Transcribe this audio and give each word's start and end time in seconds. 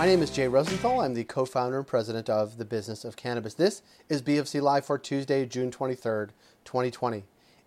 My 0.00 0.06
name 0.06 0.22
is 0.22 0.30
Jay 0.30 0.48
Rosenthal. 0.48 1.02
I'm 1.02 1.12
the 1.12 1.24
co 1.24 1.44
founder 1.44 1.76
and 1.76 1.86
president 1.86 2.30
of 2.30 2.56
the 2.56 2.64
Business 2.64 3.04
of 3.04 3.16
Cannabis. 3.16 3.52
This 3.52 3.82
is 4.08 4.22
BofC 4.22 4.62
Live 4.62 4.86
for 4.86 4.96
Tuesday, 4.96 5.44
June 5.44 5.70
23rd, 5.70 6.30
2020. 6.64 7.24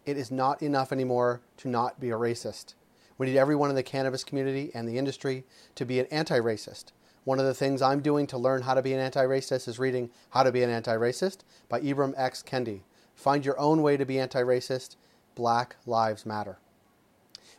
It 0.07 0.17
is 0.17 0.31
not 0.31 0.63
enough 0.63 0.91
anymore 0.91 1.41
to 1.57 1.67
not 1.67 1.99
be 1.99 2.09
a 2.09 2.15
racist. 2.15 2.73
We 3.19 3.27
need 3.27 3.37
everyone 3.37 3.69
in 3.69 3.75
the 3.75 3.83
cannabis 3.83 4.23
community 4.23 4.71
and 4.73 4.87
the 4.87 4.97
industry 4.97 5.43
to 5.75 5.85
be 5.85 5.99
an 5.99 6.07
anti 6.07 6.39
racist. 6.39 6.85
One 7.23 7.37
of 7.37 7.45
the 7.45 7.53
things 7.53 7.83
I'm 7.83 8.01
doing 8.01 8.25
to 8.25 8.37
learn 8.39 8.63
how 8.63 8.73
to 8.73 8.81
be 8.81 8.93
an 8.93 8.99
anti 8.99 9.23
racist 9.23 9.67
is 9.67 9.77
reading 9.77 10.09
How 10.31 10.41
to 10.41 10.51
Be 10.51 10.63
an 10.63 10.71
Anti 10.71 10.95
Racist 10.95 11.41
by 11.69 11.81
Ibram 11.81 12.15
X. 12.17 12.41
Kendi. 12.41 12.81
Find 13.13 13.45
your 13.45 13.59
own 13.59 13.83
way 13.83 13.95
to 13.95 14.05
be 14.05 14.17
anti 14.17 14.41
racist. 14.41 14.95
Black 15.35 15.75
Lives 15.85 16.25
Matter. 16.25 16.57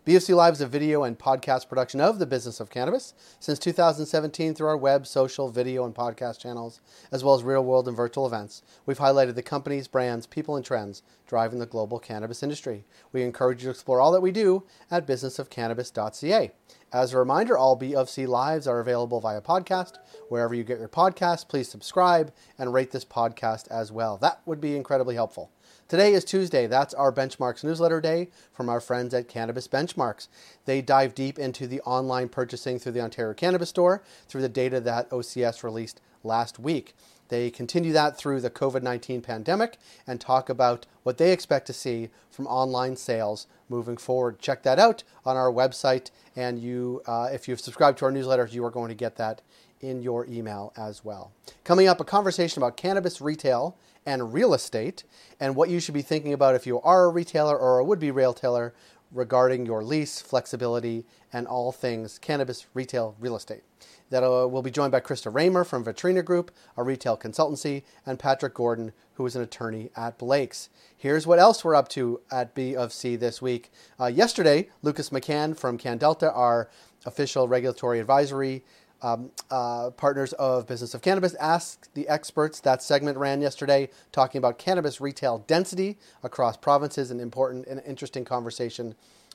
BofC 0.07 0.37
Live 0.37 0.53
is 0.53 0.61
a 0.61 0.67
video 0.67 1.03
and 1.03 1.19
podcast 1.19 1.67
production 1.67 1.99
of 1.99 2.19
the 2.19 2.27
business 2.27 2.61
of 2.61 2.69
cannabis 2.69 3.15
since 3.41 3.59
2017 3.59 4.55
through 4.55 4.67
our 4.67 4.77
web, 4.77 5.07
social, 5.07 5.49
video, 5.49 5.87
and 5.87 5.95
podcast 5.95 6.39
channels, 6.39 6.83
as 7.11 7.25
well 7.25 7.35
as 7.35 7.43
real 7.43 7.65
world 7.65 7.89
and 7.89 7.97
virtual 7.97 8.27
events. 8.27 8.63
We've 8.85 8.99
highlighted 8.99 9.35
the 9.35 9.43
companies, 9.43 9.89
brands, 9.89 10.27
people, 10.27 10.57
and 10.57 10.65
trends 10.65 11.03
driving 11.27 11.59
the 11.59 11.65
global 11.65 11.99
cannabis 11.99 12.43
industry. 12.43 12.85
We 13.13 13.23
encourage 13.23 13.63
you 13.63 13.69
to 13.69 13.71
explore 13.71 13.99
all 13.99 14.13
that 14.13 14.21
we 14.21 14.31
do 14.31 14.65
at 14.91 15.07
businessofcannabis.ca. 15.07 16.53
As 16.93 17.15
a 17.15 17.19
reminder, 17.19 17.57
all 17.57 17.81
BofC 17.81 18.29
Lives 18.29 18.67
are 18.67 18.81
available 18.81 19.23
via 19.23 19.41
podcast. 19.41 19.95
Wherever 20.29 20.55
you 20.55 20.65
get 20.65 20.81
your 20.81 20.89
podcasts, 20.89 21.49
please 21.49 21.71
subscribe 21.71 22.31
and 22.59 22.75
rate 22.75 22.91
this 22.91 23.07
podcast 23.07 23.69
as 23.69 23.91
well. 23.91 24.19
That 24.19 24.43
would 24.45 24.61
be 24.61 24.77
incredibly 24.77 25.15
helpful. 25.15 25.51
Today 25.87 26.15
is 26.15 26.25
Tuesday. 26.25 26.67
That's 26.67 26.95
our 26.95 27.13
Benchmarks 27.13 27.63
newsletter 27.63 28.01
day 28.01 28.31
from 28.55 28.71
our 28.71 28.81
friends 28.81 29.13
at 29.13 29.29
Cannabis 29.29 29.69
Benchmarks. 29.69 30.29
They 30.65 30.81
dive 30.81 31.15
deep 31.15 31.39
into 31.39 31.67
the 31.67 31.83
online 31.83 32.31
purchasing 32.31 32.79
through 32.79 32.93
the 32.93 33.03
Ontario 33.03 33.35
Cannabis 33.35 33.69
Store 33.69 34.03
through 34.27 34.41
the 34.41 34.49
data 34.49 34.81
that 34.81 35.11
OCS 35.11 35.63
released 35.63 36.01
last 36.23 36.59
week. 36.59 36.95
They 37.29 37.51
continue 37.51 37.93
that 37.93 38.17
through 38.17 38.41
the 38.41 38.49
COVID 38.49 38.83
19 38.83 39.21
pandemic 39.21 39.77
and 40.07 40.19
talk 40.19 40.49
about 40.49 40.87
what 41.03 41.19
they 41.19 41.33
expect 41.33 41.67
to 41.67 41.75
see 41.75 42.09
from 42.31 42.47
online 42.47 42.97
sales 42.97 43.47
moving 43.69 43.99
forward. 43.99 44.39
Check 44.39 44.63
that 44.63 44.79
out 44.79 45.05
on 45.27 45.37
our 45.37 45.53
website, 45.53 46.11
and 46.35 46.59
you, 46.59 47.03
uh, 47.07 47.29
if 47.31 47.47
you've 47.47 47.61
subscribed 47.61 47.99
to 47.99 48.07
our 48.07 48.13
newsletters, 48.13 48.55
you 48.55 48.65
are 48.65 48.71
going 48.71 48.89
to 48.89 48.95
get 48.95 49.17
that 49.17 49.43
in 49.83 50.01
your 50.01 50.25
email 50.27 50.73
as 50.79 51.05
well. 51.05 51.31
Coming 51.63 51.89
up, 51.89 52.01
a 52.01 52.05
conversation 52.05 52.63
about 52.63 52.79
cannabis 52.79 53.21
retail 53.21 53.77
and 54.07 54.33
real 54.33 54.55
estate, 54.55 55.05
and 55.41 55.57
what 55.57 55.71
you 55.71 55.81
should 55.81 55.95
be 55.95 56.03
thinking 56.03 56.33
about 56.33 56.55
if 56.55 56.67
you 56.67 56.81
are 56.81 57.05
a 57.05 57.11
retailer 57.11 57.59
or 57.59 57.79
a 57.79 57.85
would 57.85 57.99
be 57.99 58.11
retailer 58.11 58.75
regarding 59.13 59.65
your 59.65 59.83
lease, 59.83 60.21
flexibility, 60.21 61.05
and 61.33 61.47
all 61.47 61.73
things 61.73 62.19
cannabis 62.19 62.67
retail 62.75 63.15
real 63.21 63.37
estate. 63.37 63.63
That 64.11 64.23
uh, 64.23 64.47
will 64.49 64.63
be 64.63 64.71
joined 64.71 64.93
by 64.93 65.01
Krista 65.01 65.33
Raymer 65.33 65.65
from 65.65 65.85
Vitrina 65.85 66.25
Group, 66.25 66.51
a 66.77 66.83
retail 66.83 67.17
consultancy, 67.17 67.83
and 68.05 68.19
Patrick 68.19 68.55
Gordon, 68.55 68.93
who 69.15 69.25
is 69.25 69.35
an 69.35 69.43
attorney 69.43 69.91
at 69.97 70.19
Blakes. 70.19 70.69
Here's 70.97 71.27
what 71.27 71.39
else 71.39 71.65
we're 71.65 71.75
up 71.75 71.89
to 71.91 72.21
at 72.31 72.55
B 72.55 72.77
of 72.77 72.93
C 72.93 73.17
this 73.17 73.41
week. 73.41 73.71
Uh, 73.99 74.07
yesterday, 74.07 74.69
Lucas 74.83 75.11
McCann 75.11 75.57
from 75.57 75.79
CanDelta, 75.79 76.37
our 76.37 76.69
official 77.07 77.49
regulatory 77.49 78.01
advisory 78.01 78.65
um, 79.05 79.31
uh, 79.51 79.91
partners 79.91 80.33
of 80.35 80.67
Business 80.67 80.95
of 80.95 81.03
Cannabis 81.03 81.35
Ask 81.35 81.93
the 81.93 82.09
Experts. 82.09 82.59
That 82.61 82.83
segment 82.83 83.19
ran 83.19 83.43
yesterday 83.43 83.91
talking 84.13 84.39
about 84.39 84.59
cannabis 84.59 84.99
retail 85.01 85.45
density 85.47 85.99
across 86.23 86.57
provinces, 86.57 87.11
an 87.11 87.21
important 87.21 87.67
and 87.67 87.83
interesting 87.87 88.25
conversation 88.25 88.95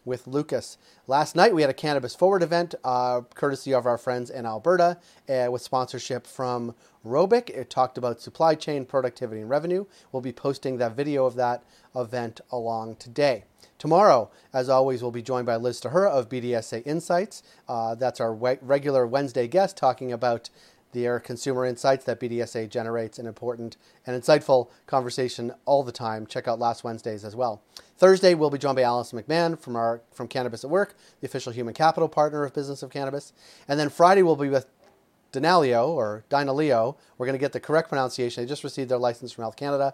with 0.09 0.27
Lucas. 0.27 0.77
Last 1.07 1.35
night 1.35 1.55
we 1.55 1.61
had 1.61 1.69
a 1.69 1.73
Cannabis 1.73 2.15
Forward 2.15 2.43
event, 2.43 2.75
uh, 2.83 3.21
courtesy 3.35 3.73
of 3.73 3.85
our 3.85 3.97
friends 3.97 4.29
in 4.29 4.45
Alberta, 4.45 4.97
uh, 5.29 5.47
with 5.49 5.61
sponsorship 5.61 6.27
from 6.27 6.75
Robic. 7.05 7.49
It 7.49 7.69
talked 7.69 7.97
about 7.97 8.19
supply 8.19 8.55
chain 8.55 8.83
productivity 8.85 9.39
and 9.39 9.49
revenue. 9.49 9.85
We'll 10.11 10.21
be 10.21 10.33
posting 10.33 10.77
that 10.77 10.97
video 10.97 11.25
of 11.25 11.35
that 11.35 11.63
event 11.95 12.41
along 12.51 12.97
today. 12.97 13.45
Tomorrow, 13.77 14.29
as 14.51 14.67
always, 14.67 15.01
we'll 15.01 15.11
be 15.11 15.21
joined 15.21 15.45
by 15.45 15.55
Liz 15.55 15.79
Stahura 15.79 16.09
of 16.09 16.27
BDSA 16.27 16.85
Insights. 16.85 17.43
Uh, 17.67 17.95
that's 17.95 18.19
our 18.19 18.33
we- 18.33 18.57
regular 18.61 19.07
Wednesday 19.07 19.47
guest 19.47 19.77
talking 19.77 20.11
about 20.11 20.49
their 20.91 21.19
consumer 21.19 21.65
insights 21.65 22.03
that 22.05 22.19
BDSA 22.19 22.67
generates, 22.67 23.19
an 23.19 23.27
important 23.27 23.77
and 24.05 24.21
insightful 24.21 24.69
conversation 24.87 25.53
all 25.65 25.83
the 25.83 25.91
time. 25.91 26.25
Check 26.25 26.47
out 26.47 26.59
last 26.59 26.83
Wednesdays 26.83 27.23
as 27.23 27.35
well. 27.35 27.61
Thursday, 27.99 28.33
we'll 28.33 28.49
be 28.49 28.57
joined 28.57 28.77
by 28.77 28.83
Alison 28.83 29.21
McMahon 29.21 29.59
from 29.59 29.75
our 29.75 30.01
from 30.13 30.29
Cannabis 30.29 30.63
at 30.63 30.69
Work, 30.69 30.95
the 31.19 31.27
official 31.27 31.51
human 31.51 31.73
capital 31.73 32.07
partner 32.07 32.45
of 32.45 32.53
Business 32.53 32.81
of 32.81 32.89
Cannabis. 32.89 33.33
And 33.67 33.77
then 33.77 33.89
Friday, 33.89 34.23
we'll 34.23 34.37
be 34.37 34.47
with 34.47 34.67
Denalio 35.33 35.89
or 35.89 36.23
Dynaleo. 36.29 36.95
We're 37.17 37.25
going 37.25 37.37
to 37.37 37.39
get 37.39 37.51
the 37.51 37.59
correct 37.59 37.89
pronunciation. 37.89 38.41
They 38.41 38.47
just 38.47 38.63
received 38.63 38.89
their 38.89 38.97
license 38.97 39.33
from 39.33 39.43
Health 39.43 39.57
Canada. 39.57 39.93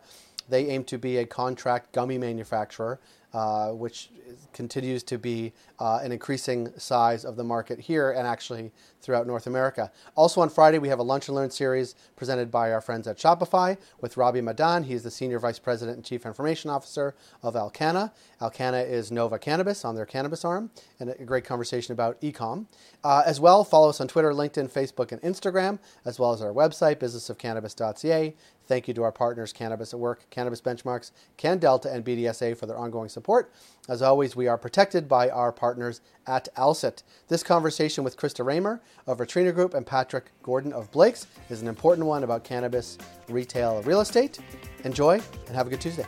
They 0.50 0.68
aim 0.68 0.84
to 0.86 0.98
be 0.98 1.18
a 1.18 1.26
contract 1.26 1.92
gummy 1.92 2.18
manufacturer 2.18 3.00
uh, 3.36 3.72
which 3.72 4.12
continues 4.54 5.04
to 5.04 5.18
be 5.18 5.52
uh, 5.78 6.00
an 6.02 6.14
increasing 6.14 6.72
size 6.80 7.26
of 7.26 7.36
the 7.36 7.44
market 7.44 7.78
here 7.78 8.12
and 8.12 8.26
actually 8.26 8.72
throughout 9.02 9.28
North 9.28 9.46
America. 9.46 9.92
Also 10.16 10.40
on 10.40 10.48
Friday, 10.48 10.80
we 10.80 10.88
have 10.88 11.00
a 11.00 11.04
Lunch 11.04 11.28
and 11.28 11.36
Learn 11.36 11.52
series 11.52 11.96
presented 12.16 12.50
by 12.50 12.72
our 12.72 12.80
friends 12.80 13.08
at 13.08 13.18
Shopify 13.18 13.78
with 14.00 14.16
Robbie 14.16 14.40
Madan. 14.40 14.84
He's 14.84 15.04
the 15.04 15.12
Senior 15.12 15.40
Vice 15.40 15.60
President 15.60 15.98
and 15.98 16.06
Chief 16.06 16.26
Information 16.26 16.70
Officer 16.70 17.14
of 17.44 17.56
Alcanna. 17.56 18.14
Alcanna 18.40 18.90
is 18.90 19.12
Nova 19.12 19.38
Cannabis 19.38 19.84
on 19.84 19.96
their 19.96 20.06
cannabis 20.06 20.46
arm, 20.46 20.72
and 21.02 21.10
a 21.10 21.26
great 21.26 21.44
conversation 21.44 21.92
about 21.92 22.20
ecom. 22.22 22.68
Uh, 23.04 23.22
as 23.26 23.42
well, 23.42 23.66
follow 23.66 23.90
us 23.90 24.00
on 24.00 24.08
Twitter, 24.08 24.32
LinkedIn, 24.32 24.72
Facebook, 24.72 25.12
and 25.12 25.22
Instagram, 25.22 25.78
as 26.06 26.18
well 26.18 26.32
as 26.32 26.42
our 26.42 26.54
website, 26.54 26.96
businessofcannabis.ca. 26.96 28.34
Thank 28.68 28.88
you 28.88 28.94
to 28.96 29.04
our 29.04 29.12
partners, 29.12 29.54
Cannabis 29.54 29.94
at 29.94 30.00
Work, 30.00 30.26
Cannabis 30.30 30.62
Benchmarks, 30.62 31.12
CanDelta, 31.38 31.94
and 31.94 32.04
BDSA 32.04 32.58
for 32.58 32.66
their 32.66 32.78
ongoing 32.78 33.10
support. 33.10 33.52
As 33.88 34.02
always, 34.02 34.36
we 34.36 34.48
are 34.48 34.58
protected 34.58 35.08
by 35.08 35.30
our 35.30 35.52
partners 35.52 36.02
at 36.28 36.48
Alsit. 36.58 37.04
This 37.28 37.44
conversation 37.44 38.04
with 38.04 38.18
Krista 38.18 38.44
Raymer 38.44 38.82
of 39.06 39.20
Vitrina 39.20 39.54
Group 39.54 39.74
and 39.74 39.86
Patrick 39.86 40.32
Gordon 40.42 40.74
of 40.74 40.92
Blakes 40.92 41.28
is 41.50 41.62
an 41.62 41.68
important 41.68 42.08
one 42.08 42.24
about 42.24 42.44
cannabis 42.44 42.98
retail 43.30 43.82
real 43.84 44.02
estate. 44.02 44.40
Enjoy 44.84 45.22
and 45.48 45.56
have 45.56 45.68
a 45.68 45.70
good 45.70 45.82
Tuesday. 45.82 46.06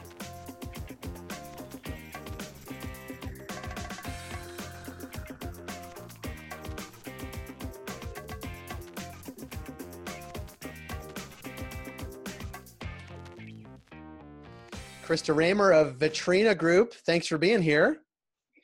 Krista 15.07 15.33
Raymer 15.33 15.71
of 15.71 15.97
Vitrina 15.99 16.57
Group, 16.57 16.93
thanks 17.05 17.27
for 17.27 17.37
being 17.37 17.61
here. 17.61 17.99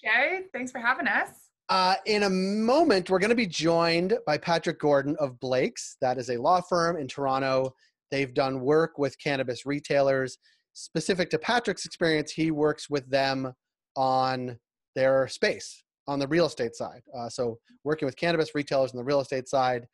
Jay, 0.04 0.42
thanks 0.52 0.74
for 0.74 0.80
having 0.80 1.08
us. 1.08 1.30
Uh, 1.70 1.96
in 2.06 2.24
a 2.24 2.30
moment, 2.30 3.10
we're 3.10 3.20
going 3.20 3.30
to 3.30 3.36
be 3.36 3.48
joined 3.48 4.18
by 4.26 4.38
Patrick 4.38 4.78
Gordon 4.78 5.16
of 5.22 5.40
Blakes. 5.40 5.96
That 6.02 6.18
is 6.18 6.30
a 6.30 6.36
law 6.36 6.60
firm 6.60 6.98
in 6.98 7.08
Toronto. 7.08 7.74
They've 8.12 8.34
done 8.34 8.60
work 8.60 8.98
with 8.98 9.18
cannabis 9.20 9.66
retailers. 9.66 10.38
Specific 10.74 11.30
to 11.30 11.40
Patrick's 11.40 11.86
experience, 11.86 12.30
he 12.34 12.52
works 12.52 12.90
with 12.90 13.10
them 13.10 13.54
on 13.96 14.60
their 14.96 15.30
space, 15.30 15.86
on 16.10 16.20
the 16.20 16.28
real 16.28 16.48
estate 16.48 16.76
side. 16.76 17.04
Uh, 17.18 17.30
so, 17.30 17.58
working 17.86 18.06
with 18.06 18.18
cannabis 18.18 18.54
retailers 18.54 18.92
on 18.92 18.98
the 18.98 19.04
real 19.06 19.22
estate 19.22 19.48
side. 19.48 19.88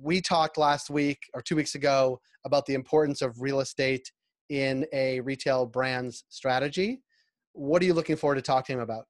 We 0.00 0.20
talked 0.20 0.56
last 0.56 0.88
week 0.88 1.18
or 1.34 1.42
two 1.42 1.56
weeks 1.56 1.74
ago 1.74 2.20
about 2.44 2.64
the 2.66 2.74
importance 2.74 3.22
of 3.22 3.42
real 3.42 3.58
estate 3.58 4.08
in 4.48 4.86
a 4.92 5.20
retail 5.20 5.66
brand's 5.66 6.24
strategy. 6.28 7.02
What 7.52 7.82
are 7.82 7.84
you 7.84 7.94
looking 7.94 8.16
forward 8.16 8.36
to 8.36 8.42
talk 8.42 8.66
to 8.66 8.72
him 8.72 8.80
about? 8.80 9.04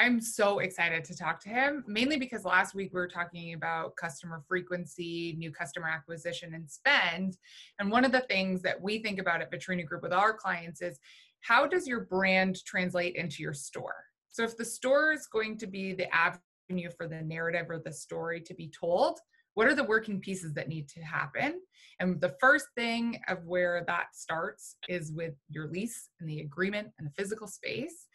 I'm 0.00 0.20
so 0.20 0.60
excited 0.60 1.04
to 1.06 1.16
talk 1.16 1.40
to 1.40 1.48
him, 1.48 1.84
mainly 1.88 2.18
because 2.18 2.44
last 2.44 2.72
week 2.72 2.92
we 2.94 3.00
were 3.00 3.08
talking 3.08 3.54
about 3.54 3.96
customer 3.96 4.44
frequency, 4.46 5.34
new 5.36 5.50
customer 5.50 5.88
acquisition, 5.88 6.54
and 6.54 6.70
spend. 6.70 7.36
And 7.80 7.90
one 7.90 8.04
of 8.04 8.12
the 8.12 8.20
things 8.20 8.62
that 8.62 8.80
we 8.80 9.02
think 9.02 9.18
about 9.18 9.42
at 9.42 9.50
Vitrina 9.50 9.84
Group 9.84 10.02
with 10.04 10.12
our 10.12 10.32
clients 10.32 10.82
is 10.82 11.00
how 11.40 11.66
does 11.66 11.88
your 11.88 12.02
brand 12.02 12.64
translate 12.64 13.16
into 13.16 13.42
your 13.42 13.52
store? 13.52 14.04
So 14.30 14.44
if 14.44 14.56
the 14.56 14.64
store 14.64 15.12
is 15.12 15.26
going 15.26 15.58
to 15.58 15.66
be 15.66 15.94
the 15.94 16.06
avenue 16.14 16.90
for 16.96 17.08
the 17.08 17.22
narrative 17.22 17.66
or 17.68 17.80
the 17.84 17.92
story 17.92 18.40
to 18.42 18.54
be 18.54 18.70
told, 18.70 19.18
what 19.54 19.66
are 19.66 19.74
the 19.74 19.84
working 19.84 20.20
pieces 20.20 20.54
that 20.54 20.68
need 20.68 20.88
to 20.90 21.00
happen? 21.00 21.60
And 22.00 22.20
the 22.20 22.34
first 22.40 22.66
thing 22.76 23.20
of 23.28 23.44
where 23.44 23.84
that 23.86 24.14
starts 24.14 24.76
is 24.88 25.12
with 25.12 25.34
your 25.48 25.68
lease 25.68 26.10
and 26.20 26.28
the 26.28 26.40
agreement 26.40 26.88
and 26.98 27.08
the 27.08 27.12
physical 27.16 27.46
space. 27.46 28.06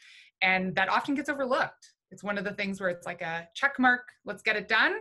And 0.42 0.76
that 0.76 0.90
often 0.90 1.16
gets 1.16 1.30
overlooked. 1.30 1.92
It's 2.12 2.24
one 2.24 2.38
of 2.38 2.44
the 2.44 2.54
things 2.54 2.80
where 2.80 2.90
it's 2.90 3.08
like 3.08 3.22
a 3.22 3.48
check 3.56 3.80
mark 3.80 4.04
let's 4.24 4.44
get 4.44 4.56
it 4.56 4.68
done 4.68 4.94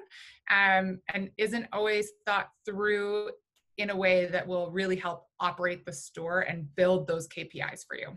um, 0.51 0.99
and 1.13 1.31
isn't 1.37 1.67
always 1.73 2.11
thought 2.27 2.49
through 2.65 3.31
in 3.77 3.91
a 3.91 3.97
way 3.97 4.27
that 4.27 4.47
will 4.47 4.71
really 4.71 4.97
help 4.97 5.27
operate 5.39 5.85
the 5.85 5.93
store 5.93 6.41
and 6.41 6.75
build 6.75 7.07
those 7.07 7.29
kpis 7.29 7.87
for 7.87 7.97
you. 7.97 8.09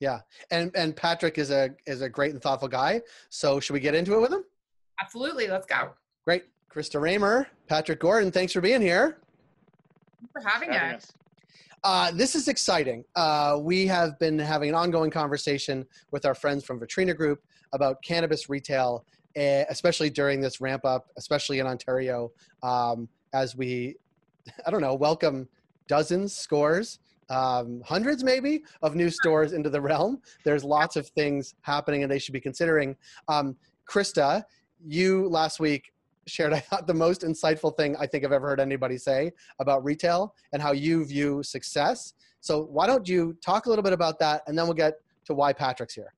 Yeah 0.00 0.20
and 0.50 0.72
and 0.74 0.96
patrick 0.96 1.38
is 1.38 1.50
a 1.50 1.70
is 1.86 2.02
a 2.02 2.08
great 2.08 2.32
and 2.32 2.42
thoughtful 2.42 2.68
guy. 2.68 3.02
So 3.28 3.60
should 3.60 3.74
we 3.74 3.80
get 3.80 3.94
into 3.94 4.14
it 4.14 4.20
with 4.20 4.32
him? 4.32 4.44
Absolutely 5.00 5.46
let's 5.46 5.66
go. 5.66 5.90
Great 6.24 6.44
Krista 6.72 7.00
Raymer, 7.00 7.48
Patrick 7.66 7.98
Gordon, 7.98 8.30
thanks 8.30 8.52
for 8.52 8.60
being 8.60 8.80
here. 8.80 9.18
Thanks 10.20 10.32
for 10.32 10.48
having, 10.48 10.70
having 10.70 10.96
us. 10.96 11.12
Uh, 11.82 12.12
this 12.12 12.36
is 12.36 12.46
exciting. 12.46 13.04
Uh, 13.16 13.58
we 13.60 13.88
have 13.88 14.16
been 14.20 14.38
having 14.38 14.68
an 14.68 14.76
ongoing 14.76 15.10
conversation 15.10 15.84
with 16.12 16.24
our 16.24 16.34
friends 16.34 16.64
from 16.64 16.78
Vitrina 16.78 17.16
Group 17.16 17.42
about 17.72 18.00
cannabis 18.02 18.48
retail, 18.48 19.04
eh, 19.34 19.64
especially 19.68 20.10
during 20.10 20.40
this 20.40 20.60
ramp 20.60 20.84
up, 20.84 21.08
especially 21.16 21.58
in 21.58 21.66
Ontario, 21.66 22.30
um, 22.62 23.08
as 23.32 23.56
we, 23.56 23.96
I 24.66 24.70
don't 24.70 24.80
know, 24.80 24.94
welcome 24.94 25.48
dozens, 25.88 26.36
scores, 26.36 27.00
um, 27.30 27.82
hundreds 27.84 28.22
maybe 28.22 28.62
of 28.82 28.94
new 28.94 29.10
stores 29.10 29.54
into 29.54 29.70
the 29.70 29.80
realm. 29.80 30.20
There's 30.44 30.62
lots 30.62 30.94
of 30.94 31.08
things 31.08 31.54
happening 31.62 32.04
and 32.04 32.12
they 32.12 32.20
should 32.20 32.34
be 32.34 32.40
considering. 32.40 32.96
Um, 33.26 33.56
Krista, 33.88 34.44
you 34.86 35.28
last 35.28 35.58
week 35.58 35.92
shared, 36.26 36.52
I 36.54 36.60
thought, 36.60 36.86
the 36.86 36.94
most 36.94 37.22
insightful 37.22 37.76
thing 37.76 37.96
I 37.96 38.06
think 38.06 38.24
I've 38.24 38.32
ever 38.32 38.48
heard 38.48 38.60
anybody 38.60 38.98
say 38.98 39.32
about 39.58 39.84
retail 39.84 40.34
and 40.52 40.62
how 40.62 40.72
you 40.72 41.04
view 41.04 41.42
success. 41.42 42.14
So, 42.40 42.62
why 42.62 42.86
don't 42.86 43.08
you 43.08 43.36
talk 43.44 43.66
a 43.66 43.68
little 43.68 43.82
bit 43.82 43.92
about 43.92 44.18
that 44.20 44.42
and 44.46 44.58
then 44.58 44.66
we'll 44.66 44.74
get 44.74 44.94
to 45.26 45.34
why 45.34 45.52
Patrick's 45.52 45.94
here. 45.94 46.12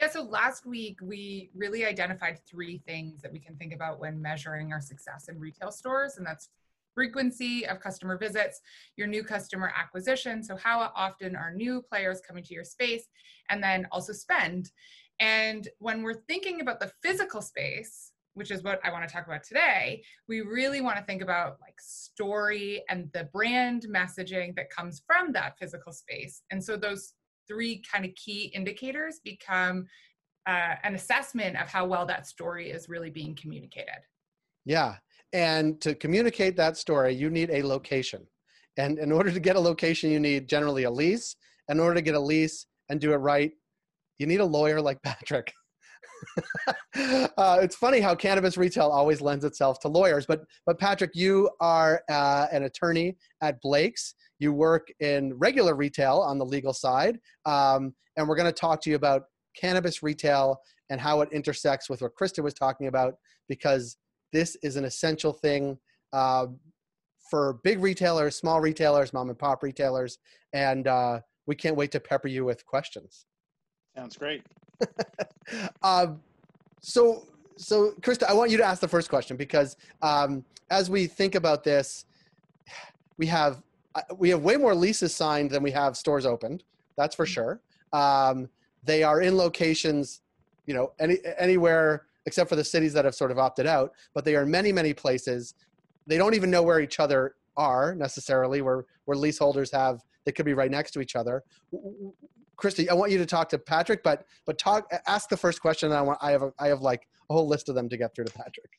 Yeah, 0.00 0.10
so 0.10 0.22
last 0.22 0.66
week 0.66 0.98
we 1.00 1.50
really 1.54 1.84
identified 1.84 2.40
three 2.44 2.82
things 2.86 3.22
that 3.22 3.32
we 3.32 3.38
can 3.38 3.54
think 3.56 3.72
about 3.72 4.00
when 4.00 4.20
measuring 4.20 4.72
our 4.72 4.80
success 4.80 5.28
in 5.28 5.38
retail 5.38 5.70
stores, 5.70 6.16
and 6.16 6.26
that's 6.26 6.48
frequency 6.94 7.66
of 7.66 7.80
customer 7.80 8.18
visits, 8.18 8.60
your 8.96 9.06
new 9.06 9.22
customer 9.22 9.72
acquisition, 9.76 10.42
so 10.42 10.56
how 10.56 10.90
often 10.94 11.36
are 11.36 11.54
new 11.54 11.80
players 11.80 12.20
coming 12.20 12.42
to 12.42 12.54
your 12.54 12.64
space, 12.64 13.04
and 13.48 13.62
then 13.62 13.86
also 13.92 14.12
spend. 14.12 14.72
And 15.20 15.68
when 15.78 16.02
we're 16.02 16.22
thinking 16.28 16.60
about 16.60 16.80
the 16.80 16.90
physical 17.02 17.40
space, 17.40 18.11
which 18.34 18.50
is 18.50 18.62
what 18.62 18.80
I 18.84 18.90
want 18.90 19.06
to 19.06 19.12
talk 19.12 19.26
about 19.26 19.44
today, 19.44 20.02
we 20.28 20.40
really 20.40 20.80
want 20.80 20.96
to 20.96 21.04
think 21.04 21.22
about 21.22 21.58
like 21.60 21.74
story 21.78 22.82
and 22.88 23.10
the 23.12 23.24
brand 23.32 23.86
messaging 23.94 24.54
that 24.56 24.70
comes 24.70 25.02
from 25.06 25.32
that 25.32 25.58
physical 25.58 25.92
space. 25.92 26.42
And 26.50 26.62
so 26.62 26.76
those 26.76 27.14
three 27.46 27.82
kind 27.90 28.04
of 28.04 28.14
key 28.14 28.52
indicators 28.54 29.20
become 29.22 29.86
uh, 30.46 30.74
an 30.82 30.94
assessment 30.94 31.60
of 31.60 31.68
how 31.68 31.86
well 31.86 32.06
that 32.06 32.26
story 32.26 32.70
is 32.70 32.88
really 32.88 33.10
being 33.10 33.34
communicated. 33.34 34.00
Yeah. 34.64 34.96
And 35.32 35.80
to 35.80 35.94
communicate 35.94 36.56
that 36.56 36.76
story, 36.76 37.14
you 37.14 37.30
need 37.30 37.50
a 37.50 37.62
location. 37.62 38.26
And 38.76 38.98
in 38.98 39.12
order 39.12 39.30
to 39.30 39.40
get 39.40 39.56
a 39.56 39.60
location, 39.60 40.10
you 40.10 40.20
need 40.20 40.48
generally 40.48 40.84
a 40.84 40.90
lease. 40.90 41.36
In 41.68 41.80
order 41.80 41.94
to 41.94 42.02
get 42.02 42.14
a 42.14 42.20
lease 42.20 42.66
and 42.88 43.00
do 43.00 43.12
it 43.12 43.16
right, 43.16 43.52
you 44.18 44.26
need 44.26 44.40
a 44.40 44.44
lawyer 44.44 44.80
like 44.80 45.00
Patrick. 45.04 45.52
uh, 47.36 47.58
it's 47.62 47.76
funny 47.76 48.00
how 48.00 48.14
cannabis 48.14 48.56
retail 48.56 48.88
always 48.88 49.20
lends 49.20 49.44
itself 49.44 49.80
to 49.80 49.88
lawyers. 49.88 50.26
But 50.26 50.42
but 50.66 50.78
Patrick, 50.78 51.12
you 51.14 51.50
are 51.60 52.02
uh, 52.10 52.46
an 52.52 52.64
attorney 52.64 53.16
at 53.40 53.60
Blakes. 53.60 54.14
You 54.38 54.52
work 54.52 54.88
in 55.00 55.34
regular 55.38 55.74
retail 55.74 56.18
on 56.18 56.38
the 56.38 56.44
legal 56.44 56.72
side, 56.72 57.18
um, 57.46 57.94
and 58.16 58.28
we're 58.28 58.36
going 58.36 58.52
to 58.52 58.52
talk 58.52 58.80
to 58.82 58.90
you 58.90 58.96
about 58.96 59.22
cannabis 59.56 60.02
retail 60.02 60.58
and 60.90 61.00
how 61.00 61.20
it 61.20 61.28
intersects 61.32 61.88
with 61.88 62.02
what 62.02 62.12
Krista 62.20 62.42
was 62.42 62.54
talking 62.54 62.86
about, 62.86 63.14
because 63.48 63.96
this 64.32 64.56
is 64.62 64.76
an 64.76 64.84
essential 64.84 65.32
thing 65.32 65.78
uh, 66.12 66.46
for 67.30 67.60
big 67.64 67.80
retailers, 67.80 68.36
small 68.36 68.60
retailers, 68.60 69.12
mom 69.12 69.30
and 69.30 69.38
pop 69.38 69.62
retailers, 69.62 70.18
and 70.52 70.86
uh, 70.86 71.20
we 71.46 71.54
can't 71.54 71.76
wait 71.76 71.90
to 71.92 72.00
pepper 72.00 72.28
you 72.28 72.44
with 72.44 72.64
questions. 72.66 73.26
Sounds 73.96 74.16
great. 74.16 74.42
um, 75.82 76.20
so, 76.80 77.26
so 77.56 77.92
Krista, 78.00 78.24
I 78.24 78.32
want 78.32 78.50
you 78.50 78.56
to 78.56 78.64
ask 78.64 78.80
the 78.80 78.88
first 78.88 79.08
question 79.08 79.36
because 79.36 79.76
um, 80.02 80.44
as 80.70 80.90
we 80.90 81.06
think 81.06 81.34
about 81.34 81.64
this, 81.64 82.06
we 83.18 83.26
have 83.26 83.62
uh, 83.94 84.00
we 84.16 84.30
have 84.30 84.42
way 84.42 84.56
more 84.56 84.74
leases 84.74 85.14
signed 85.14 85.50
than 85.50 85.62
we 85.62 85.70
have 85.70 85.96
stores 85.96 86.26
opened. 86.26 86.64
That's 86.96 87.14
for 87.14 87.26
mm-hmm. 87.26 87.32
sure. 87.32 87.60
Um, 87.92 88.48
they 88.84 89.02
are 89.02 89.20
in 89.20 89.36
locations, 89.36 90.22
you 90.66 90.74
know, 90.74 90.92
any 90.98 91.18
anywhere 91.38 92.06
except 92.26 92.48
for 92.48 92.56
the 92.56 92.64
cities 92.64 92.92
that 92.92 93.04
have 93.04 93.14
sort 93.14 93.30
of 93.30 93.38
opted 93.38 93.66
out. 93.66 93.92
But 94.14 94.24
they 94.24 94.34
are 94.34 94.46
many, 94.46 94.72
many 94.72 94.94
places. 94.94 95.54
They 96.06 96.16
don't 96.16 96.34
even 96.34 96.50
know 96.50 96.62
where 96.62 96.80
each 96.80 97.00
other 97.00 97.36
are 97.56 97.94
necessarily. 97.94 98.62
Where 98.62 98.86
where 99.04 99.16
leaseholders 99.16 99.70
have 99.72 100.02
they 100.24 100.32
could 100.32 100.46
be 100.46 100.54
right 100.54 100.70
next 100.70 100.92
to 100.92 101.00
each 101.00 101.16
other. 101.16 101.42
Christy, 102.56 102.88
I 102.88 102.94
want 102.94 103.10
you 103.10 103.18
to 103.18 103.26
talk 103.26 103.48
to 103.50 103.58
Patrick, 103.58 104.02
but 104.02 104.26
but 104.46 104.58
talk 104.58 104.92
ask 105.06 105.28
the 105.28 105.36
first 105.36 105.60
question. 105.60 105.92
I 105.92 106.02
want 106.02 106.18
I 106.22 106.30
have 106.32 106.42
a, 106.42 106.52
I 106.58 106.68
have 106.68 106.80
like 106.80 107.06
a 107.30 107.34
whole 107.34 107.48
list 107.48 107.68
of 107.68 107.74
them 107.74 107.88
to 107.88 107.96
get 107.96 108.14
through 108.14 108.26
to 108.26 108.32
Patrick. 108.32 108.70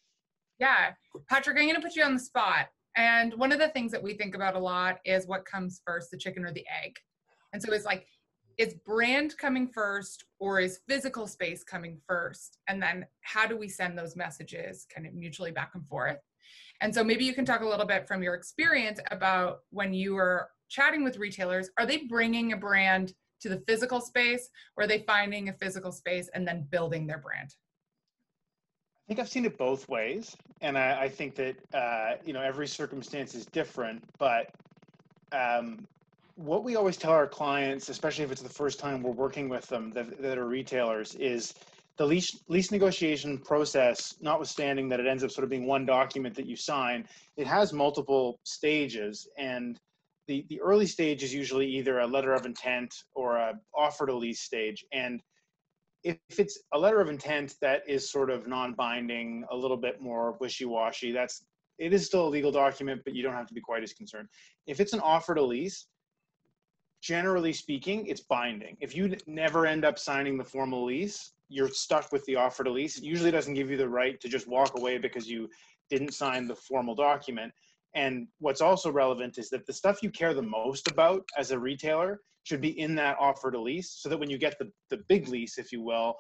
Yeah, 0.60 0.92
Patrick, 1.30 1.58
I'm 1.58 1.64
going 1.64 1.76
to 1.76 1.82
put 1.82 1.96
you 1.96 2.04
on 2.04 2.14
the 2.14 2.20
spot. 2.20 2.68
And 2.96 3.34
one 3.34 3.52
of 3.52 3.60
the 3.60 3.70
things 3.70 3.92
that 3.92 4.04
we 4.04 4.14
think 4.14 4.36
about 4.36 4.56
a 4.56 4.60
lot 4.60 5.00
is 5.04 5.28
what 5.28 5.46
comes 5.46 5.82
first, 5.86 6.12
the 6.12 6.18
chicken 6.18 6.46
or 6.46 6.54
the 6.54 6.66
egg. 6.84 6.96
And 7.52 7.62
so 7.62 7.74
it's 7.74 7.86
like, 7.86 8.06
is 8.58 8.76
brand 8.86 9.36
coming 9.38 9.68
first 9.68 10.26
or 10.40 10.60
is 10.60 10.80
physical 10.88 11.26
space 11.26 11.64
coming 11.64 12.00
first? 12.08 12.60
And 12.68 12.82
then 12.82 13.08
how 13.22 13.48
do 13.48 13.58
we 13.58 13.68
send 13.68 13.98
those 13.98 14.16
messages 14.16 14.86
kind 14.94 15.08
of 15.08 15.14
mutually 15.16 15.52
back 15.52 15.72
and 15.74 15.88
forth? 15.88 16.20
And 16.82 16.94
so 16.94 17.04
maybe 17.04 17.26
you 17.26 17.34
can 17.34 17.46
talk 17.46 17.62
a 17.62 17.68
little 17.68 17.86
bit 17.86 18.08
from 18.08 18.22
your 18.22 18.36
experience 18.36 19.00
about 19.10 19.60
when 19.72 19.94
you 19.94 20.14
were 20.14 20.50
chatting 20.70 21.04
with 21.04 21.18
retailers, 21.18 21.70
are 21.80 21.86
they 21.86 22.06
bringing 22.10 22.54
a 22.54 22.58
brand 22.58 23.14
to 23.44 23.50
the 23.50 23.62
physical 23.68 24.02
space 24.02 24.50
or 24.76 24.86
are 24.86 24.88
they 24.88 25.00
finding 25.00 25.50
a 25.50 25.54
physical 25.54 25.92
space 25.92 26.30
and 26.34 26.48
then 26.48 26.66
building 26.72 27.06
their 27.06 27.20
brand? 27.20 27.54
I 29.06 29.06
think 29.08 29.20
i've 29.20 29.30
seen 29.30 29.46
it 29.46 29.58
both 29.58 29.90
ways 29.90 30.36
and 30.62 30.78
i, 30.78 31.02
I 31.02 31.10
think 31.10 31.36
that 31.36 31.56
uh, 31.74 32.16
you 32.26 32.32
know 32.32 32.42
every 32.42 32.68
circumstance 32.68 33.36
is 33.36 33.46
different 33.46 34.02
but 34.18 34.50
um, 35.34 35.86
what 36.36 36.64
we 36.64 36.78
always 36.78 36.96
tell 36.96 37.12
our 37.12 37.28
clients 37.28 37.90
especially 37.90 38.24
if 38.24 38.32
it's 38.32 38.42
the 38.42 38.48
first 38.48 38.80
time 38.80 39.04
we're 39.04 39.12
working 39.12 39.50
with 39.50 39.68
them 39.68 39.92
that, 39.92 40.22
that 40.22 40.38
are 40.38 40.48
retailers 40.48 41.16
is 41.16 41.54
the 41.98 42.06
lease 42.06 42.40
lease 42.48 42.72
negotiation 42.72 43.38
process, 43.38 44.16
notwithstanding 44.20 44.90
that 44.90 45.00
it 45.00 45.06
ends 45.06 45.24
up 45.24 45.32
sort 45.32 45.44
of 45.44 45.50
being 45.50 45.68
one 45.68 45.86
document 45.86 46.36
that 46.36 46.48
you 46.48 46.56
sign, 46.56 47.08
it 47.38 47.46
has 47.46 47.72
multiple 47.72 48.40
stages, 48.44 49.28
and 49.38 49.80
the, 50.28 50.46
the 50.50 50.62
early 50.62 50.86
stage 50.86 51.24
is 51.24 51.34
usually 51.34 51.68
either 51.68 52.00
a 52.00 52.08
letter 52.08 52.34
of 52.34 52.46
intent 52.46 52.94
or 53.14 53.38
a 53.38 53.60
offer 53.76 54.06
to 54.06 54.16
lease 54.16 54.42
stage. 54.42 54.86
And 54.94 55.22
if 56.04 56.18
it's 56.38 56.60
a 56.74 56.80
letter 56.80 57.02
of 57.02 57.10
intent 57.10 57.56
that 57.62 57.84
is 57.88 58.12
sort 58.12 58.30
of 58.30 58.48
non-binding, 58.48 59.46
a 59.52 59.56
little 59.56 59.78
bit 59.78 60.02
more 60.02 60.38
wishy-washy, 60.40 61.12
that's 61.12 61.46
it 61.80 61.92
is 61.92 62.06
still 62.06 62.28
a 62.28 62.30
legal 62.30 62.52
document, 62.52 63.02
but 63.04 63.16
you 63.16 63.24
don't 63.24 63.34
have 63.34 63.48
to 63.48 63.54
be 63.54 63.62
quite 63.62 63.84
as 63.84 63.94
concerned. 63.94 64.30
If 64.68 64.80
it's 64.80 64.94
an 64.94 65.00
offer 65.00 65.34
to 65.34 65.42
lease, 65.42 65.88
generally 67.02 67.52
speaking, 67.52 68.06
it's 68.06 68.22
binding. 68.22 68.78
If 68.80 68.96
you 68.96 69.16
never 69.26 69.66
end 69.66 69.84
up 69.84 69.98
signing 69.98 70.38
the 70.38 70.44
formal 70.44 70.86
lease, 70.86 71.34
you're 71.50 71.70
stuck 71.70 72.12
with 72.12 72.24
the 72.26 72.36
offer 72.36 72.64
to 72.64 72.72
lease. 72.72 72.98
It 72.98 73.04
usually 73.04 73.32
doesn't 73.32 73.56
give 73.56 73.70
you 73.70 73.78
the 73.78 73.90
right 73.90 74.20
to 74.22 74.30
just 74.30 74.48
walk 74.48 74.78
away 74.78 74.98
because 74.98 75.28
you 75.28 75.50
didn't 75.90 76.14
sign 76.14 76.48
the 76.48 76.56
formal 76.56 76.96
document. 76.96 77.52
And 77.96 78.28
what's 78.40 78.62
also 78.62 78.92
relevant 78.92 79.38
is 79.38 79.50
that 79.50 79.66
the 79.66 79.74
stuff 79.74 80.02
you 80.02 80.10
care 80.10 80.34
the 80.34 80.42
most 80.42 80.90
about 80.90 81.24
as 81.38 81.52
a 81.52 81.60
retailer 81.60 82.22
should 82.44 82.62
be 82.62 82.80
in 82.80 82.96
that 82.96 83.18
offer 83.20 83.52
to 83.52 83.62
lease 83.62 83.98
so 84.00 84.10
that 84.10 84.20
when 84.20 84.30
you 84.30 84.38
get 84.38 84.58
the, 84.60 84.72
the 84.90 84.98
big 85.08 85.28
lease, 85.28 85.58
if 85.58 85.72
you 85.72 85.82
will, 85.82 86.16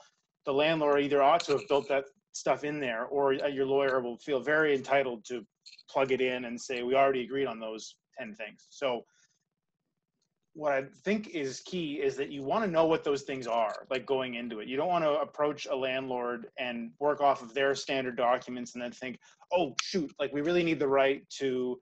the 0.45 0.53
landlord 0.53 1.01
either 1.01 1.21
ought 1.21 1.43
to 1.45 1.53
have 1.53 1.67
built 1.67 1.87
that 1.89 2.05
stuff 2.33 2.63
in 2.63 2.79
there 2.79 3.05
or 3.05 3.33
uh, 3.43 3.47
your 3.47 3.65
lawyer 3.65 4.01
will 4.01 4.17
feel 4.17 4.39
very 4.39 4.75
entitled 4.75 5.25
to 5.25 5.45
plug 5.89 6.11
it 6.11 6.21
in 6.21 6.45
and 6.45 6.59
say, 6.59 6.83
we 6.83 6.95
already 6.95 7.23
agreed 7.23 7.45
on 7.45 7.59
those 7.59 7.95
10 8.19 8.33
things. 8.35 8.67
So 8.69 9.03
what 10.55 10.71
I 10.71 10.83
think 11.03 11.29
is 11.29 11.61
key 11.61 11.95
is 11.95 12.15
that 12.17 12.29
you 12.29 12.43
want 12.43 12.63
to 12.63 12.69
know 12.69 12.85
what 12.85 13.03
those 13.03 13.23
things 13.23 13.47
are, 13.47 13.87
like 13.89 14.05
going 14.05 14.35
into 14.35 14.59
it. 14.59 14.67
You 14.67 14.77
don't 14.77 14.87
want 14.87 15.03
to 15.03 15.19
approach 15.19 15.65
a 15.65 15.75
landlord 15.75 16.47
and 16.59 16.91
work 16.99 17.21
off 17.21 17.41
of 17.41 17.53
their 17.53 17.73
standard 17.73 18.15
documents 18.15 18.75
and 18.75 18.83
then 18.83 18.91
think, 18.91 19.17
oh, 19.51 19.73
shoot, 19.81 20.11
like 20.19 20.31
we 20.31 20.41
really 20.41 20.63
need 20.63 20.79
the 20.79 20.87
right 20.87 21.27
to, 21.39 21.81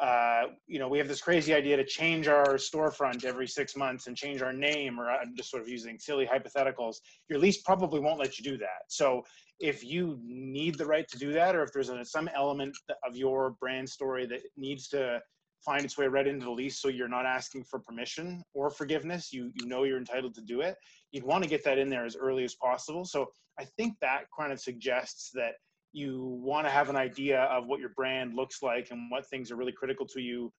uh, 0.00 0.44
you 0.66 0.80
know, 0.80 0.88
we 0.88 0.98
have 0.98 1.06
this 1.06 1.20
crazy 1.20 1.54
idea 1.54 1.76
to 1.76 1.84
change 1.84 2.26
our 2.26 2.54
storefront 2.54 3.24
every 3.24 3.46
six 3.46 3.76
months 3.76 4.08
and 4.08 4.16
change 4.16 4.42
our 4.42 4.52
name, 4.52 4.98
or 4.98 5.08
I'm 5.08 5.36
just 5.36 5.50
sort 5.50 5.62
of 5.62 5.68
using 5.68 5.96
silly 5.96 6.26
hypotheticals. 6.26 6.96
Your 7.28 7.38
lease 7.38 7.62
probably 7.62 8.00
won't 8.00 8.18
let 8.18 8.36
you 8.36 8.42
do 8.42 8.58
that. 8.58 8.82
So 8.88 9.22
if 9.60 9.84
you 9.84 10.18
need 10.24 10.76
the 10.76 10.86
right 10.86 11.06
to 11.06 11.18
do 11.18 11.32
that, 11.34 11.54
or 11.54 11.62
if 11.62 11.72
there's 11.72 11.88
a, 11.88 12.04
some 12.04 12.28
element 12.34 12.76
of 13.06 13.16
your 13.16 13.50
brand 13.60 13.88
story 13.88 14.26
that 14.26 14.40
needs 14.56 14.88
to 14.88 15.20
find 15.64 15.84
its 15.84 15.96
way 15.96 16.06
right 16.06 16.26
into 16.26 16.44
the 16.44 16.50
lease 16.50 16.80
so 16.80 16.88
you're 16.88 17.08
not 17.08 17.26
asking 17.26 17.64
for 17.64 17.78
permission 17.78 18.42
or 18.54 18.70
forgiveness. 18.70 19.32
You 19.32 19.50
you 19.54 19.66
know 19.66 19.84
you're 19.84 19.98
entitled 19.98 20.34
to 20.34 20.42
do 20.42 20.60
it. 20.60 20.76
You'd 21.10 21.24
want 21.24 21.44
to 21.44 21.50
get 21.50 21.64
that 21.64 21.78
in 21.78 21.88
there 21.88 22.04
as 22.04 22.16
early 22.16 22.44
as 22.44 22.54
possible. 22.54 23.04
So 23.04 23.28
i 23.58 23.64
think 23.76 23.94
that 24.00 24.24
kind 24.36 24.52
of 24.52 24.60
suggests 24.60 25.30
that 25.34 25.54
you 25.92 26.40
want 26.42 26.66
to 26.66 26.70
have 26.70 26.88
an 26.88 26.96
idea 26.96 27.42
of 27.42 27.66
what 27.66 27.80
your 27.80 27.90
brand 27.90 28.34
looks 28.34 28.62
like 28.62 28.90
and 28.90 29.10
what 29.10 29.26
things 29.28 29.50
are 29.50 29.56
really 29.56 29.72
critical 29.72 30.06
to 30.06 30.20
you 30.20 30.50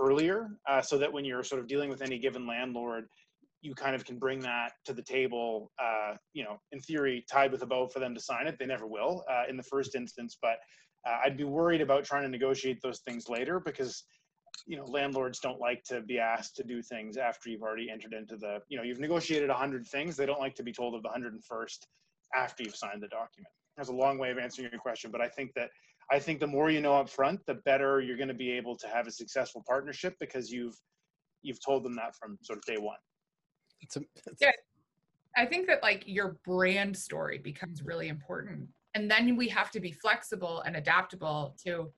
earlier 0.00 0.48
uh, 0.68 0.80
so 0.80 0.98
that 0.98 1.12
when 1.12 1.24
you're 1.24 1.44
sort 1.44 1.60
of 1.60 1.68
dealing 1.68 1.88
with 1.88 2.02
any 2.02 2.18
given 2.18 2.46
landlord 2.46 3.06
you 3.62 3.74
kind 3.74 3.94
of 3.94 4.04
can 4.04 4.18
bring 4.18 4.40
that 4.40 4.72
to 4.84 4.92
the 4.92 5.02
table, 5.02 5.70
uh, 5.80 6.14
you 6.32 6.42
know, 6.42 6.58
in 6.72 6.80
theory, 6.80 7.24
tied 7.30 7.52
with 7.52 7.62
a 7.62 7.66
bow 7.66 7.86
for 7.86 8.00
them 8.00 8.12
to 8.12 8.20
sign 8.20 8.48
it. 8.48 8.56
They 8.58 8.66
never 8.66 8.88
will 8.88 9.24
uh, 9.30 9.44
in 9.48 9.56
the 9.56 9.62
first 9.62 9.94
instance, 9.94 10.36
but 10.42 10.56
uh, 11.08 11.18
I'd 11.24 11.36
be 11.36 11.44
worried 11.44 11.80
about 11.80 12.04
trying 12.04 12.24
to 12.24 12.28
negotiate 12.28 12.80
those 12.82 13.00
things 13.06 13.28
later 13.28 13.60
because, 13.60 14.02
you 14.66 14.76
know, 14.76 14.84
landlords 14.84 15.40
don't 15.40 15.60
like 15.60 15.82
to 15.84 16.00
be 16.00 16.18
asked 16.18 16.56
to 16.56 16.62
do 16.62 16.82
things 16.82 17.16
after 17.16 17.50
you've 17.50 17.62
already 17.62 17.90
entered 17.90 18.12
into 18.12 18.36
the, 18.36 18.60
you 18.68 18.76
know, 18.76 18.82
you've 18.82 19.00
negotiated 19.00 19.50
a 19.50 19.54
hundred 19.54 19.86
things. 19.86 20.16
They 20.16 20.26
don't 20.26 20.40
like 20.40 20.54
to 20.56 20.62
be 20.62 20.72
told 20.72 20.94
of 20.94 21.02
the 21.02 21.08
hundred 21.08 21.32
and 21.32 21.44
first 21.44 21.86
after 22.34 22.62
you've 22.62 22.76
signed 22.76 23.02
the 23.02 23.08
document. 23.08 23.52
That's 23.76 23.88
a 23.88 23.94
long 23.94 24.18
way 24.18 24.30
of 24.30 24.38
answering 24.38 24.68
your 24.70 24.80
question, 24.80 25.10
but 25.10 25.20
I 25.20 25.28
think 25.28 25.52
that 25.54 25.70
I 26.10 26.18
think 26.18 26.40
the 26.40 26.46
more 26.46 26.70
you 26.70 26.80
know 26.80 26.94
up 26.94 27.08
front, 27.08 27.40
the 27.46 27.54
better 27.54 28.00
you're 28.00 28.16
going 28.16 28.28
to 28.28 28.34
be 28.34 28.50
able 28.50 28.76
to 28.76 28.88
have 28.88 29.06
a 29.06 29.10
successful 29.10 29.64
partnership 29.66 30.14
because 30.20 30.50
you've 30.50 30.76
you've 31.42 31.64
told 31.64 31.82
them 31.84 31.96
that 31.96 32.14
from 32.16 32.38
sort 32.42 32.58
of 32.58 32.64
day 32.64 32.80
one. 32.80 32.98
It's 33.80 33.96
a, 33.96 34.00
it's 34.26 34.40
yeah, 34.40 34.50
I 35.36 35.46
think 35.46 35.66
that 35.68 35.82
like 35.82 36.04
your 36.06 36.36
brand 36.44 36.96
story 36.96 37.38
becomes 37.38 37.82
really 37.82 38.08
important, 38.08 38.68
and 38.94 39.10
then 39.10 39.36
we 39.36 39.48
have 39.48 39.70
to 39.72 39.80
be 39.80 39.92
flexible 39.92 40.60
and 40.60 40.76
adaptable 40.76 41.56
to 41.64 41.90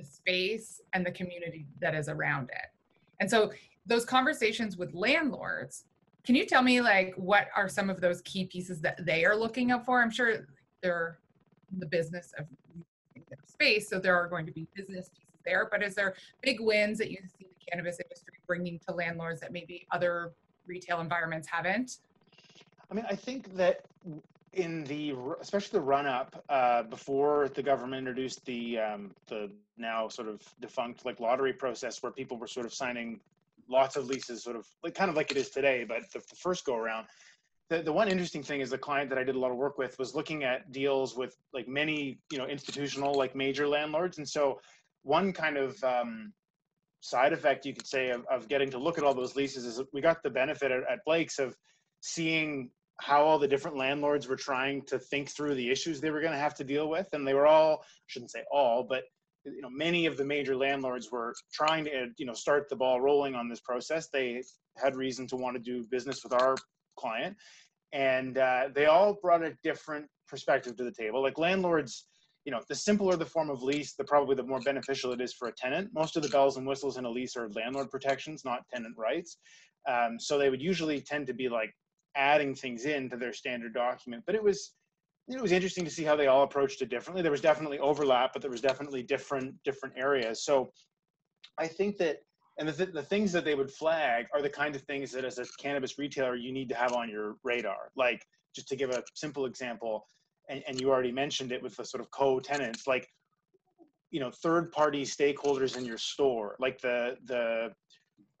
the 0.00 0.06
space 0.06 0.80
and 0.92 1.04
the 1.04 1.10
community 1.10 1.66
that 1.80 1.94
is 1.94 2.08
around 2.08 2.50
it. 2.50 2.70
And 3.20 3.30
so 3.30 3.52
those 3.86 4.04
conversations 4.04 4.76
with 4.76 4.94
landlords 4.94 5.84
can 6.22 6.34
you 6.34 6.44
tell 6.44 6.62
me 6.62 6.82
like 6.82 7.14
what 7.16 7.48
are 7.56 7.66
some 7.66 7.88
of 7.88 7.98
those 8.00 8.20
key 8.22 8.44
pieces 8.44 8.78
that 8.82 9.04
they 9.06 9.24
are 9.24 9.34
looking 9.34 9.70
out 9.70 9.86
for 9.86 10.02
i'm 10.02 10.10
sure 10.10 10.46
they're 10.82 11.18
the 11.78 11.86
business 11.86 12.34
of 12.38 12.44
space 13.46 13.88
so 13.88 13.98
there 13.98 14.14
are 14.14 14.28
going 14.28 14.44
to 14.44 14.52
be 14.52 14.66
business 14.74 15.08
pieces 15.08 15.40
there 15.46 15.66
but 15.70 15.82
is 15.82 15.94
there 15.94 16.14
big 16.42 16.60
wins 16.60 16.98
that 16.98 17.10
you 17.10 17.16
see 17.38 17.46
the 17.46 17.70
cannabis 17.70 17.98
industry 18.00 18.34
bringing 18.46 18.78
to 18.80 18.94
landlords 18.94 19.40
that 19.40 19.50
maybe 19.50 19.86
other 19.92 20.32
retail 20.66 21.00
environments 21.00 21.46
haven't? 21.48 21.98
I 22.90 22.94
mean, 22.94 23.04
I 23.08 23.14
think 23.14 23.54
that 23.56 23.84
in 24.52 24.84
the 24.84 25.14
especially 25.40 25.78
the 25.78 25.84
run 25.84 26.06
up 26.06 26.42
uh, 26.48 26.82
before 26.84 27.48
the 27.54 27.62
government 27.62 27.98
introduced 27.98 28.44
the 28.46 28.78
um, 28.78 29.10
the 29.28 29.50
now 29.78 30.08
sort 30.08 30.28
of 30.28 30.42
defunct 30.60 31.04
like 31.04 31.20
lottery 31.20 31.52
process 31.52 32.02
where 32.02 32.10
people 32.10 32.36
were 32.36 32.48
sort 32.48 32.66
of 32.66 32.74
signing 32.74 33.20
lots 33.68 33.94
of 33.94 34.06
leases 34.06 34.42
sort 34.42 34.56
of 34.56 34.66
like 34.82 34.94
kind 34.94 35.08
of 35.08 35.16
like 35.16 35.30
it 35.30 35.36
is 35.36 35.50
today 35.50 35.84
but 35.84 36.02
the, 36.12 36.18
the 36.18 36.36
first 36.36 36.64
go 36.64 36.74
around. 36.74 37.06
The, 37.68 37.82
the 37.82 37.92
one 37.92 38.08
interesting 38.08 38.42
thing 38.42 38.60
is 38.60 38.70
the 38.70 38.78
client 38.78 39.08
that 39.10 39.18
i 39.18 39.22
did 39.22 39.36
a 39.36 39.38
lot 39.38 39.52
of 39.52 39.56
work 39.56 39.78
with 39.78 39.96
was 39.96 40.12
looking 40.12 40.42
at 40.42 40.72
deals 40.72 41.16
with 41.16 41.36
like 41.54 41.68
many 41.68 42.18
you 42.32 42.38
know 42.38 42.46
institutional 42.46 43.14
like 43.14 43.36
major 43.36 43.68
landlords. 43.68 44.18
And 44.18 44.28
so 44.28 44.60
one 45.02 45.32
kind 45.32 45.56
of 45.56 45.82
um, 45.84 46.32
side 46.98 47.32
effect 47.32 47.64
you 47.64 47.72
could 47.72 47.86
say 47.86 48.10
of, 48.10 48.26
of 48.26 48.48
getting 48.48 48.70
to 48.70 48.78
look 48.78 48.98
at 48.98 49.04
all 49.04 49.14
those 49.14 49.36
leases 49.36 49.64
is 49.64 49.80
we 49.92 50.00
got 50.00 50.22
the 50.24 50.30
benefit 50.30 50.72
at, 50.72 50.80
at 50.90 51.04
Blake's 51.06 51.38
of 51.38 51.56
seeing 52.00 52.70
how 53.00 53.22
all 53.22 53.38
the 53.38 53.48
different 53.48 53.76
landlords 53.76 54.28
were 54.28 54.36
trying 54.36 54.82
to 54.82 54.98
think 54.98 55.30
through 55.30 55.54
the 55.54 55.70
issues 55.70 56.00
they 56.00 56.10
were 56.10 56.20
going 56.20 56.32
to 56.32 56.38
have 56.38 56.54
to 56.54 56.64
deal 56.64 56.88
with 56.88 57.08
and 57.12 57.26
they 57.26 57.34
were 57.34 57.46
all 57.46 57.82
I 57.82 57.86
shouldn't 58.06 58.30
say 58.30 58.44
all 58.50 58.82
but 58.82 59.04
you 59.44 59.62
know 59.62 59.70
many 59.70 60.06
of 60.06 60.16
the 60.16 60.24
major 60.24 60.54
landlords 60.56 61.10
were 61.10 61.34
trying 61.52 61.84
to 61.84 62.08
you 62.18 62.26
know 62.26 62.34
start 62.34 62.68
the 62.68 62.76
ball 62.76 63.00
rolling 63.00 63.34
on 63.34 63.48
this 63.48 63.60
process 63.60 64.08
they 64.08 64.42
had 64.76 64.96
reason 64.96 65.26
to 65.28 65.36
want 65.36 65.56
to 65.56 65.62
do 65.62 65.86
business 65.90 66.22
with 66.22 66.32
our 66.32 66.56
client 66.96 67.36
and 67.92 68.38
uh, 68.38 68.68
they 68.74 68.86
all 68.86 69.18
brought 69.20 69.42
a 69.42 69.56
different 69.62 70.06
perspective 70.28 70.76
to 70.76 70.84
the 70.84 70.92
table 70.92 71.22
like 71.22 71.38
landlords 71.38 72.06
you 72.44 72.52
know, 72.52 72.60
the 72.68 72.74
simpler 72.74 73.16
the 73.16 73.26
form 73.26 73.50
of 73.50 73.62
lease, 73.62 73.94
the 73.94 74.04
probably 74.04 74.34
the 74.34 74.42
more 74.42 74.60
beneficial 74.60 75.12
it 75.12 75.20
is 75.20 75.32
for 75.32 75.48
a 75.48 75.52
tenant. 75.52 75.90
Most 75.92 76.16
of 76.16 76.22
the 76.22 76.28
bells 76.28 76.56
and 76.56 76.66
whistles 76.66 76.96
in 76.96 77.04
a 77.04 77.10
lease 77.10 77.36
are 77.36 77.48
landlord 77.50 77.90
protections, 77.90 78.44
not 78.44 78.64
tenant 78.72 78.96
rights. 78.96 79.36
Um, 79.88 80.18
so 80.18 80.38
they 80.38 80.50
would 80.50 80.62
usually 80.62 81.00
tend 81.00 81.26
to 81.26 81.34
be 81.34 81.48
like 81.48 81.74
adding 82.16 82.54
things 82.54 82.84
into 82.84 83.16
their 83.16 83.32
standard 83.32 83.74
document. 83.74 84.24
But 84.26 84.34
it 84.34 84.42
was 84.42 84.72
it 85.28 85.40
was 85.40 85.52
interesting 85.52 85.84
to 85.84 85.90
see 85.90 86.02
how 86.02 86.16
they 86.16 86.26
all 86.26 86.42
approached 86.42 86.82
it 86.82 86.90
differently. 86.90 87.22
There 87.22 87.30
was 87.30 87.40
definitely 87.40 87.78
overlap, 87.78 88.32
but 88.32 88.42
there 88.42 88.50
was 88.50 88.60
definitely 88.60 89.02
different 89.02 89.54
different 89.64 89.94
areas. 89.96 90.44
So 90.44 90.72
I 91.58 91.66
think 91.68 91.98
that 91.98 92.18
and 92.58 92.68
the, 92.68 92.72
th- 92.72 92.92
the 92.92 93.02
things 93.02 93.32
that 93.32 93.44
they 93.44 93.54
would 93.54 93.70
flag 93.70 94.26
are 94.34 94.42
the 94.42 94.50
kind 94.50 94.74
of 94.74 94.82
things 94.82 95.12
that 95.12 95.24
as 95.24 95.38
a 95.38 95.44
cannabis 95.58 95.98
retailer 95.98 96.36
you 96.36 96.52
need 96.52 96.68
to 96.68 96.74
have 96.74 96.92
on 96.92 97.08
your 97.08 97.36
radar. 97.44 97.90
Like 97.96 98.22
just 98.54 98.68
to 98.68 98.76
give 98.76 98.90
a 98.90 99.02
simple 99.14 99.46
example, 99.46 100.04
and, 100.48 100.62
and 100.66 100.80
you 100.80 100.90
already 100.90 101.12
mentioned 101.12 101.52
it 101.52 101.62
with 101.62 101.76
the 101.76 101.84
sort 101.84 102.00
of 102.00 102.10
co-tenants, 102.10 102.86
like 102.86 103.08
you 104.10 104.18
know, 104.18 104.30
third-party 104.30 105.04
stakeholders 105.04 105.76
in 105.76 105.84
your 105.84 105.98
store, 105.98 106.56
like 106.58 106.80
the 106.80 107.16
the 107.26 107.72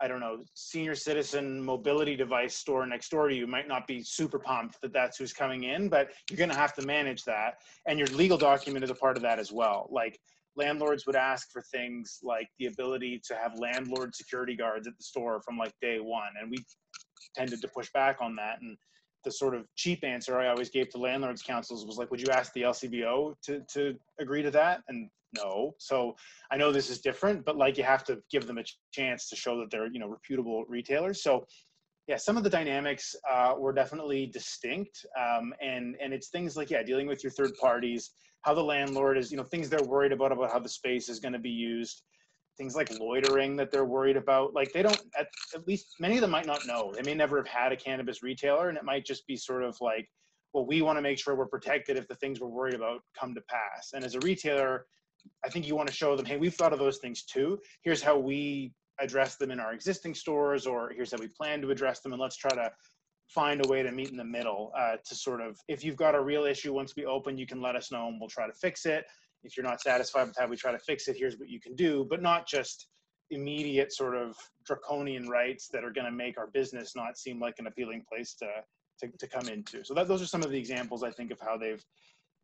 I 0.00 0.08
don't 0.08 0.20
know, 0.20 0.42
senior 0.54 0.94
citizen 0.94 1.62
mobility 1.62 2.16
device 2.16 2.56
store 2.56 2.86
next 2.86 3.10
door 3.10 3.28
to 3.28 3.34
you 3.34 3.46
might 3.46 3.68
not 3.68 3.86
be 3.86 4.02
super 4.02 4.38
pumped 4.38 4.80
that 4.80 4.92
that's 4.92 5.18
who's 5.18 5.32
coming 5.32 5.64
in, 5.64 5.88
but 5.88 6.10
you're 6.30 6.38
going 6.38 6.50
to 6.50 6.56
have 6.56 6.74
to 6.74 6.86
manage 6.86 7.24
that. 7.24 7.56
And 7.86 7.98
your 7.98 8.08
legal 8.08 8.38
document 8.38 8.82
is 8.82 8.90
a 8.90 8.94
part 8.94 9.16
of 9.16 9.22
that 9.22 9.38
as 9.38 9.52
well. 9.52 9.88
Like 9.90 10.18
landlords 10.56 11.06
would 11.06 11.16
ask 11.16 11.50
for 11.52 11.62
things 11.62 12.18
like 12.22 12.48
the 12.58 12.66
ability 12.66 13.20
to 13.28 13.34
have 13.34 13.58
landlord 13.58 14.14
security 14.14 14.56
guards 14.56 14.88
at 14.88 14.96
the 14.96 15.04
store 15.04 15.42
from 15.42 15.58
like 15.58 15.72
day 15.82 15.98
one. 16.00 16.32
And 16.40 16.50
we 16.50 16.58
tended 17.36 17.60
to 17.60 17.68
push 17.68 17.90
back 17.92 18.16
on 18.20 18.36
that. 18.36 18.60
And 18.62 18.76
the 19.24 19.30
sort 19.30 19.54
of 19.54 19.64
cheap 19.76 20.04
answer 20.04 20.38
I 20.38 20.48
always 20.48 20.70
gave 20.70 20.90
to 20.90 20.98
landlords 20.98 21.42
councils 21.42 21.86
was 21.86 21.96
like, 21.96 22.10
would 22.10 22.20
you 22.20 22.30
ask 22.32 22.52
the 22.52 22.62
LCBO 22.62 23.34
to, 23.44 23.62
to 23.72 23.94
agree 24.18 24.42
to 24.42 24.50
that? 24.52 24.82
And 24.88 25.10
no. 25.36 25.74
So 25.78 26.16
I 26.50 26.56
know 26.56 26.72
this 26.72 26.90
is 26.90 27.00
different, 27.00 27.44
but 27.44 27.56
like 27.56 27.78
you 27.78 27.84
have 27.84 28.04
to 28.04 28.18
give 28.30 28.46
them 28.46 28.58
a 28.58 28.64
chance 28.92 29.28
to 29.28 29.36
show 29.36 29.58
that 29.58 29.70
they're, 29.70 29.86
you 29.86 30.00
know, 30.00 30.08
reputable 30.08 30.64
retailers. 30.68 31.22
So 31.22 31.46
yeah, 32.08 32.16
some 32.16 32.36
of 32.36 32.42
the 32.42 32.50
dynamics 32.50 33.14
uh, 33.30 33.54
were 33.56 33.72
definitely 33.72 34.26
distinct. 34.26 35.06
Um, 35.18 35.54
and, 35.62 35.96
and 36.02 36.12
it's 36.12 36.28
things 36.28 36.56
like, 36.56 36.70
yeah, 36.70 36.82
dealing 36.82 37.06
with 37.06 37.22
your 37.22 37.30
third 37.30 37.52
parties, 37.60 38.10
how 38.42 38.54
the 38.54 38.64
landlord 38.64 39.18
is, 39.18 39.30
you 39.30 39.36
know, 39.36 39.44
things 39.44 39.68
they're 39.68 39.84
worried 39.84 40.12
about, 40.12 40.32
about 40.32 40.50
how 40.50 40.58
the 40.58 40.68
space 40.68 41.08
is 41.08 41.20
going 41.20 41.34
to 41.34 41.38
be 41.38 41.50
used 41.50 42.02
things 42.60 42.76
like 42.76 42.90
loitering 43.00 43.56
that 43.56 43.72
they're 43.72 43.86
worried 43.86 44.18
about. 44.18 44.52
Like 44.52 44.70
they 44.74 44.82
don't, 44.82 45.00
at, 45.18 45.28
at, 45.54 45.66
least 45.66 45.94
many 45.98 46.16
of 46.16 46.20
them 46.20 46.30
might 46.30 46.46
not 46.46 46.66
know. 46.66 46.92
They 46.94 47.00
may 47.00 47.14
never 47.14 47.38
have 47.38 47.46
had 47.46 47.72
a 47.72 47.76
cannabis 47.76 48.22
retailer, 48.22 48.68
and 48.68 48.76
it 48.76 48.84
might 48.84 49.06
just 49.06 49.26
be 49.26 49.34
sort 49.34 49.64
of 49.64 49.78
like, 49.80 50.06
well, 50.52 50.66
we 50.66 50.82
want 50.82 50.98
to 50.98 51.02
make 51.02 51.18
sure 51.18 51.34
we're 51.34 51.46
protected 51.46 51.96
if 51.96 52.06
the 52.06 52.16
things 52.16 52.38
we're 52.38 52.48
worried 52.48 52.74
about 52.74 53.00
come 53.18 53.34
to 53.34 53.40
pass. 53.48 53.92
And 53.94 54.04
as 54.04 54.14
a 54.14 54.20
retailer, 54.20 54.84
I 55.42 55.48
think 55.48 55.66
you 55.66 55.74
want 55.74 55.88
to 55.88 55.94
show 55.94 56.14
them, 56.16 56.26
hey, 56.26 56.36
we've 56.36 56.54
thought 56.54 56.74
of 56.74 56.78
those 56.78 56.98
things 56.98 57.22
too. 57.22 57.58
Here's 57.82 58.02
how 58.02 58.18
we 58.18 58.74
address 59.00 59.36
them 59.36 59.50
in 59.50 59.58
our 59.58 59.72
existing 59.72 60.14
stores, 60.14 60.66
or 60.66 60.92
here's 60.94 61.12
how 61.12 61.18
we 61.18 61.28
plan 61.28 61.62
to 61.62 61.70
address 61.70 62.00
them, 62.00 62.12
and 62.12 62.20
let's 62.20 62.36
try 62.36 62.50
to 62.50 62.70
find 63.26 63.64
a 63.64 63.68
way 63.70 63.82
to 63.82 63.90
meet 63.90 64.10
in 64.10 64.18
the 64.18 64.24
middle 64.24 64.70
uh, 64.78 64.96
to 65.06 65.14
sort 65.14 65.40
of 65.40 65.56
if 65.68 65.82
you've 65.82 65.96
got 65.96 66.14
a 66.16 66.20
real 66.20 66.44
issue 66.44 66.72
once 66.72 66.96
we 66.96 67.04
open 67.06 67.38
you 67.38 67.46
can 67.46 67.62
let 67.62 67.76
us 67.76 67.92
know 67.92 68.08
and 68.08 68.18
we'll 68.18 68.28
try 68.28 68.44
to 68.44 68.52
fix 68.54 68.86
it 68.86 69.04
if 69.42 69.56
you're 69.56 69.64
not 69.64 69.80
satisfied 69.80 70.28
with 70.28 70.36
how 70.38 70.46
we 70.46 70.56
try 70.56 70.72
to 70.72 70.78
fix 70.78 71.08
it, 71.08 71.16
here's 71.16 71.38
what 71.38 71.48
you 71.48 71.60
can 71.60 71.74
do, 71.74 72.06
but 72.08 72.22
not 72.22 72.46
just 72.46 72.88
immediate 73.30 73.92
sort 73.92 74.16
of 74.16 74.36
draconian 74.64 75.28
rights 75.28 75.68
that 75.68 75.84
are 75.84 75.92
going 75.92 76.04
to 76.04 76.10
make 76.10 76.36
our 76.36 76.48
business 76.48 76.96
not 76.96 77.16
seem 77.16 77.40
like 77.40 77.58
an 77.58 77.66
appealing 77.66 78.04
place 78.08 78.34
to, 78.34 78.48
to, 78.98 79.08
to 79.18 79.26
come 79.26 79.48
into. 79.48 79.84
So 79.84 79.94
that, 79.94 80.08
those 80.08 80.22
are 80.22 80.26
some 80.26 80.42
of 80.42 80.50
the 80.50 80.58
examples 80.58 81.02
I 81.02 81.10
think 81.10 81.30
of 81.30 81.40
how 81.40 81.56
they've 81.56 81.84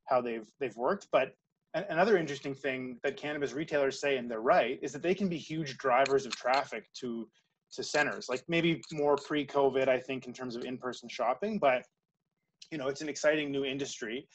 how 0.05 0.21
they've 0.21 0.47
they've 0.61 0.77
worked. 0.77 1.09
But 1.11 1.33
another 1.75 2.17
interesting 2.17 2.55
thing 2.55 2.99
that 3.03 3.17
cannabis 3.17 3.53
retailers 3.53 4.01
say, 4.01 4.17
and 4.17 4.31
they're 4.31 4.41
right, 4.41 4.79
is 4.83 4.93
that 4.93 5.03
they 5.03 5.15
can 5.15 5.29
be 5.29 5.37
huge 5.37 5.77
drivers 5.79 6.25
of 6.25 6.35
traffic 6.37 6.87
to 7.01 7.29
to 7.73 7.83
centers. 7.83 8.29
Like 8.29 8.45
maybe 8.49 8.81
more 8.93 9.17
pre-COVID, 9.17 9.89
I 9.89 9.99
think, 9.99 10.27
in 10.27 10.33
terms 10.33 10.55
of 10.55 10.65
in-person 10.65 11.09
shopping, 11.09 11.59
but 11.59 11.83
you 12.71 12.79
know, 12.79 12.89
it's 12.89 13.03
an 13.03 13.09
exciting 13.09 13.51
new 13.51 13.65
industry 13.65 14.27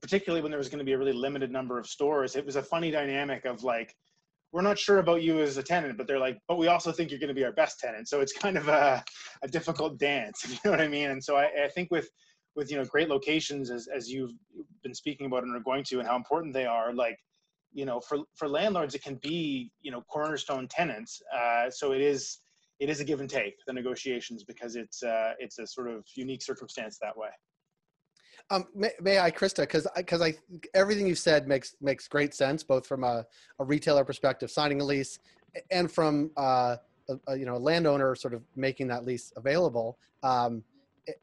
particularly 0.00 0.42
when 0.42 0.50
there 0.50 0.58
was 0.58 0.68
going 0.68 0.78
to 0.78 0.84
be 0.84 0.92
a 0.92 0.98
really 0.98 1.12
limited 1.12 1.50
number 1.50 1.78
of 1.78 1.86
stores, 1.86 2.36
it 2.36 2.44
was 2.44 2.56
a 2.56 2.62
funny 2.62 2.90
dynamic 2.90 3.44
of 3.44 3.62
like, 3.62 3.94
we're 4.52 4.62
not 4.62 4.78
sure 4.78 4.98
about 4.98 5.22
you 5.22 5.40
as 5.40 5.56
a 5.56 5.62
tenant, 5.62 5.96
but 5.96 6.06
they're 6.06 6.18
like, 6.18 6.38
but 6.46 6.58
we 6.58 6.66
also 6.66 6.92
think 6.92 7.10
you're 7.10 7.18
going 7.18 7.28
to 7.28 7.34
be 7.34 7.44
our 7.44 7.52
best 7.52 7.80
tenant. 7.80 8.08
So 8.08 8.20
it's 8.20 8.34
kind 8.34 8.58
of 8.58 8.68
a, 8.68 9.02
a 9.42 9.48
difficult 9.48 9.98
dance, 9.98 10.44
you 10.48 10.58
know 10.64 10.70
what 10.72 10.80
I 10.80 10.88
mean? 10.88 11.10
And 11.10 11.24
so 11.24 11.36
I, 11.36 11.64
I 11.64 11.68
think 11.68 11.90
with, 11.90 12.08
with, 12.54 12.70
you 12.70 12.76
know, 12.76 12.84
great 12.84 13.08
locations 13.08 13.70
as, 13.70 13.88
as 13.94 14.10
you've 14.10 14.32
been 14.82 14.94
speaking 14.94 15.26
about 15.26 15.44
and 15.44 15.56
are 15.56 15.60
going 15.60 15.84
to, 15.84 16.00
and 16.00 16.08
how 16.08 16.16
important 16.16 16.52
they 16.52 16.66
are, 16.66 16.92
like, 16.92 17.16
you 17.72 17.86
know, 17.86 17.98
for, 18.00 18.18
for 18.36 18.46
landlords, 18.46 18.94
it 18.94 19.02
can 19.02 19.18
be, 19.22 19.70
you 19.80 19.90
know, 19.90 20.02
cornerstone 20.02 20.68
tenants. 20.68 21.22
Uh, 21.34 21.70
so 21.70 21.92
it 21.92 22.02
is, 22.02 22.40
it 22.78 22.90
is 22.90 23.00
a 23.00 23.04
give 23.04 23.20
and 23.20 23.30
take 23.30 23.54
the 23.66 23.72
negotiations 23.72 24.44
because 24.44 24.76
it's, 24.76 25.02
uh, 25.02 25.32
it's 25.38 25.58
a 25.58 25.66
sort 25.66 25.88
of 25.88 26.04
unique 26.14 26.42
circumstance 26.42 26.98
that 27.00 27.16
way. 27.16 27.30
Um, 28.50 28.66
may, 28.74 28.90
may, 29.00 29.18
I, 29.18 29.30
Krista? 29.30 29.62
Because 29.62 29.86
because 29.96 30.20
I, 30.20 30.34
everything 30.74 31.06
you 31.06 31.14
said 31.14 31.48
makes 31.48 31.76
makes 31.80 32.08
great 32.08 32.34
sense, 32.34 32.62
both 32.62 32.86
from 32.86 33.04
a, 33.04 33.24
a 33.58 33.64
retailer 33.64 34.04
perspective, 34.04 34.50
signing 34.50 34.80
a 34.80 34.84
lease, 34.84 35.18
and 35.70 35.90
from 35.90 36.30
uh, 36.36 36.76
a, 37.08 37.18
a, 37.28 37.36
you 37.36 37.46
know 37.46 37.56
a 37.56 37.58
landowner 37.58 38.14
sort 38.14 38.34
of 38.34 38.42
making 38.56 38.88
that 38.88 39.04
lease 39.04 39.32
available. 39.36 39.98
Um, 40.22 40.62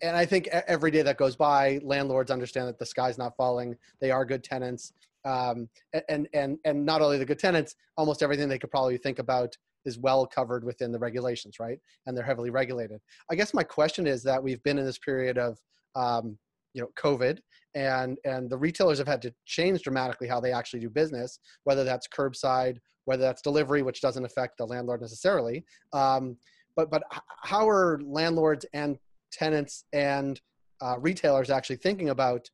and 0.02 0.16
I 0.16 0.26
think 0.26 0.48
every 0.48 0.92
day 0.92 1.02
that 1.04 1.18
goes 1.18 1.38
by, 1.38 1.80
landlords 1.84 2.32
understand 2.32 2.68
that 2.68 2.78
the 2.78 2.86
sky's 2.86 3.18
not 3.18 3.38
falling. 3.38 3.78
They 4.02 4.12
are 4.12 4.26
good 4.26 4.44
tenants, 4.44 4.94
um, 5.26 5.70
and 6.10 6.28
and 6.34 6.58
and 6.66 6.86
not 6.86 7.02
only 7.02 7.18
the 7.18 7.26
good 7.26 7.40
tenants, 7.40 7.76
almost 7.98 8.22
everything 8.24 8.50
they 8.50 8.60
could 8.60 8.72
probably 8.72 8.98
think 8.98 9.20
about 9.20 9.56
is 9.86 9.98
well 9.98 10.26
covered 10.26 10.64
within 10.64 10.92
the 10.92 11.00
regulations, 11.00 11.60
right? 11.60 11.80
And 12.06 12.16
they're 12.16 12.26
heavily 12.26 12.50
regulated. 12.50 13.00
I 13.32 13.36
guess 13.36 13.54
my 13.54 13.64
question 13.64 14.08
is 14.08 14.24
that 14.24 14.42
we've 14.42 14.62
been 14.64 14.78
in 14.78 14.86
this 14.86 14.98
period 14.98 15.38
of 15.38 15.58
um, 15.96 16.38
you 16.74 16.82
know 16.82 16.90
COVID, 16.98 17.40
and 17.76 18.18
and 18.26 18.50
the 18.50 18.58
retailers 18.58 18.98
have 18.98 19.08
had 19.08 19.22
to 19.24 19.34
change 19.46 19.82
dramatically 19.82 20.28
how 20.28 20.40
they 20.40 20.52
actually 20.52 20.80
do 20.80 20.90
business, 20.90 21.40
whether 21.64 21.84
that's 21.84 22.08
curbside, 22.08 22.78
whether 23.06 23.24
that's 23.24 23.42
delivery, 23.42 23.82
which 23.82 24.02
doesn't 24.02 24.26
affect 24.26 24.58
the 24.58 24.66
landlord 24.66 25.02
necessarily. 25.02 25.64
Um, 25.94 26.38
but 26.76 26.90
but 26.90 27.04
how 27.44 27.68
are 27.68 28.00
landlords 28.04 28.66
and 28.74 28.98
tenants 29.32 29.86
and 29.94 30.40
uh, 30.82 30.98
retailers 31.00 31.50
actually 31.50 31.78
thinking 31.78 32.10
about 32.10 32.50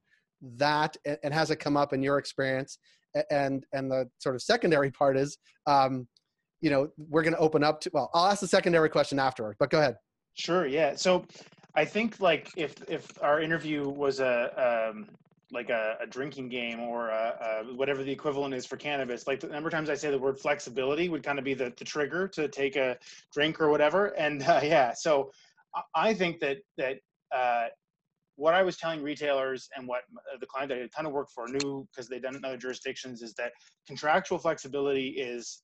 that, 0.57 0.97
and 1.23 1.33
has 1.33 1.51
it 1.51 1.57
come 1.57 1.77
up 1.77 1.93
in 1.93 2.01
your 2.01 2.17
experience? 2.17 2.77
And 3.29 3.65
and 3.73 3.89
the 3.89 4.09
sort 4.19 4.35
of 4.35 4.41
secondary 4.41 4.91
part 4.91 5.17
is, 5.17 5.37
um, 5.67 6.07
you 6.59 6.69
know, 6.69 6.89
we're 6.97 7.23
going 7.23 7.33
to 7.33 7.39
open 7.39 7.63
up 7.63 7.79
to. 7.81 7.91
Well, 7.93 8.09
I'll 8.13 8.27
ask 8.27 8.41
the 8.41 8.47
secondary 8.47 8.89
question 8.89 9.19
afterward, 9.19 9.55
but 9.59 9.69
go 9.69 9.79
ahead. 9.79 9.95
Sure. 10.33 10.67
Yeah. 10.67 10.95
So 10.95 11.25
I 11.75 11.85
think 11.85 12.19
like 12.19 12.51
if 12.55 12.75
if 12.87 13.11
our 13.21 13.41
interview 13.41 13.87
was 13.89 14.19
a 14.19 14.89
um, 14.91 15.07
like 15.51 15.69
a, 15.69 15.97
a, 16.01 16.07
drinking 16.07 16.49
game 16.49 16.79
or 16.79 17.09
a, 17.09 17.63
a, 17.69 17.75
whatever 17.75 18.03
the 18.03 18.11
equivalent 18.11 18.53
is 18.53 18.65
for 18.65 18.77
cannabis, 18.77 19.27
like 19.27 19.39
the 19.39 19.47
number 19.47 19.67
of 19.67 19.73
times 19.73 19.89
I 19.89 19.95
say 19.95 20.09
the 20.09 20.17
word 20.17 20.39
flexibility 20.39 21.07
would 21.07 21.23
kind 21.23 21.37
of 21.37 21.45
be 21.45 21.53
the, 21.53 21.71
the 21.77 21.85
trigger 21.85 22.27
to 22.29 22.47
take 22.47 22.75
a 22.75 22.97
drink 23.31 23.61
or 23.61 23.69
whatever. 23.69 24.07
And 24.17 24.41
uh, 24.43 24.61
yeah, 24.63 24.93
so 24.93 25.31
I 25.93 26.13
think 26.13 26.39
that 26.39 26.57
that 26.77 26.97
uh, 27.35 27.65
what 28.37 28.53
I 28.53 28.63
was 28.63 28.77
telling 28.77 29.01
retailers 29.03 29.69
and 29.75 29.87
what 29.87 30.03
uh, 30.33 30.37
the 30.39 30.45
client 30.45 30.69
that 30.69 30.75
I 30.75 30.79
did 30.79 30.87
a 30.87 30.89
ton 30.89 31.05
of 31.05 31.11
work 31.11 31.29
for 31.33 31.47
knew 31.47 31.87
because 31.91 32.07
they've 32.07 32.21
done 32.21 32.35
it 32.35 32.39
in 32.39 32.45
other 32.45 32.57
jurisdictions 32.57 33.21
is 33.21 33.33
that 33.35 33.51
contractual 33.87 34.37
flexibility 34.37 35.09
is 35.09 35.61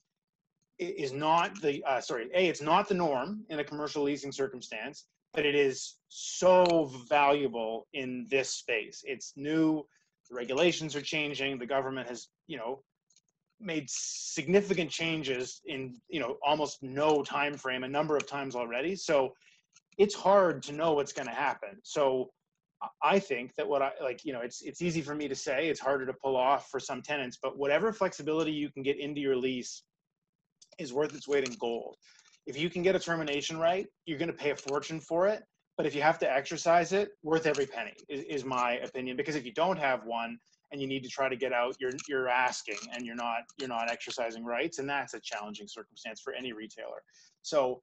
is 0.80 1.13
not 1.13 1.60
the 1.62 1.84
uh, 1.86 2.01
sorry 2.01 2.30
a 2.34 2.48
it's 2.48 2.62
not 2.62 2.88
the 2.88 2.96
norm 2.96 3.46
in 3.50 3.60
a 3.60 3.63
commercial 3.63 4.03
leasing 4.03 4.32
circumstance 4.32 5.06
but 5.34 5.46
it 5.46 5.56
is 5.56 5.96
so 6.10 6.92
valuable 7.08 7.88
in 7.94 8.28
this 8.30 8.50
space. 8.50 9.04
It's 9.06 9.34
new, 9.36 9.86
the 10.30 10.36
regulations 10.36 10.96
are 10.96 11.02
changing, 11.02 11.58
the 11.58 11.66
government 11.66 12.08
has, 12.08 12.28
you 12.48 12.58
know, 12.58 12.82
made 13.60 13.86
significant 13.90 14.90
changes 14.90 15.62
in, 15.66 15.96
you 16.10 16.20
know, 16.20 16.38
almost 16.46 16.82
no 16.82 17.24
time 17.24 17.56
frame 17.56 17.84
a 17.84 17.88
number 17.88 18.18
of 18.18 18.28
times 18.28 18.56
already. 18.56 18.96
So 18.96 19.34
it's 19.98 20.16
hard 20.16 20.64
to 20.64 20.74
know 20.74 20.94
what's 20.94 21.14
going 21.14 21.28
to 21.28 21.34
happen. 21.34 21.80
So 21.84 22.32
I 23.04 23.20
think 23.20 23.54
that 23.56 23.68
what 23.68 23.82
I 23.82 23.92
like, 24.02 24.26
you 24.26 24.34
know, 24.34 24.42
it's 24.42 24.64
it's 24.64 24.82
easy 24.82 25.02
for 25.02 25.14
me 25.14 25.28
to 25.28 25.36
say, 25.36 25.70
it's 25.70 25.80
harder 25.80 26.06
to 26.08 26.14
pull 26.14 26.36
off 26.36 26.70
for 26.70 26.80
some 26.80 27.04
tenants, 27.04 27.38
but 27.42 27.58
whatever 27.58 27.94
flexibility 27.94 28.52
you 28.52 28.72
can 28.72 28.82
get 28.82 29.00
into 29.00 29.22
your 29.22 29.36
lease 29.36 29.84
is 30.80 30.92
worth 30.92 31.16
its 31.16 31.28
weight 31.28 31.48
in 31.48 31.54
gold 31.56 31.98
if 32.45 32.57
you 32.57 32.69
can 32.69 32.81
get 32.81 32.95
a 32.95 33.00
termination 33.00 33.57
right, 33.57 33.88
you're 34.05 34.17
going 34.17 34.31
to 34.31 34.38
pay 34.38 34.51
a 34.51 34.55
fortune 34.55 35.00
for 35.00 35.27
it. 35.27 35.43
But 35.77 35.86
if 35.86 35.95
you 35.95 36.01
have 36.01 36.19
to 36.19 36.31
exercise 36.31 36.93
it, 36.93 37.10
worth 37.24 37.45
every 37.45 37.65
penny 37.65 37.93
is, 38.10 38.24
is 38.24 38.45
my 38.45 38.74
opinion. 38.77 39.17
Because 39.17 39.36
if 39.36 39.45
you 39.45 39.53
don't 39.53 39.77
have 39.77 40.05
one 40.05 40.38
and 40.71 40.81
you 40.81 40.88
need 40.88 41.03
to 41.03 41.10
try 41.10 41.29
to 41.29 41.36
get 41.36 41.53
out, 41.53 41.75
you're 41.79 41.91
you're 42.07 42.29
asking 42.29 42.77
and 42.93 43.05
you're 43.05 43.15
not 43.15 43.43
you're 43.57 43.69
not 43.69 43.89
exercising 43.89 44.43
rights, 44.43 44.79
and 44.79 44.89
that's 44.89 45.13
a 45.13 45.19
challenging 45.21 45.67
circumstance 45.67 46.21
for 46.21 46.33
any 46.33 46.53
retailer. 46.53 47.01
So, 47.41 47.81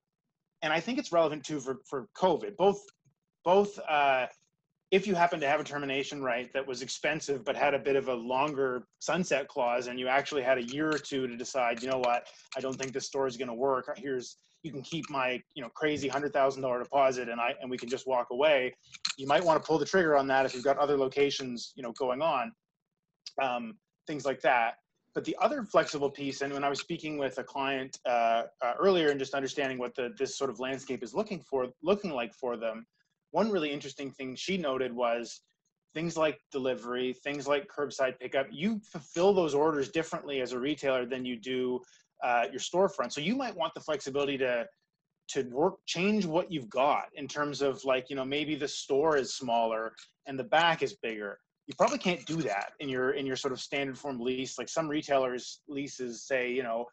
and 0.62 0.72
I 0.72 0.80
think 0.80 0.98
it's 0.98 1.12
relevant 1.12 1.44
too 1.44 1.60
for 1.60 1.78
for 1.88 2.08
COVID. 2.16 2.56
Both 2.56 2.82
both 3.44 3.78
uh, 3.88 4.26
if 4.90 5.06
you 5.06 5.14
happen 5.14 5.38
to 5.40 5.46
have 5.46 5.60
a 5.60 5.64
termination 5.64 6.22
right 6.22 6.52
that 6.52 6.66
was 6.66 6.82
expensive 6.82 7.44
but 7.44 7.56
had 7.56 7.74
a 7.74 7.78
bit 7.78 7.96
of 7.96 8.08
a 8.08 8.14
longer 8.14 8.86
sunset 9.00 9.48
clause 9.48 9.86
and 9.86 9.98
you 9.98 10.08
actually 10.08 10.42
had 10.42 10.58
a 10.58 10.62
year 10.62 10.88
or 10.88 10.98
two 10.98 11.26
to 11.26 11.36
decide 11.36 11.82
you 11.82 11.88
know 11.88 11.98
what 11.98 12.26
i 12.56 12.60
don't 12.60 12.76
think 12.76 12.92
this 12.92 13.06
store 13.06 13.26
is 13.26 13.36
going 13.36 13.48
to 13.48 13.54
work 13.54 13.86
here's 13.98 14.36
you 14.62 14.72
can 14.72 14.82
keep 14.82 15.08
my 15.08 15.40
you 15.54 15.62
know 15.62 15.68
crazy 15.74 16.08
hundred 16.08 16.32
thousand 16.32 16.62
dollar 16.62 16.82
deposit 16.82 17.28
and 17.28 17.40
I 17.40 17.54
and 17.60 17.70
we 17.70 17.76
can 17.76 17.88
just 17.88 18.06
walk 18.06 18.28
away. 18.30 18.74
You 19.16 19.26
might 19.26 19.44
want 19.44 19.62
to 19.62 19.66
pull 19.66 19.78
the 19.78 19.86
trigger 19.86 20.16
on 20.16 20.26
that 20.28 20.46
if 20.46 20.54
you've 20.54 20.64
got 20.64 20.78
other 20.78 20.96
locations 20.96 21.72
you 21.76 21.82
know 21.82 21.92
going 21.92 22.22
on, 22.22 22.52
um, 23.42 23.76
things 24.06 24.24
like 24.24 24.40
that. 24.42 24.74
But 25.14 25.24
the 25.24 25.36
other 25.40 25.64
flexible 25.64 26.10
piece, 26.10 26.42
and 26.42 26.52
when 26.52 26.62
I 26.62 26.68
was 26.68 26.80
speaking 26.80 27.18
with 27.18 27.38
a 27.38 27.44
client 27.44 27.98
uh, 28.06 28.44
uh, 28.62 28.74
earlier 28.78 29.10
and 29.10 29.18
just 29.18 29.34
understanding 29.34 29.78
what 29.78 29.94
the 29.94 30.14
this 30.18 30.36
sort 30.36 30.50
of 30.50 30.60
landscape 30.60 31.02
is 31.02 31.14
looking 31.14 31.40
for, 31.40 31.68
looking 31.82 32.12
like 32.12 32.34
for 32.34 32.56
them, 32.56 32.86
one 33.30 33.50
really 33.50 33.70
interesting 33.70 34.10
thing 34.10 34.36
she 34.36 34.56
noted 34.56 34.92
was 34.92 35.40
things 35.94 36.16
like 36.16 36.38
delivery, 36.52 37.14
things 37.24 37.46
like 37.46 37.68
curbside 37.68 38.18
pickup. 38.18 38.46
You 38.50 38.80
fulfill 38.92 39.32
those 39.32 39.54
orders 39.54 39.88
differently 39.88 40.40
as 40.40 40.52
a 40.52 40.58
retailer 40.58 41.06
than 41.06 41.24
you 41.24 41.36
do 41.36 41.80
uh, 42.22 42.44
your 42.50 42.60
storefront. 42.60 43.12
So 43.12 43.20
you 43.20 43.36
might 43.36 43.56
want 43.56 43.74
the 43.74 43.80
flexibility 43.80 44.38
to 44.38 44.66
to 45.28 45.42
work 45.50 45.74
change 45.84 46.24
what 46.24 46.50
you've 46.50 46.70
got 46.70 47.04
in 47.14 47.28
terms 47.28 47.60
of 47.60 47.84
like 47.84 48.08
you 48.08 48.16
know 48.16 48.24
maybe 48.24 48.54
the 48.54 48.68
store 48.68 49.16
is 49.16 49.34
smaller 49.34 49.92
and 50.26 50.38
the 50.38 50.44
back 50.44 50.82
is 50.82 50.94
bigger. 51.02 51.38
You 51.66 51.74
probably 51.76 51.98
can't 51.98 52.24
do 52.24 52.36
that 52.42 52.72
in 52.80 52.88
your 52.88 53.10
in 53.10 53.26
your 53.26 53.36
sort 53.36 53.52
of 53.52 53.60
standard 53.60 53.98
form 53.98 54.20
lease. 54.20 54.58
Like 54.58 54.68
some 54.68 54.88
retailers 54.88 55.60
leases 55.68 56.26
say 56.26 56.50
you 56.50 56.62
know 56.62 56.86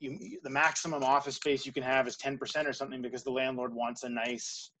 you, 0.00 0.38
the 0.42 0.50
maximum 0.50 1.04
office 1.04 1.36
space 1.36 1.64
you 1.64 1.72
can 1.72 1.84
have 1.84 2.06
is 2.06 2.16
10% 2.16 2.66
or 2.66 2.72
something 2.72 3.00
because 3.00 3.22
the 3.22 3.30
landlord 3.30 3.72
wants 3.72 4.02
a 4.02 4.08
nice 4.08 4.72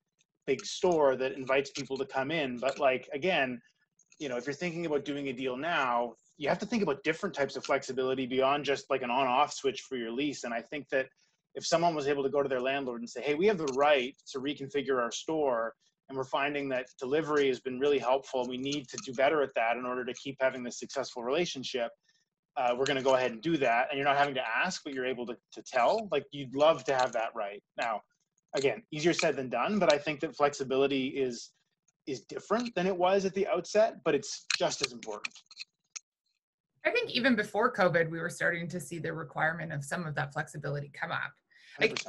big 0.46 0.64
store 0.64 1.16
that 1.16 1.32
invites 1.32 1.70
people 1.70 1.96
to 1.96 2.04
come 2.04 2.30
in. 2.30 2.58
But 2.58 2.78
like 2.78 3.08
again, 3.12 3.60
you 4.18 4.28
know, 4.28 4.36
if 4.36 4.46
you're 4.46 4.54
thinking 4.54 4.86
about 4.86 5.04
doing 5.04 5.28
a 5.28 5.32
deal 5.32 5.56
now, 5.56 6.14
you 6.38 6.48
have 6.48 6.58
to 6.60 6.66
think 6.66 6.84
about 6.84 7.02
different 7.02 7.34
types 7.34 7.56
of 7.56 7.64
flexibility 7.64 8.24
beyond 8.24 8.64
just 8.64 8.88
like 8.88 9.02
an 9.02 9.10
on-off 9.10 9.52
switch 9.52 9.82
for 9.82 9.96
your 9.96 10.12
lease. 10.12 10.44
And 10.44 10.54
I 10.54 10.62
think 10.62 10.88
that 10.90 11.08
if 11.56 11.66
someone 11.66 11.94
was 11.94 12.06
able 12.06 12.22
to 12.22 12.28
go 12.28 12.42
to 12.42 12.48
their 12.48 12.60
landlord 12.60 13.00
and 13.00 13.10
say, 13.10 13.20
"Hey, 13.20 13.34
we 13.34 13.46
have 13.46 13.58
the 13.58 13.72
right 13.74 14.16
to 14.30 14.38
reconfigure 14.38 15.02
our 15.02 15.10
store," 15.10 15.74
and 16.08 16.16
we're 16.16 16.24
finding 16.24 16.68
that 16.68 16.86
delivery 16.98 17.48
has 17.48 17.58
been 17.58 17.80
really 17.80 17.98
helpful, 17.98 18.46
we 18.46 18.56
need 18.56 18.88
to 18.88 18.96
do 18.98 19.12
better 19.14 19.42
at 19.42 19.52
that 19.56 19.76
in 19.76 19.84
order 19.84 20.04
to 20.04 20.14
keep 20.14 20.36
having 20.40 20.62
this 20.62 20.78
successful 20.78 21.24
relationship. 21.24 21.90
Uh, 22.56 22.74
we're 22.78 22.86
going 22.86 22.96
to 22.96 23.02
go 23.02 23.16
ahead 23.16 23.32
and 23.32 23.42
do 23.42 23.56
that, 23.56 23.88
and 23.90 23.98
you're 23.98 24.06
not 24.06 24.16
having 24.16 24.34
to 24.34 24.48
ask, 24.48 24.82
but 24.84 24.94
you're 24.94 25.06
able 25.06 25.26
to 25.26 25.36
to 25.52 25.62
tell. 25.62 26.08
Like 26.12 26.24
you'd 26.30 26.54
love 26.54 26.84
to 26.84 26.94
have 26.94 27.12
that 27.12 27.34
right 27.34 27.62
now. 27.76 28.00
Again, 28.54 28.84
easier 28.92 29.12
said 29.12 29.34
than 29.36 29.48
done, 29.48 29.80
but 29.80 29.92
I 29.92 29.98
think 29.98 30.20
that 30.20 30.36
flexibility 30.36 31.08
is 31.08 31.50
is 32.06 32.22
different 32.22 32.74
than 32.74 32.86
it 32.86 32.96
was 32.96 33.24
at 33.24 33.34
the 33.34 33.46
outset, 33.48 33.96
but 34.04 34.14
it's 34.14 34.46
just 34.56 34.84
as 34.86 34.92
important. 34.92 35.34
I 36.84 36.90
think 36.90 37.10
even 37.10 37.34
before 37.34 37.72
COVID, 37.72 38.10
we 38.10 38.20
were 38.20 38.30
starting 38.30 38.68
to 38.68 38.80
see 38.80 38.98
the 38.98 39.12
requirement 39.12 39.72
of 39.72 39.84
some 39.84 40.06
of 40.06 40.14
that 40.14 40.32
flexibility 40.32 40.90
come 40.94 41.12
up. 41.12 41.32
Like, 41.80 42.02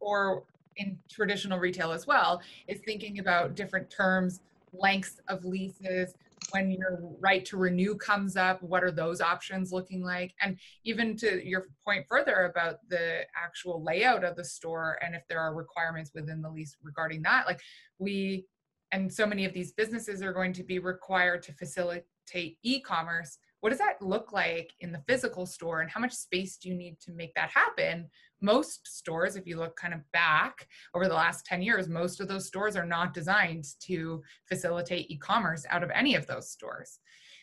or 0.00 0.44
in 0.76 0.98
traditional 1.10 1.58
retail 1.58 1.92
as 1.92 2.06
well, 2.06 2.40
is 2.68 2.80
thinking 2.84 3.18
about 3.18 3.54
different 3.54 3.90
terms, 3.90 4.40
lengths 4.72 5.20
of 5.28 5.44
leases, 5.44 6.14
when 6.50 6.70
your 6.70 7.00
right 7.20 7.44
to 7.46 7.56
renew 7.56 7.94
comes 7.94 8.36
up, 8.36 8.62
what 8.62 8.82
are 8.84 8.90
those 8.90 9.20
options 9.20 9.72
looking 9.72 10.02
like? 10.02 10.34
And 10.40 10.58
even 10.84 11.16
to 11.18 11.46
your 11.46 11.66
point 11.84 12.06
further 12.08 12.46
about 12.46 12.88
the 12.88 13.22
actual 13.36 13.82
layout 13.82 14.24
of 14.24 14.36
the 14.36 14.44
store 14.44 14.98
and 15.02 15.14
if 15.14 15.22
there 15.28 15.40
are 15.40 15.54
requirements 15.54 16.12
within 16.14 16.40
the 16.40 16.50
lease 16.50 16.76
regarding 16.82 17.22
that, 17.22 17.46
like 17.46 17.60
we 17.98 18.46
and 18.90 19.12
so 19.12 19.26
many 19.26 19.44
of 19.44 19.52
these 19.52 19.72
businesses 19.72 20.22
are 20.22 20.32
going 20.32 20.52
to 20.54 20.62
be 20.62 20.78
required 20.78 21.42
to 21.42 21.52
facilitate 21.52 22.56
e-commerce 22.62 23.38
what 23.60 23.70
does 23.70 23.78
that 23.78 24.00
look 24.00 24.32
like 24.32 24.72
in 24.80 24.92
the 24.92 25.02
physical 25.08 25.46
store 25.46 25.80
and 25.80 25.90
how 25.90 26.00
much 26.00 26.12
space 26.12 26.56
do 26.56 26.68
you 26.68 26.74
need 26.74 26.98
to 27.00 27.12
make 27.12 27.34
that 27.34 27.50
happen? 27.50 28.08
Most 28.40 28.86
stores 28.86 29.36
if 29.36 29.46
you 29.46 29.56
look 29.56 29.76
kind 29.76 29.92
of 29.92 30.00
back 30.12 30.68
over 30.94 31.08
the 31.08 31.14
last 31.14 31.44
10 31.46 31.62
years 31.62 31.88
most 31.88 32.20
of 32.20 32.28
those 32.28 32.46
stores 32.46 32.76
are 32.76 32.86
not 32.86 33.14
designed 33.14 33.64
to 33.80 34.22
facilitate 34.48 35.10
e-commerce 35.10 35.66
out 35.70 35.82
of 35.82 35.90
any 35.90 36.14
of 36.14 36.26
those 36.26 36.50
stores. 36.50 37.00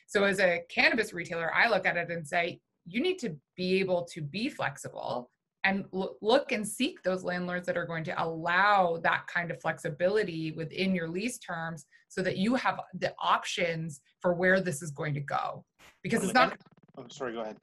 So 0.08 0.24
as 0.24 0.40
a 0.40 0.62
cannabis 0.70 1.14
retailer 1.14 1.54
i 1.54 1.68
look 1.68 1.86
at 1.86 1.98
it 1.98 2.10
and 2.10 2.26
say 2.26 2.62
you 2.86 3.02
need 3.02 3.20
to 3.20 3.36
be 3.56 3.80
able 3.80 4.06
to 4.14 4.22
be 4.22 4.48
flexible 4.50 5.32
and 5.66 5.84
look 5.92 6.52
and 6.52 6.66
seek 6.66 7.02
those 7.02 7.24
landlords 7.24 7.66
that 7.66 7.76
are 7.76 7.88
going 7.88 8.04
to 8.04 8.24
allow 8.24 8.98
that 9.04 9.26
kind 9.28 9.50
of 9.50 9.60
flexibility 9.60 10.52
within 10.52 10.94
your 10.94 11.10
lease 11.10 11.40
terms 11.40 11.88
so 12.08 12.22
that 12.22 12.38
you 12.38 12.54
have 12.54 12.80
the 13.00 13.14
options 13.20 14.00
for 14.22 14.34
where 14.34 14.62
this 14.62 14.84
is 14.84 14.92
going 14.92 15.14
to 15.16 15.20
go. 15.20 15.66
Because 16.04 16.24
it's 16.24 16.34
not 16.34 16.58
oh 16.98 17.06
sorry 17.10 17.34
go 17.34 17.42
ahead. 17.42 17.58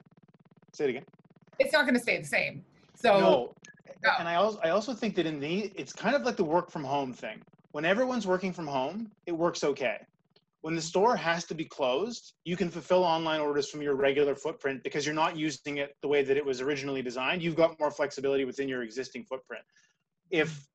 Say 0.73 0.85
it 0.85 0.89
again. 0.89 1.05
It's 1.59 1.71
not 1.71 1.83
going 1.83 1.95
to 1.95 2.01
stay 2.01 2.19
the 2.19 2.27
same. 2.27 2.65
So 2.95 3.19
no. 3.19 3.53
and 4.19 4.27
i 4.27 4.35
also 4.35 4.59
i 4.63 4.69
also 4.69 4.93
think 4.93 5.15
that 5.15 5.25
in 5.25 5.39
the 5.39 5.71
it's 5.75 5.93
kind 5.93 6.15
of 6.15 6.23
like 6.23 6.35
the 6.35 6.43
work 6.43 6.69
from 6.69 6.83
home 6.83 7.13
thing. 7.13 7.41
When 7.71 7.85
everyone's 7.85 8.27
working 8.27 8.51
from 8.51 8.67
home 8.67 9.11
it 9.25 9.31
works 9.31 9.63
okay 9.63 9.97
when 10.63 10.75
the 10.75 10.81
store 10.81 11.17
has 11.17 11.43
to 11.43 11.53
be 11.53 11.65
closed, 11.65 12.35
you 12.45 12.55
can 12.55 12.69
fulfill 12.69 13.03
online 13.03 13.41
orders 13.41 13.69
from 13.69 13.81
your 13.81 13.95
regular 13.95 14.33
footprint 14.33 14.81
because 14.81 15.05
you're 15.05 15.13
not 15.13 15.35
using 15.35 15.75
it 15.75 15.97
the 16.01 16.07
way 16.07 16.23
that 16.23 16.37
it 16.37 16.45
was 16.45 16.61
originally 16.61 17.01
designed. 17.01 17.43
You've 17.43 17.57
got 17.57 17.77
more 17.81 17.91
flexibility 17.91 18.45
within 18.45 18.69
your 18.69 18.81
existing 18.81 19.25
footprint. 19.25 19.63
If 20.31 20.65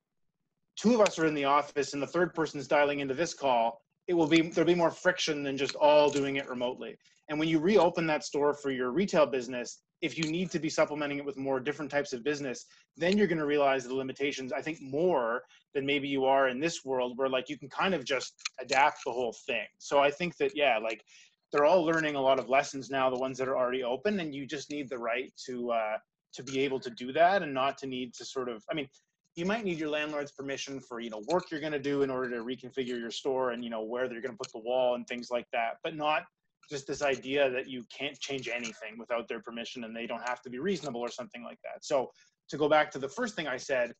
two 0.75 0.93
of 0.93 1.01
us 1.01 1.17
are 1.17 1.25
in 1.25 1.33
the 1.33 1.45
office 1.45 1.93
and 1.93 2.03
the 2.03 2.07
third 2.07 2.35
person 2.35 2.59
is 2.59 2.67
dialing 2.67 2.99
into 2.99 3.15
this 3.15 3.33
call, 3.33 3.81
it 4.07 4.13
will 4.13 4.27
be 4.27 4.41
there'll 4.41 4.67
be 4.67 4.75
more 4.75 4.91
friction 4.91 5.41
than 5.41 5.57
just 5.57 5.73
all 5.73 6.11
doing 6.11 6.35
it 6.35 6.47
remotely. 6.47 6.95
And 7.27 7.39
when 7.39 7.49
you 7.49 7.57
reopen 7.57 8.05
that 8.07 8.23
store 8.23 8.53
for 8.53 8.69
your 8.69 8.91
retail 8.91 9.25
business, 9.25 9.79
if 10.01 10.19
you 10.19 10.29
need 10.29 10.51
to 10.51 10.59
be 10.59 10.69
supplementing 10.69 11.17
it 11.17 11.25
with 11.25 11.35
more 11.35 11.59
different 11.59 11.89
types 11.89 12.13
of 12.13 12.23
business, 12.23 12.65
then 12.95 13.17
you're 13.17 13.25
going 13.25 13.39
to 13.39 13.45
realize 13.45 13.85
the 13.85 13.95
limitations, 13.95 14.53
I 14.53 14.61
think, 14.61 14.81
more 14.83 15.41
than 15.73 15.85
maybe 15.85 16.07
you 16.07 16.25
are 16.25 16.49
in 16.49 16.59
this 16.59 16.83
world 16.83 17.13
where 17.17 17.29
like 17.29 17.49
you 17.49 17.57
can 17.57 17.69
kind 17.69 17.93
of 17.93 18.03
just 18.03 18.33
adapt 18.59 18.99
the 19.05 19.11
whole 19.11 19.35
thing. 19.45 19.65
So 19.77 19.99
I 19.99 20.11
think 20.11 20.37
that, 20.37 20.55
yeah, 20.55 20.77
like 20.77 21.03
they're 21.51 21.65
all 21.65 21.83
learning 21.83 22.15
a 22.15 22.21
lot 22.21 22.39
of 22.39 22.49
lessons 22.49 22.89
now, 22.89 23.09
the 23.09 23.19
ones 23.19 23.37
that 23.37 23.47
are 23.47 23.57
already 23.57 23.83
open, 23.83 24.19
and 24.19 24.33
you 24.33 24.45
just 24.45 24.69
need 24.69 24.89
the 24.89 24.97
right 24.97 25.31
to, 25.47 25.71
uh, 25.71 25.97
to 26.33 26.43
be 26.43 26.59
able 26.61 26.79
to 26.79 26.89
do 26.91 27.11
that 27.13 27.41
and 27.41 27.53
not 27.53 27.77
to 27.79 27.87
need 27.87 28.13
to 28.15 28.25
sort 28.25 28.49
of, 28.49 28.63
I 28.71 28.75
mean, 28.75 28.87
you 29.35 29.45
might 29.45 29.63
need 29.63 29.79
your 29.79 29.89
landlord's 29.89 30.31
permission 30.31 30.79
for 30.81 30.99
you 30.99 31.09
know 31.09 31.21
work 31.29 31.45
you're 31.49 31.61
going 31.61 31.71
to 31.71 31.79
do 31.79 32.01
in 32.01 32.09
order 32.09 32.29
to 32.31 32.43
reconfigure 32.43 32.99
your 32.99 33.11
store 33.11 33.51
and 33.51 33.63
you 33.63 33.69
know 33.69 33.83
where 33.83 34.09
they're 34.09 34.21
going 34.21 34.33
to 34.33 34.37
put 34.37 34.51
the 34.51 34.59
wall 34.59 34.95
and 34.95 35.07
things 35.07 35.29
like 35.31 35.45
that 35.53 35.75
but 35.81 35.95
not 35.95 36.23
just 36.69 36.87
this 36.87 37.01
idea 37.01 37.49
that 37.49 37.67
you 37.67 37.83
can't 37.95 38.17
change 38.19 38.47
anything 38.47 38.97
without 38.97 39.27
their 39.27 39.41
permission 39.41 39.83
and 39.83 39.95
they 39.95 40.05
don't 40.05 40.27
have 40.27 40.41
to 40.41 40.49
be 40.49 40.59
reasonable 40.59 41.01
or 41.01 41.09
something 41.09 41.43
like 41.43 41.57
that. 41.63 41.83
So 41.83 42.11
to 42.49 42.57
go 42.57 42.69
back 42.69 42.91
to 42.91 42.99
the 42.99 43.09
first 43.09 43.35
thing 43.35 43.47
I 43.47 43.57
said, 43.57 43.93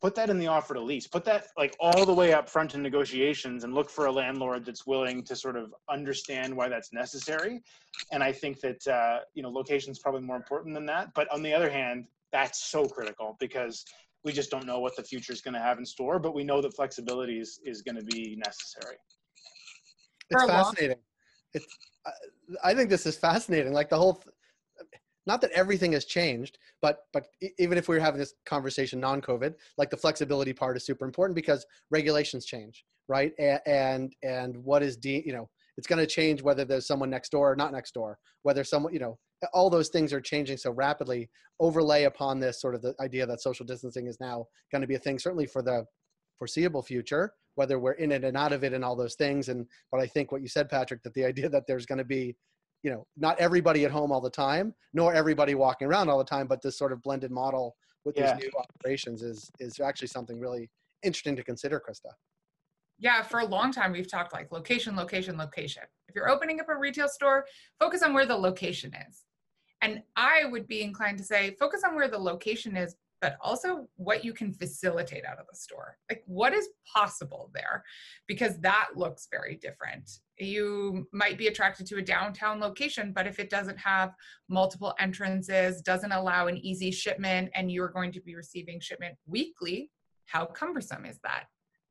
put 0.00 0.14
that 0.14 0.30
in 0.30 0.38
the 0.38 0.46
offer 0.46 0.74
to 0.74 0.80
lease. 0.80 1.06
Put 1.06 1.24
that 1.24 1.48
like 1.56 1.76
all 1.80 2.04
the 2.04 2.12
way 2.12 2.32
up 2.32 2.48
front 2.48 2.74
in 2.74 2.82
negotiations 2.82 3.64
and 3.64 3.74
look 3.74 3.90
for 3.90 4.06
a 4.06 4.12
landlord 4.12 4.64
that's 4.64 4.86
willing 4.86 5.22
to 5.24 5.36
sort 5.36 5.56
of 5.56 5.74
understand 5.88 6.54
why 6.54 6.68
that's 6.68 6.92
necessary. 6.92 7.62
And 8.12 8.22
I 8.22 8.32
think 8.32 8.60
that 8.60 8.86
uh, 8.86 9.20
you 9.34 9.42
know 9.42 9.50
location 9.50 9.90
is 9.90 9.98
probably 9.98 10.22
more 10.22 10.36
important 10.36 10.74
than 10.74 10.86
that. 10.86 11.12
But 11.14 11.32
on 11.32 11.42
the 11.42 11.52
other 11.52 11.70
hand, 11.70 12.06
that's 12.32 12.64
so 12.64 12.86
critical 12.86 13.36
because 13.40 13.84
we 14.24 14.32
just 14.32 14.50
don't 14.50 14.66
know 14.66 14.80
what 14.80 14.96
the 14.96 15.02
future 15.02 15.32
is 15.32 15.40
going 15.40 15.54
to 15.54 15.60
have 15.60 15.78
in 15.78 15.86
store. 15.86 16.18
But 16.18 16.34
we 16.34 16.44
know 16.44 16.60
that 16.60 16.74
flexibility 16.74 17.38
is, 17.38 17.60
is 17.64 17.82
going 17.82 17.96
to 17.96 18.04
be 18.04 18.36
necessary. 18.36 18.96
It's 20.30 20.44
fascinating 20.44 20.98
it's 21.56 21.66
I 22.62 22.74
think 22.74 22.90
this 22.90 23.06
is 23.06 23.16
fascinating. 23.16 23.72
Like 23.72 23.88
the 23.88 23.96
whole, 23.96 24.22
not 25.26 25.40
that 25.40 25.50
everything 25.52 25.92
has 25.92 26.04
changed, 26.04 26.58
but 26.80 27.00
but 27.12 27.26
even 27.58 27.78
if 27.78 27.88
we 27.88 27.96
are 27.96 28.00
having 28.00 28.20
this 28.20 28.34
conversation 28.44 29.00
non-COVID, 29.00 29.54
like 29.78 29.90
the 29.90 29.96
flexibility 29.96 30.52
part 30.52 30.76
is 30.76 30.86
super 30.86 31.04
important 31.04 31.34
because 31.34 31.66
regulations 31.90 32.44
change, 32.44 32.84
right? 33.08 33.32
And 33.38 33.60
and, 33.66 34.12
and 34.22 34.56
what 34.56 34.82
is 34.82 34.96
de 34.96 35.22
you 35.26 35.32
know 35.32 35.48
it's 35.76 35.86
going 35.86 35.98
to 35.98 36.06
change 36.06 36.42
whether 36.42 36.64
there's 36.64 36.86
someone 36.86 37.10
next 37.10 37.30
door 37.30 37.52
or 37.52 37.56
not 37.56 37.72
next 37.72 37.92
door, 37.92 38.18
whether 38.42 38.64
someone 38.64 38.92
you 38.92 39.00
know 39.00 39.18
all 39.52 39.68
those 39.68 39.88
things 39.88 40.12
are 40.12 40.20
changing 40.20 40.56
so 40.56 40.70
rapidly. 40.70 41.28
Overlay 41.58 42.04
upon 42.04 42.38
this 42.38 42.60
sort 42.60 42.74
of 42.74 42.82
the 42.82 42.94
idea 43.00 43.24
that 43.26 43.40
social 43.40 43.64
distancing 43.64 44.06
is 44.06 44.20
now 44.20 44.44
going 44.70 44.82
to 44.82 44.86
be 44.86 44.94
a 44.94 44.98
thing, 44.98 45.18
certainly 45.18 45.46
for 45.46 45.62
the 45.62 45.86
foreseeable 46.38 46.82
future 46.82 47.32
whether 47.56 47.78
we're 47.78 47.92
in 47.92 48.12
it 48.12 48.22
and 48.22 48.36
out 48.36 48.52
of 48.52 48.62
it 48.62 48.72
and 48.72 48.84
all 48.84 48.94
those 48.94 49.16
things. 49.16 49.48
And 49.48 49.66
but 49.90 50.00
I 50.00 50.06
think 50.06 50.30
what 50.30 50.42
you 50.42 50.48
said, 50.48 50.68
Patrick, 50.68 51.02
that 51.02 51.14
the 51.14 51.24
idea 51.24 51.48
that 51.48 51.64
there's 51.66 51.86
going 51.86 51.98
to 51.98 52.04
be, 52.04 52.36
you 52.86 52.92
know, 52.92 53.04
not 53.16 53.36
everybody 53.40 53.84
at 53.84 53.90
home 53.90 54.12
all 54.12 54.20
the 54.20 54.30
time, 54.30 54.72
nor 54.94 55.12
everybody 55.12 55.56
walking 55.56 55.88
around 55.88 56.08
all 56.08 56.18
the 56.18 56.24
time, 56.24 56.46
but 56.46 56.62
this 56.62 56.78
sort 56.78 56.92
of 56.92 57.02
blended 57.02 57.32
model 57.32 57.74
with 58.04 58.16
yeah. 58.16 58.34
these 58.34 58.44
new 58.44 58.50
operations 58.60 59.24
is 59.24 59.50
is 59.58 59.80
actually 59.80 60.06
something 60.06 60.38
really 60.38 60.70
interesting 61.02 61.34
to 61.34 61.42
consider, 61.42 61.80
Krista. 61.80 62.12
Yeah, 63.00 63.22
for 63.22 63.40
a 63.40 63.44
long 63.44 63.72
time 63.72 63.90
we've 63.90 64.08
talked 64.08 64.32
like 64.32 64.52
location, 64.52 64.94
location, 64.94 65.36
location. 65.36 65.82
If 66.08 66.14
you're 66.14 66.30
opening 66.30 66.60
up 66.60 66.68
a 66.68 66.76
retail 66.76 67.08
store, 67.08 67.44
focus 67.80 68.04
on 68.04 68.14
where 68.14 68.24
the 68.24 68.36
location 68.36 68.94
is. 69.08 69.24
And 69.82 70.02
I 70.14 70.44
would 70.44 70.68
be 70.68 70.82
inclined 70.82 71.18
to 71.18 71.24
say 71.24 71.56
focus 71.58 71.82
on 71.84 71.96
where 71.96 72.08
the 72.08 72.18
location 72.18 72.76
is, 72.76 72.94
but 73.20 73.36
also 73.40 73.88
what 73.96 74.24
you 74.24 74.32
can 74.32 74.52
facilitate 74.52 75.24
out 75.24 75.40
of 75.40 75.46
the 75.50 75.56
store. 75.56 75.98
Like 76.08 76.22
what 76.26 76.52
is 76.52 76.68
possible 76.94 77.50
there? 77.52 77.82
Because 78.28 78.60
that 78.60 78.90
looks 78.94 79.26
very 79.28 79.56
different. 79.56 80.08
You 80.38 81.08
might 81.12 81.38
be 81.38 81.46
attracted 81.46 81.86
to 81.86 81.96
a 81.96 82.02
downtown 82.02 82.60
location, 82.60 83.12
but 83.14 83.26
if 83.26 83.38
it 83.38 83.50
doesn't 83.50 83.78
have 83.78 84.12
multiple 84.48 84.94
entrances, 84.98 85.80
doesn't 85.80 86.12
allow 86.12 86.46
an 86.46 86.58
easy 86.58 86.90
shipment, 86.90 87.50
and 87.54 87.70
you're 87.70 87.88
going 87.88 88.12
to 88.12 88.20
be 88.20 88.34
receiving 88.34 88.80
shipment 88.80 89.16
weekly, 89.26 89.90
how 90.26 90.44
cumbersome 90.44 91.06
is 91.06 91.18
that? 91.22 91.44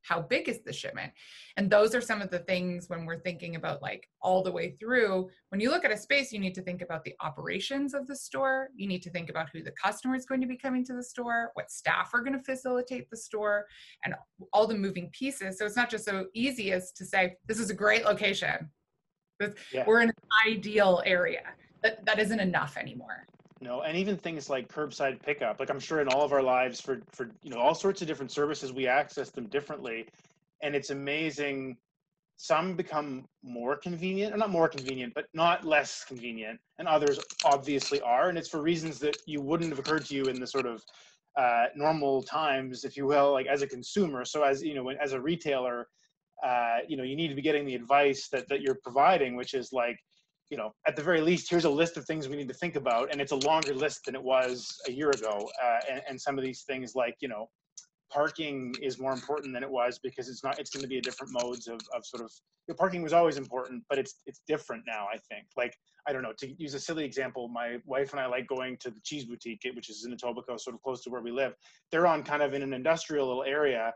How 0.07 0.21
big 0.21 0.47
is 0.47 0.61
the 0.61 0.71
shipment? 0.73 1.11
And 1.57 1.69
those 1.69 1.95
are 1.95 2.01
some 2.01 2.21
of 2.21 2.29
the 2.29 2.39
things 2.39 2.89
when 2.89 3.05
we're 3.05 3.19
thinking 3.19 3.55
about 3.55 3.81
like 3.81 4.07
all 4.21 4.43
the 4.43 4.51
way 4.51 4.75
through 4.79 5.29
when 5.49 5.59
you 5.59 5.69
look 5.69 5.85
at 5.85 5.91
a 5.91 5.97
space 5.97 6.31
you 6.31 6.39
need 6.39 6.55
to 6.55 6.61
think 6.61 6.81
about 6.81 7.03
the 7.03 7.15
operations 7.21 7.93
of 7.93 8.07
the 8.07 8.15
store. 8.15 8.69
You 8.75 8.87
need 8.87 9.01
to 9.03 9.09
think 9.09 9.29
about 9.29 9.49
who 9.51 9.63
the 9.63 9.71
customer 9.71 10.15
is 10.15 10.25
going 10.25 10.41
to 10.41 10.47
be 10.47 10.57
coming 10.57 10.85
to 10.85 10.93
the 10.93 11.03
store 11.03 11.51
what 11.53 11.71
staff 11.71 12.11
are 12.13 12.21
going 12.21 12.37
to 12.37 12.43
facilitate 12.43 13.09
the 13.09 13.17
store 13.17 13.65
and 14.03 14.13
all 14.53 14.67
the 14.67 14.75
moving 14.75 15.09
pieces. 15.11 15.57
So 15.57 15.65
it's 15.65 15.75
not 15.75 15.89
just 15.89 16.05
so 16.05 16.27
easy 16.33 16.71
as 16.71 16.91
to 16.93 17.05
say 17.05 17.35
this 17.47 17.59
is 17.59 17.69
a 17.69 17.75
great 17.75 18.05
location. 18.05 18.69
Yeah. 19.73 19.83
we're 19.85 20.01
in 20.01 20.09
an 20.09 20.15
ideal 20.47 21.03
area. 21.05 21.43
That, 21.83 22.05
that 22.05 22.19
isn't 22.19 22.39
enough 22.39 22.77
anymore 22.77 23.27
know 23.61 23.81
and 23.81 23.97
even 23.97 24.17
things 24.17 24.49
like 24.49 24.67
curbside 24.67 25.21
pickup 25.21 25.59
like 25.59 25.69
i'm 25.69 25.79
sure 25.79 26.01
in 26.01 26.09
all 26.09 26.23
of 26.23 26.33
our 26.33 26.43
lives 26.43 26.81
for 26.81 27.01
for 27.11 27.29
you 27.41 27.49
know 27.49 27.57
all 27.57 27.73
sorts 27.73 28.01
of 28.01 28.07
different 28.07 28.31
services 28.31 28.73
we 28.73 28.87
access 28.87 29.29
them 29.29 29.47
differently. 29.47 30.07
And 30.61 30.75
it's 30.75 30.89
amazing 30.89 31.77
some 32.37 32.75
become 32.75 33.25
more 33.43 33.77
convenient 33.77 34.33
or 34.33 34.37
not 34.37 34.49
more 34.49 34.67
convenient 34.67 35.13
but 35.13 35.25
not 35.33 35.63
less 35.63 36.03
convenient 36.03 36.59
and 36.79 36.87
others 36.87 37.19
obviously 37.45 38.01
are. 38.01 38.29
And 38.29 38.37
it's 38.37 38.49
for 38.49 38.61
reasons 38.61 38.99
that 38.99 39.17
you 39.25 39.41
wouldn't 39.41 39.69
have 39.69 39.79
occurred 39.79 40.05
to 40.05 40.15
you 40.15 40.27
in 40.27 40.39
the 40.39 40.47
sort 40.47 40.65
of 40.65 40.83
uh, 41.37 41.65
normal 41.75 42.23
times 42.23 42.83
if 42.83 42.97
you 42.97 43.05
will 43.05 43.31
like 43.31 43.47
as 43.47 43.61
a 43.61 43.67
consumer. 43.67 44.25
So 44.25 44.43
as 44.43 44.63
you 44.63 44.75
know 44.75 44.89
as 44.89 45.13
a 45.13 45.21
retailer 45.21 45.87
uh, 46.45 46.77
you 46.87 46.97
know 46.97 47.03
you 47.03 47.15
need 47.15 47.29
to 47.29 47.35
be 47.35 47.41
getting 47.41 47.65
the 47.65 47.75
advice 47.75 48.27
that 48.29 48.49
that 48.49 48.61
you're 48.61 48.79
providing 48.83 49.35
which 49.35 49.53
is 49.53 49.71
like 49.71 49.97
you 50.49 50.57
know, 50.57 50.71
at 50.87 50.95
the 50.95 51.01
very 51.01 51.21
least, 51.21 51.49
here's 51.49 51.65
a 51.65 51.69
list 51.69 51.97
of 51.97 52.05
things 52.05 52.27
we 52.27 52.35
need 52.35 52.47
to 52.47 52.53
think 52.53 52.75
about, 52.75 53.11
and 53.11 53.19
it's 53.19 53.31
a 53.31 53.37
longer 53.37 53.73
list 53.73 54.05
than 54.05 54.15
it 54.15 54.23
was 54.23 54.79
a 54.87 54.91
year 54.91 55.09
ago. 55.09 55.49
Uh, 55.63 55.79
and, 55.91 56.01
and 56.09 56.21
some 56.21 56.37
of 56.37 56.43
these 56.43 56.63
things, 56.63 56.93
like 56.95 57.15
you 57.19 57.27
know, 57.27 57.49
parking 58.11 58.73
is 58.81 58.99
more 58.99 59.11
important 59.11 59.53
than 59.53 59.63
it 59.63 59.69
was 59.69 59.99
because 60.03 60.29
it's 60.29 60.43
not. 60.43 60.59
It's 60.59 60.69
going 60.69 60.83
to 60.83 60.87
be 60.87 60.97
a 60.97 61.01
different 61.01 61.33
modes 61.33 61.67
of, 61.67 61.79
of 61.95 62.05
sort 62.05 62.23
of. 62.23 62.31
You 62.67 62.73
know, 62.73 62.77
parking 62.77 63.01
was 63.01 63.13
always 63.13 63.37
important, 63.37 63.83
but 63.89 63.97
it's 63.97 64.21
it's 64.27 64.41
different 64.47 64.83
now. 64.87 65.07
I 65.11 65.17
think. 65.29 65.47
Like 65.57 65.73
I 66.07 66.13
don't 66.13 66.21
know. 66.21 66.33
To 66.37 66.61
use 66.61 66.75
a 66.75 66.79
silly 66.79 67.05
example, 67.05 67.47
my 67.47 67.77
wife 67.85 68.11
and 68.11 68.19
I 68.19 68.27
like 68.27 68.47
going 68.47 68.77
to 68.81 68.91
the 68.91 68.99
cheese 69.03 69.25
boutique, 69.25 69.67
which 69.75 69.89
is 69.89 70.05
in 70.05 70.15
Etobicoke, 70.15 70.59
sort 70.59 70.75
of 70.75 70.81
close 70.83 71.03
to 71.03 71.09
where 71.09 71.21
we 71.21 71.31
live. 71.31 71.53
They're 71.91 72.07
on 72.07 72.23
kind 72.23 72.43
of 72.43 72.53
in 72.53 72.61
an 72.61 72.73
industrial 72.73 73.27
little 73.27 73.43
area. 73.43 73.93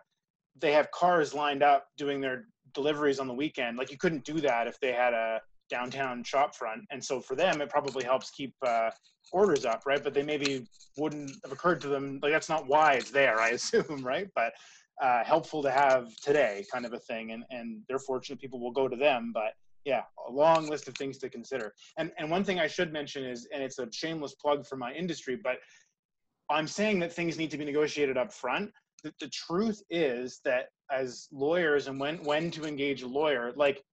They 0.60 0.72
have 0.74 0.90
cars 0.92 1.34
lined 1.34 1.62
up 1.62 1.86
doing 1.98 2.20
their 2.20 2.48
deliveries 2.74 3.20
on 3.20 3.28
the 3.28 3.34
weekend. 3.34 3.78
Like 3.78 3.92
you 3.92 3.98
couldn't 3.98 4.26
do 4.26 4.42
that 4.42 4.68
if 4.68 4.80
they 4.80 4.92
had 4.92 5.14
a 5.14 5.40
downtown 5.70 6.24
shop 6.24 6.56
front. 6.56 6.82
And 6.92 7.04
so 7.04 7.20
for 7.20 7.36
them 7.36 7.62
it 7.62 7.70
probably 7.70 8.04
helps 8.04 8.32
keep 8.32 8.54
uh, 8.66 8.92
orders 9.32 9.66
up 9.66 9.84
right? 9.86 10.04
But 10.04 10.14
they 10.14 10.24
maybe 10.24 10.68
wouldn't 10.98 11.32
have 11.44 11.52
occurred 11.52 11.82
to 11.82 11.88
them 11.88 12.20
like 12.22 12.32
that's 12.32 12.50
not 12.50 12.68
why 12.68 12.94
it's 12.94 13.12
there 13.12 13.40
i 13.40 13.50
assume 13.60 14.04
right? 14.04 14.28
But 14.36 14.54
uh, 15.02 15.24
helpful 15.24 15.64
to 15.64 15.72
have 15.72 16.14
today 16.18 16.66
kind 16.72 16.86
of 16.86 16.94
a 16.94 17.00
thing. 17.00 17.32
And 17.32 17.44
and 17.50 17.82
they're 17.88 18.00
fortunate 18.00 18.40
people 18.40 18.60
will 18.60 18.72
go 18.72 18.88
to 18.88 18.96
them. 18.96 19.32
But 19.34 19.54
yeah 19.86 20.04
a 20.28 20.32
long 20.32 20.68
list 20.68 20.88
of 20.88 20.96
things 20.96 21.18
to 21.20 21.30
consider. 21.30 21.74
And 21.98 22.12
and 22.18 22.30
one 22.30 22.44
thing 22.44 22.60
i 22.60 22.68
should 22.68 22.92
mention 22.94 23.24
is 23.26 23.48
and 23.54 23.64
it's 23.64 23.80
a 23.80 23.88
shameless 23.92 24.36
plug 24.36 24.66
for 24.68 24.76
my 24.76 24.92
industry 24.94 25.38
but 25.42 25.58
i'm 26.50 26.68
saying 26.68 27.00
that 27.00 27.14
things 27.14 27.38
need 27.38 27.52
to 27.52 27.58
be 27.58 27.66
negotiated 27.66 28.18
up 28.18 28.32
front. 28.32 28.72
The, 29.04 29.14
the 29.22 29.30
truth 29.30 29.82
is 29.90 30.42
that 30.44 30.66
as 30.92 31.28
lawyers 31.32 31.88
and 31.88 32.00
when 32.00 32.24
when 32.24 32.52
to 32.52 32.66
engage 32.66 33.04
a 33.04 33.08
lawyer 33.08 33.54
like 33.56 33.84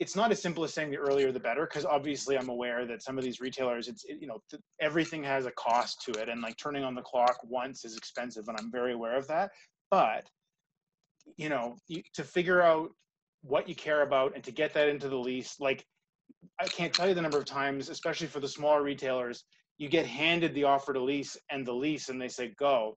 it's 0.00 0.16
not 0.16 0.30
as 0.32 0.42
simple 0.42 0.64
as 0.64 0.74
saying 0.74 0.90
the 0.90 0.96
earlier 0.96 1.30
the 1.30 1.40
better 1.40 1.66
because 1.66 1.84
obviously 1.84 2.36
i'm 2.36 2.48
aware 2.48 2.86
that 2.86 3.02
some 3.02 3.16
of 3.16 3.24
these 3.24 3.40
retailers 3.40 3.88
it's 3.88 4.04
it, 4.04 4.18
you 4.20 4.26
know 4.26 4.38
th- 4.50 4.62
everything 4.80 5.22
has 5.22 5.46
a 5.46 5.52
cost 5.52 6.02
to 6.02 6.10
it 6.20 6.28
and 6.28 6.42
like 6.42 6.56
turning 6.56 6.82
on 6.82 6.94
the 6.94 7.02
clock 7.02 7.36
once 7.44 7.84
is 7.84 7.96
expensive 7.96 8.44
and 8.48 8.58
i'm 8.58 8.70
very 8.70 8.92
aware 8.92 9.16
of 9.16 9.26
that. 9.28 9.50
But 9.90 10.24
you 11.36 11.48
know 11.48 11.76
you, 11.88 12.02
to 12.14 12.24
figure 12.24 12.60
out 12.60 12.90
what 13.42 13.68
you 13.68 13.74
care 13.74 14.02
about 14.02 14.34
and 14.34 14.42
to 14.44 14.50
get 14.50 14.74
that 14.74 14.88
into 14.88 15.08
the 15.08 15.16
lease 15.16 15.56
like 15.60 15.84
i 16.60 16.64
can't 16.64 16.92
tell 16.92 17.08
you 17.08 17.14
the 17.14 17.22
number 17.22 17.38
of 17.38 17.44
times 17.44 17.88
especially 17.88 18.26
for 18.26 18.40
the 18.40 18.48
smaller 18.48 18.82
retailers 18.82 19.44
you 19.78 19.88
get 19.88 20.06
handed 20.06 20.54
the 20.54 20.64
offer 20.64 20.92
to 20.92 21.02
lease 21.02 21.36
and 21.50 21.66
the 21.66 21.72
lease 21.72 22.08
and 22.08 22.20
they 22.20 22.28
say 22.28 22.52
go. 22.58 22.94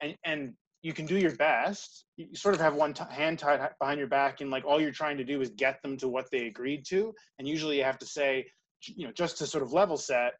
And 0.00 0.14
and 0.24 0.52
you 0.82 0.92
can 0.92 1.06
do 1.06 1.18
your 1.18 1.34
best. 1.36 2.04
You 2.16 2.34
sort 2.34 2.54
of 2.54 2.60
have 2.60 2.74
one 2.74 2.94
t- 2.94 3.04
hand 3.10 3.38
tied 3.38 3.68
behind 3.80 3.98
your 3.98 4.08
back, 4.08 4.40
and 4.40 4.50
like 4.50 4.64
all 4.64 4.80
you're 4.80 4.92
trying 4.92 5.16
to 5.18 5.24
do 5.24 5.40
is 5.40 5.50
get 5.50 5.82
them 5.82 5.96
to 5.98 6.08
what 6.08 6.26
they 6.30 6.46
agreed 6.46 6.84
to. 6.88 7.12
And 7.38 7.48
usually 7.48 7.78
you 7.78 7.84
have 7.84 7.98
to 7.98 8.06
say, 8.06 8.46
you 8.86 9.06
know, 9.06 9.12
just 9.12 9.38
to 9.38 9.46
sort 9.46 9.64
of 9.64 9.72
level 9.72 9.96
set. 9.96 10.34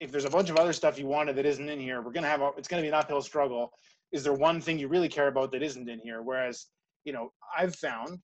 If 0.00 0.10
there's 0.10 0.24
a 0.24 0.30
bunch 0.30 0.50
of 0.50 0.56
other 0.56 0.72
stuff 0.72 0.98
you 0.98 1.06
wanted 1.06 1.36
that 1.36 1.46
isn't 1.46 1.68
in 1.68 1.78
here, 1.78 2.02
we're 2.02 2.12
gonna 2.12 2.28
have 2.28 2.40
a, 2.40 2.50
it's 2.56 2.68
gonna 2.68 2.82
be 2.82 2.88
an 2.88 2.94
uphill 2.94 3.22
struggle. 3.22 3.70
Is 4.12 4.24
there 4.24 4.32
one 4.32 4.60
thing 4.60 4.78
you 4.78 4.88
really 4.88 5.08
care 5.08 5.28
about 5.28 5.52
that 5.52 5.62
isn't 5.62 5.88
in 5.88 6.00
here? 6.00 6.22
Whereas, 6.22 6.66
you 7.04 7.12
know, 7.12 7.30
I've 7.56 7.74
found 7.76 8.18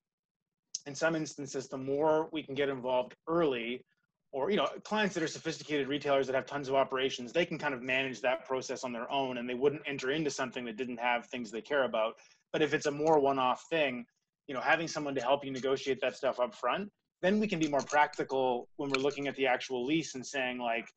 in 0.87 0.95
some 0.95 1.15
instances, 1.15 1.69
the 1.69 1.79
more 1.79 2.29
we 2.33 2.43
can 2.43 2.55
get 2.55 2.69
involved 2.69 3.15
early, 3.29 3.85
or 4.33 4.51
you 4.51 4.57
know 4.57 4.69
clients 4.85 5.15
that 5.15 5.23
are 5.23 5.29
sophisticated 5.29 5.89
retailers 5.89 6.27
that 6.27 6.35
have 6.35 6.47
tons 6.47 6.69
of 6.69 6.75
operations 6.75 7.33
they 7.33 7.47
can 7.47 7.59
kind 7.59 7.75
of 7.75 7.83
manage 7.83 8.21
that 8.21 8.45
process 8.47 8.85
on 8.85 8.93
their 8.93 9.11
own 9.11 9.39
and 9.39 9.49
they 9.49 9.55
wouldn't 9.55 9.83
enter 9.87 10.11
into 10.11 10.31
something 10.31 10.65
that 10.65 10.77
didn't 10.77 10.99
have 10.99 11.27
things 11.27 11.51
they 11.51 11.61
care 11.61 11.85
about 11.85 12.15
but 12.53 12.63
if 12.63 12.75
it's 12.75 12.87
a 12.87 12.91
more 12.91 13.19
one-off 13.19 13.65
thing 13.71 14.05
you 14.47 14.55
know 14.55 14.61
having 14.61 14.89
someone 14.89 15.15
to 15.15 15.21
help 15.21 15.45
you 15.45 15.51
negotiate 15.51 16.01
that 16.01 16.17
stuff 16.17 16.39
up 16.41 16.55
front 16.55 16.91
then 17.23 17.41
we 17.41 17.49
can 17.49 17.59
be 17.59 17.69
more 17.69 17.83
practical 17.83 18.69
when 18.77 18.91
we're 18.91 19.03
looking 19.03 19.29
at 19.29 19.37
the 19.37 19.47
actual 19.47 19.85
lease 19.85 20.15
and 20.15 20.25
saying 20.25 20.59
like 20.59 20.89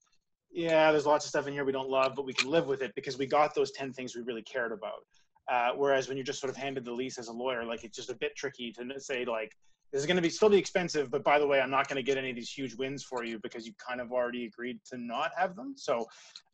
yeah, 0.51 0.91
there's 0.91 1.05
lots 1.05 1.25
of 1.25 1.29
stuff 1.29 1.47
in 1.47 1.53
here 1.53 1.63
we 1.63 1.71
don't 1.71 1.89
love, 1.89 2.13
but 2.15 2.25
we 2.25 2.33
can 2.33 2.49
live 2.49 2.67
with 2.67 2.81
it 2.81 2.93
because 2.95 3.17
we 3.17 3.25
got 3.25 3.55
those 3.55 3.71
10 3.71 3.93
things 3.93 4.15
we 4.15 4.21
really 4.21 4.41
cared 4.41 4.71
about. 4.71 5.05
Uh, 5.49 5.71
whereas 5.75 6.07
when 6.07 6.17
you're 6.17 6.25
just 6.25 6.39
sort 6.39 6.51
of 6.51 6.57
handed 6.57 6.85
the 6.85 6.91
lease 6.91 7.17
as 7.17 7.29
a 7.29 7.33
lawyer, 7.33 7.63
like 7.63 7.83
it's 7.83 7.95
just 7.95 8.09
a 8.09 8.15
bit 8.15 8.35
tricky 8.35 8.71
to 8.71 8.99
say 8.99 9.25
like, 9.25 9.53
this 9.91 9.99
is 10.01 10.07
going 10.07 10.15
to 10.15 10.21
be 10.21 10.29
still 10.29 10.49
be 10.49 10.57
expensive, 10.57 11.11
but 11.11 11.23
by 11.23 11.37
the 11.37 11.45
way, 11.45 11.59
I'm 11.59 11.69
not 11.69 11.87
going 11.87 11.97
to 11.97 12.03
get 12.03 12.17
any 12.17 12.29
of 12.29 12.35
these 12.35 12.49
huge 12.49 12.75
wins 12.75 13.03
for 13.03 13.25
you 13.25 13.39
because 13.39 13.65
you 13.65 13.73
kind 13.77 13.99
of 13.99 14.11
already 14.11 14.45
agreed 14.45 14.79
to 14.91 14.97
not 14.97 15.31
have 15.37 15.55
them. 15.55 15.73
So, 15.75 16.05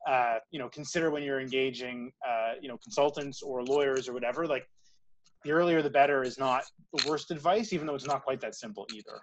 uh, 0.08 0.36
you 0.50 0.58
know, 0.58 0.70
consider 0.70 1.12
when 1.12 1.22
you're 1.22 1.40
engaging, 1.40 2.12
uh, 2.28 2.54
you 2.60 2.68
know, 2.68 2.78
consultants 2.78 3.44
or 3.44 3.64
lawyers 3.64 4.10
or 4.10 4.14
whatever, 4.14 4.48
like 4.48 4.68
the 5.44 5.52
earlier 5.52 5.82
the 5.82 5.90
better 5.90 6.24
is 6.24 6.40
not 6.40 6.64
the 6.94 7.08
worst 7.08 7.30
advice, 7.30 7.74
even 7.74 7.86
though 7.86 7.96
it's 7.96 8.08
not 8.08 8.24
quite 8.24 8.42
that 8.42 8.56
simple 8.56 8.88
either 8.94 9.22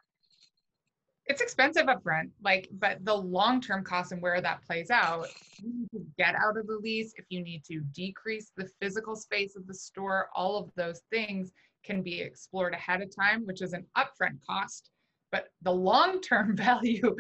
it's 1.26 1.40
expensive 1.40 1.88
up 1.88 2.02
front 2.02 2.30
like 2.42 2.68
but 2.72 3.02
the 3.04 3.14
long-term 3.14 3.82
cost 3.82 4.12
and 4.12 4.20
where 4.20 4.40
that 4.40 4.62
plays 4.62 4.90
out 4.90 5.26
you 5.62 5.72
need 5.72 5.90
to 5.90 6.04
get 6.18 6.34
out 6.34 6.56
of 6.56 6.66
the 6.66 6.76
lease 6.82 7.12
if 7.16 7.24
you 7.30 7.42
need 7.42 7.62
to 7.64 7.80
decrease 7.94 8.52
the 8.56 8.68
physical 8.80 9.16
space 9.16 9.56
of 9.56 9.66
the 9.66 9.74
store 9.74 10.28
all 10.34 10.56
of 10.56 10.70
those 10.76 11.00
things 11.10 11.52
can 11.84 12.02
be 12.02 12.20
explored 12.20 12.74
ahead 12.74 13.02
of 13.02 13.14
time 13.14 13.44
which 13.46 13.62
is 13.62 13.72
an 13.72 13.84
upfront 13.96 14.38
cost 14.48 14.90
but 15.30 15.48
the 15.62 15.72
long-term 15.72 16.56
value 16.56 17.14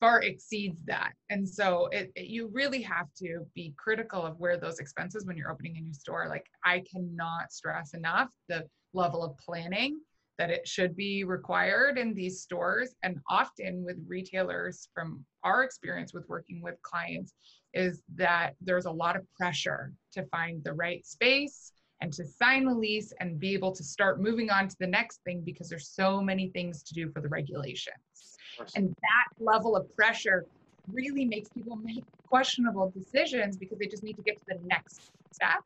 far 0.00 0.22
exceeds 0.22 0.80
that 0.84 1.12
and 1.30 1.48
so 1.48 1.88
it, 1.92 2.12
it, 2.14 2.26
you 2.26 2.48
really 2.52 2.80
have 2.82 3.06
to 3.16 3.44
be 3.54 3.74
critical 3.76 4.22
of 4.22 4.38
where 4.38 4.56
those 4.56 4.78
expenses 4.78 5.26
when 5.26 5.36
you're 5.36 5.50
opening 5.50 5.76
a 5.76 5.80
new 5.80 5.92
store 5.94 6.26
like 6.28 6.46
i 6.64 6.82
cannot 6.90 7.52
stress 7.52 7.94
enough 7.94 8.28
the 8.48 8.64
level 8.94 9.22
of 9.24 9.36
planning 9.38 9.98
that 10.38 10.50
it 10.50 10.66
should 10.66 10.96
be 10.96 11.24
required 11.24 11.98
in 11.98 12.14
these 12.14 12.40
stores. 12.40 12.94
And 13.02 13.18
often 13.28 13.84
with 13.84 13.96
retailers, 14.06 14.88
from 14.94 15.24
our 15.42 15.64
experience 15.64 16.14
with 16.14 16.28
working 16.28 16.62
with 16.62 16.80
clients, 16.82 17.34
is 17.74 18.02
that 18.14 18.54
there's 18.60 18.86
a 18.86 18.90
lot 18.90 19.16
of 19.16 19.26
pressure 19.34 19.92
to 20.12 20.24
find 20.26 20.62
the 20.64 20.72
right 20.72 21.04
space 21.04 21.72
and 22.00 22.12
to 22.12 22.24
sign 22.24 22.64
the 22.64 22.74
lease 22.74 23.12
and 23.20 23.40
be 23.40 23.54
able 23.54 23.72
to 23.72 23.82
start 23.82 24.20
moving 24.20 24.50
on 24.50 24.68
to 24.68 24.76
the 24.78 24.86
next 24.86 25.20
thing 25.24 25.42
because 25.44 25.68
there's 25.68 25.88
so 25.88 26.20
many 26.20 26.48
things 26.50 26.82
to 26.84 26.94
do 26.94 27.10
for 27.10 27.20
the 27.20 27.28
regulations. 27.28 28.38
And 28.76 28.88
that 28.88 29.44
level 29.44 29.76
of 29.76 29.94
pressure 29.96 30.44
really 30.92 31.24
makes 31.24 31.48
people 31.50 31.76
make 31.76 32.04
questionable 32.28 32.92
decisions 32.94 33.56
because 33.56 33.78
they 33.78 33.86
just 33.86 34.02
need 34.02 34.14
to 34.14 34.22
get 34.22 34.36
to 34.36 34.44
the 34.48 34.58
next 34.66 35.10
step. 35.32 35.62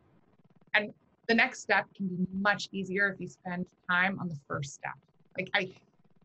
And 0.74 0.92
the 1.28 1.34
next 1.34 1.60
step 1.60 1.86
can 1.96 2.08
be 2.08 2.26
much 2.32 2.68
easier 2.72 3.08
if 3.08 3.20
you 3.20 3.28
spend 3.28 3.66
time 3.88 4.18
on 4.20 4.28
the 4.28 4.38
first 4.48 4.74
step. 4.74 4.94
Like 5.36 5.50
I 5.54 5.70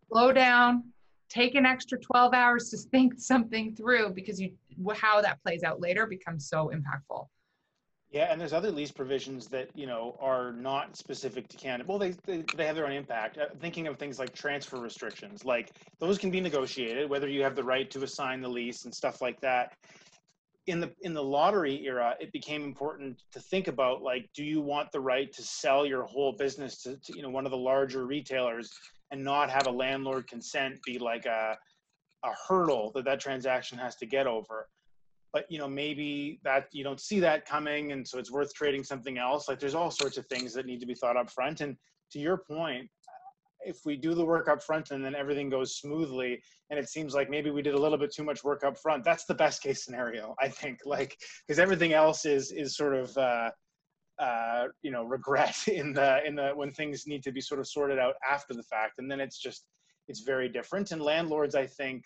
slow 0.09 0.31
down, 0.31 0.83
take 1.29 1.55
an 1.55 1.65
extra 1.65 1.99
12 1.99 2.33
hours 2.33 2.69
to 2.69 2.77
think 2.91 3.19
something 3.19 3.75
through 3.75 4.11
because 4.11 4.39
you 4.39 4.51
how 4.95 5.21
that 5.21 5.41
plays 5.43 5.63
out 5.63 5.81
later 5.81 6.05
becomes 6.05 6.47
so 6.47 6.71
impactful. 6.73 7.27
Yeah, 8.11 8.31
and 8.31 8.39
there's 8.39 8.53
other 8.53 8.71
lease 8.71 8.91
provisions 8.91 9.47
that 9.47 9.69
you 9.75 9.85
know 9.85 10.17
are 10.21 10.53
not 10.53 10.95
specific 10.95 11.49
to 11.49 11.57
Canada. 11.57 11.83
Well, 11.87 11.99
they 11.99 12.13
they, 12.25 12.43
they 12.55 12.65
have 12.65 12.75
their 12.75 12.85
own 12.85 12.93
impact. 12.93 13.37
Uh, 13.37 13.47
thinking 13.59 13.87
of 13.87 13.97
things 13.97 14.17
like 14.17 14.33
transfer 14.33 14.79
restrictions, 14.79 15.43
like 15.43 15.71
those 15.99 16.17
can 16.17 16.31
be 16.31 16.39
negotiated, 16.39 17.09
whether 17.09 17.27
you 17.27 17.43
have 17.43 17.55
the 17.55 17.63
right 17.63 17.89
to 17.91 18.03
assign 18.03 18.41
the 18.41 18.47
lease 18.47 18.85
and 18.85 18.95
stuff 18.95 19.21
like 19.21 19.39
that 19.41 19.73
in 20.67 20.81
the 20.81 20.91
in 21.01 21.13
the 21.13 21.23
lottery 21.23 21.81
era 21.85 22.13
it 22.19 22.31
became 22.31 22.63
important 22.63 23.21
to 23.31 23.39
think 23.39 23.67
about 23.67 24.01
like 24.01 24.29
do 24.35 24.43
you 24.43 24.61
want 24.61 24.91
the 24.91 24.99
right 24.99 25.31
to 25.33 25.41
sell 25.41 25.85
your 25.85 26.03
whole 26.03 26.33
business 26.33 26.81
to, 26.83 26.97
to, 26.97 27.15
you 27.15 27.21
know 27.21 27.29
one 27.29 27.45
of 27.45 27.51
the 27.51 27.57
larger 27.57 28.05
retailers 28.05 28.69
and 29.11 29.23
not 29.23 29.49
have 29.49 29.67
a 29.67 29.71
landlord 29.71 30.27
consent 30.27 30.77
be 30.85 30.99
like 30.99 31.25
a 31.25 31.57
a 32.23 32.31
hurdle 32.47 32.91
that 32.93 33.05
that 33.05 33.19
transaction 33.19 33.77
has 33.77 33.95
to 33.95 34.05
get 34.05 34.27
over 34.27 34.67
but 35.37 35.45
you 35.51 35.59
know 35.59 35.67
maybe 35.67 36.39
that 36.43 36.65
you 36.71 36.83
don't 36.83 36.99
see 36.99 37.19
that 37.19 37.45
coming 37.45 37.91
and 37.91 38.07
so 38.07 38.17
it's 38.17 38.31
worth 38.31 38.51
trading 38.55 38.83
something 38.83 39.19
else. 39.19 39.47
Like 39.47 39.59
there's 39.59 39.75
all 39.75 39.91
sorts 39.91 40.17
of 40.17 40.25
things 40.25 40.51
that 40.55 40.65
need 40.65 40.79
to 40.79 40.87
be 40.87 40.95
thought 40.95 41.15
up 41.15 41.29
front 41.29 41.61
and 41.61 41.77
to 42.11 42.17
your 42.19 42.37
point 42.49 42.89
if 43.61 43.77
we 43.85 43.95
do 43.97 44.15
the 44.15 44.25
work 44.25 44.47
up 44.47 44.63
front 44.63 44.89
and 44.89 45.05
then 45.05 45.13
everything 45.13 45.47
goes 45.47 45.75
smoothly 45.77 46.41
and 46.71 46.79
it 46.79 46.89
seems 46.89 47.13
like 47.13 47.29
maybe 47.29 47.51
we 47.51 47.61
did 47.61 47.75
a 47.75 47.79
little 47.79 47.99
bit 47.99 48.11
too 48.11 48.23
much 48.23 48.43
work 48.43 48.63
up 48.63 48.79
front 48.79 49.03
that's 49.03 49.25
the 49.25 49.33
best 49.35 49.61
case 49.61 49.85
scenario 49.85 50.33
i 50.41 50.47
think. 50.47 50.79
Like 50.85 51.15
because 51.45 51.59
everything 51.59 51.93
else 51.93 52.25
is 52.25 52.51
is 52.51 52.75
sort 52.75 52.95
of 52.95 53.15
uh 53.15 53.51
uh 54.17 54.63
you 54.81 54.89
know 54.89 55.03
regret 55.03 55.55
in 55.67 55.93
the 55.93 56.25
in 56.25 56.33
the 56.33 56.49
when 56.55 56.71
things 56.71 57.05
need 57.05 57.21
to 57.21 57.31
be 57.31 57.41
sort 57.41 57.59
of 57.59 57.67
sorted 57.67 57.99
out 57.99 58.15
after 58.27 58.55
the 58.55 58.63
fact 58.63 58.93
and 58.97 59.11
then 59.11 59.19
it's 59.19 59.37
just 59.37 59.65
it's 60.07 60.21
very 60.21 60.49
different. 60.49 60.91
And 60.91 60.99
landlords 60.99 61.53
i 61.53 61.67
think 61.67 62.01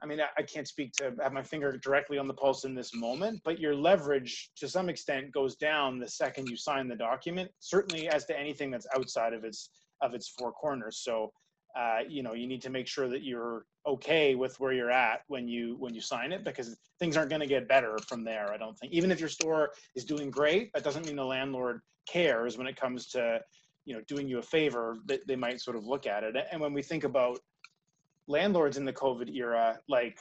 I 0.00 0.06
mean, 0.06 0.20
I 0.36 0.42
can't 0.42 0.68
speak 0.68 0.92
to 0.94 1.12
have 1.20 1.32
my 1.32 1.42
finger 1.42 1.76
directly 1.76 2.18
on 2.18 2.28
the 2.28 2.34
pulse 2.34 2.64
in 2.64 2.74
this 2.74 2.94
moment, 2.94 3.40
but 3.44 3.58
your 3.58 3.74
leverage 3.74 4.50
to 4.56 4.68
some 4.68 4.88
extent 4.88 5.32
goes 5.32 5.56
down 5.56 5.98
the 5.98 6.08
second 6.08 6.48
you 6.48 6.56
sign 6.56 6.86
the 6.86 6.94
document, 6.94 7.50
certainly 7.58 8.08
as 8.08 8.24
to 8.26 8.38
anything 8.38 8.70
that's 8.70 8.86
outside 8.94 9.32
of 9.32 9.44
its 9.44 9.70
of 10.00 10.14
its 10.14 10.28
four 10.28 10.52
corners. 10.52 10.98
So, 11.02 11.32
uh, 11.76 12.00
you 12.08 12.22
know, 12.22 12.34
you 12.34 12.46
need 12.46 12.62
to 12.62 12.70
make 12.70 12.86
sure 12.86 13.08
that 13.08 13.24
you're 13.24 13.66
okay 13.86 14.36
with 14.36 14.58
where 14.60 14.72
you're 14.72 14.90
at 14.90 15.22
when 15.26 15.48
you 15.48 15.76
when 15.80 15.94
you 15.94 16.00
sign 16.00 16.30
it 16.30 16.44
because 16.44 16.76
things 17.00 17.16
aren't 17.16 17.30
going 17.30 17.40
to 17.40 17.46
get 17.46 17.66
better 17.66 17.98
from 18.06 18.22
there. 18.22 18.52
I 18.52 18.56
don't 18.56 18.78
think. 18.78 18.92
Even 18.92 19.10
if 19.10 19.18
your 19.18 19.28
store 19.28 19.70
is 19.96 20.04
doing 20.04 20.30
great, 20.30 20.72
that 20.74 20.84
doesn't 20.84 21.06
mean 21.06 21.16
the 21.16 21.24
landlord 21.24 21.80
cares 22.08 22.56
when 22.56 22.68
it 22.68 22.76
comes 22.76 23.08
to 23.08 23.40
you 23.84 23.94
know 23.94 24.00
doing 24.06 24.28
you 24.28 24.38
a 24.38 24.42
favor. 24.42 24.98
That 25.06 25.26
they 25.26 25.36
might 25.36 25.60
sort 25.60 25.76
of 25.76 25.86
look 25.86 26.06
at 26.06 26.22
it. 26.22 26.36
And 26.52 26.60
when 26.60 26.72
we 26.72 26.82
think 26.82 27.02
about 27.02 27.40
landlords 28.28 28.76
in 28.76 28.84
the 28.84 28.92
COVID 28.92 29.34
era, 29.34 29.80
like 29.88 30.18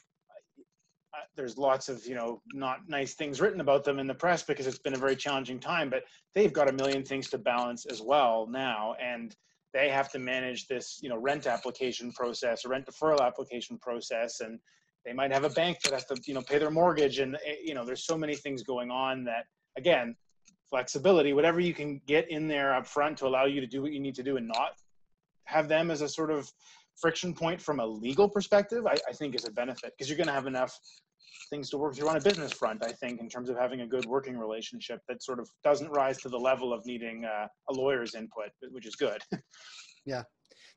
uh, 1.18 1.22
there's 1.36 1.58
lots 1.58 1.90
of 1.90 2.06
you 2.06 2.16
know 2.16 2.42
not 2.54 2.88
nice 2.88 3.14
things 3.14 3.40
written 3.40 3.62
about 3.62 3.84
them 3.84 4.00
in 4.00 4.08
the 4.08 4.14
press 4.14 4.44
because 4.44 4.68
it's 4.68 4.80
been 4.80 4.94
a 4.94 5.00
very 5.00 5.16
challenging 5.16 5.60
time 5.60 5.90
but 5.90 6.04
they've 6.36 6.54
got 6.54 6.70
a 6.70 6.72
million 6.72 7.04
things 7.04 7.30
to 7.30 7.38
balance 7.38 7.86
as 7.86 8.02
well 8.02 8.46
now 8.50 8.94
and 9.02 9.36
they 9.74 9.90
have 9.90 10.12
to 10.12 10.20
manage 10.20 10.68
this 10.68 11.00
you 11.02 11.10
know 11.10 11.18
rent 11.18 11.48
application 11.48 12.12
process 12.12 12.66
rent 12.66 12.86
deferral 12.86 13.22
application 13.22 13.78
process 13.80 14.42
and 14.42 14.60
they 15.06 15.14
might 15.14 15.32
have 15.32 15.46
a 15.46 15.50
bank 15.52 15.78
that 15.82 15.94
has 15.94 16.06
to 16.06 16.20
you 16.26 16.34
know 16.34 16.42
pay 16.42 16.58
their 16.58 16.72
mortgage 16.72 17.20
and 17.20 17.36
eh, 17.46 17.56
you 17.64 17.74
know 17.74 17.86
there's 17.86 18.06
so 18.06 18.18
many 18.18 18.36
things 18.36 18.62
going 18.64 18.92
on 18.92 19.24
that 19.24 19.46
again 19.78 20.16
flexibility 20.70 21.32
whatever 21.34 21.60
you 21.60 21.74
can 21.74 22.02
get 22.06 22.30
in 22.30 22.48
there 22.48 22.76
up 22.76 22.86
front 22.86 23.18
to 23.18 23.26
allow 23.26 23.46
you 23.46 23.62
to 23.62 23.68
do 23.68 23.82
what 23.82 23.94
you 23.94 24.00
need 24.00 24.16
to 24.16 24.24
do 24.24 24.38
and 24.38 24.48
not 24.48 24.72
have 25.46 25.70
them 25.70 25.90
as 25.90 26.02
a 26.02 26.10
sort 26.10 26.30
of 26.30 26.52
friction 27.00 27.34
point 27.34 27.62
from 27.62 27.80
a 27.80 27.86
legal 27.86 28.30
perspective 28.30 28.86
i, 28.86 28.96
I 29.08 29.14
think 29.14 29.36
is 29.36 29.46
a 29.46 29.52
benefit 29.52 29.94
because 29.98 30.10
you're 30.10 30.18
going 30.18 30.28
to 30.28 30.34
have 30.34 30.48
enough 30.48 30.78
things 31.50 31.70
to 31.70 31.78
work 31.78 31.96
through 31.96 32.10
on 32.10 32.18
a 32.18 32.22
business 32.22 32.52
front, 32.52 32.84
I 32.84 32.92
think, 32.92 33.20
in 33.20 33.30
terms 33.30 33.50
of 33.50 33.58
having 33.58 33.82
a 33.82 33.88
good 33.88 34.06
working 34.06 34.38
relationship 34.38 35.00
that 35.08 35.24
sort 35.24 35.40
of 35.40 35.50
doesn't 35.64 35.90
rise 35.90 36.18
to 36.22 36.30
the 36.30 36.38
level 36.38 36.74
of 36.74 36.86
needing 36.86 37.26
uh, 37.26 37.48
a 37.70 37.74
lawyer's 37.74 38.16
input, 38.16 38.50
which 38.72 38.86
is 38.86 38.96
good. 38.96 39.22
yeah. 40.06 40.24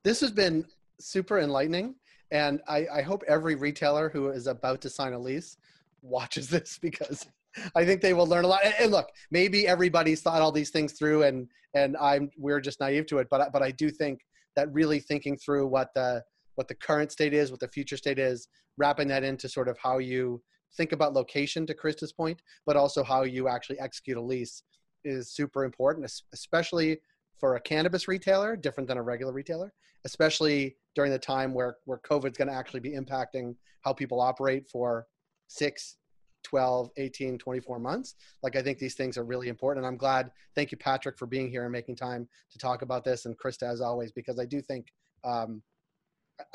This 0.05 0.21
has 0.21 0.31
been 0.31 0.65
super 1.01 1.41
enlightening. 1.41 1.95
And 2.33 2.61
I, 2.69 2.87
I 2.93 3.03
hope 3.03 3.23
every 3.27 3.57
retailer 3.57 4.09
who 4.09 4.31
is 4.31 4.47
about 4.47 4.81
to 4.83 4.91
sign 4.91 5.13
a 5.13 5.19
lease 5.19 5.57
watches 6.03 6.49
this 6.51 6.79
because 6.81 7.27
I 7.75 7.85
think 7.85 8.01
they 8.01 8.15
will 8.15 8.27
learn 8.27 8.45
a 8.45 8.49
lot. 8.49 8.61
And, 8.79 8.93
look, 8.93 9.09
maybe 9.31 9.67
everybody's 9.67 10.23
thought 10.23 10.41
all 10.41 10.53
these 10.53 10.71
things 10.71 10.93
through, 10.93 11.25
and 11.25 11.49
and 11.75 11.97
I'm 11.97 12.31
we're 12.39 12.61
just 12.61 12.79
naive 12.79 13.07
to 13.07 13.19
it. 13.19 13.27
But 13.29 13.53
but 13.53 13.63
I 13.63 13.73
do 13.73 13.91
think 13.91 14.21
that 14.57 14.73
really 14.73 15.01
thinking 15.01 15.37
through 15.37 15.67
what 15.67 15.93
the 15.95 16.23
what 16.57 16.69
the 16.69 16.75
current 16.75 17.11
state 17.11 17.33
is, 17.33 17.51
what 17.51 17.61
the 17.61 17.69
future 17.69 17.97
state 17.97 18.19
is, 18.19 18.49
wrapping 18.77 19.09
that 19.09 19.25
into 19.25 19.49
sort 19.49 19.69
of 19.69 19.79
how 19.79 19.99
you 19.99 20.43
think 20.77 20.93
about 20.93 21.15
location 21.15 21.67
to 21.67 21.75
Krista's 21.75 22.13
point, 22.13 22.43
but 22.67 22.77
also 22.77 23.03
how 23.03 23.23
you 23.23 23.49
actually 23.49 23.79
execute 23.81 24.17
a 24.17 24.21
lease 24.21 24.63
is 25.05 25.33
super 25.33 25.65
important, 25.65 26.11
especially 26.33 26.99
for 27.39 27.57
a 27.57 27.61
cannabis 27.61 28.07
retailer, 28.09 28.57
different 28.57 28.89
than 28.89 28.99
a 28.99 29.03
regular 29.03 29.33
retailer, 29.33 29.73
especially 30.05 30.77
during 30.95 31.11
the 31.11 31.19
time 31.19 31.55
where, 31.55 31.77
where 31.87 32.01
COVID 32.09 32.33
is 32.33 32.37
going 32.37 32.49
to 32.49 32.55
actually 32.55 32.81
be 32.81 32.93
impacting 32.93 33.55
how 33.81 33.93
people 33.93 34.21
operate 34.21 34.69
for 34.69 35.07
six, 35.49 35.97
12, 36.43 36.91
18, 36.97 37.39
24 37.39 37.79
months. 37.79 38.15
Like, 38.43 38.57
I 38.57 38.63
think 38.63 38.79
these 38.79 38.95
things 38.95 39.17
are 39.19 39.25
really 39.25 39.49
important. 39.49 39.85
And 39.85 39.93
I'm 39.93 39.99
glad, 39.99 40.31
thank 40.55 40.73
you, 40.73 40.79
Patrick, 40.79 41.19
for 41.19 41.27
being 41.27 41.51
here 41.51 41.65
and 41.65 41.73
making 41.73 41.97
time 41.97 42.29
to 42.51 42.59
talk 42.59 42.83
about 42.83 43.05
this, 43.05 43.27
and 43.27 43.39
Krista, 43.39 43.71
as 43.71 43.81
always, 43.81 44.13
because 44.13 44.39
I 44.39 44.45
do 44.45 44.61
think 44.61 44.87
um, 45.25 45.63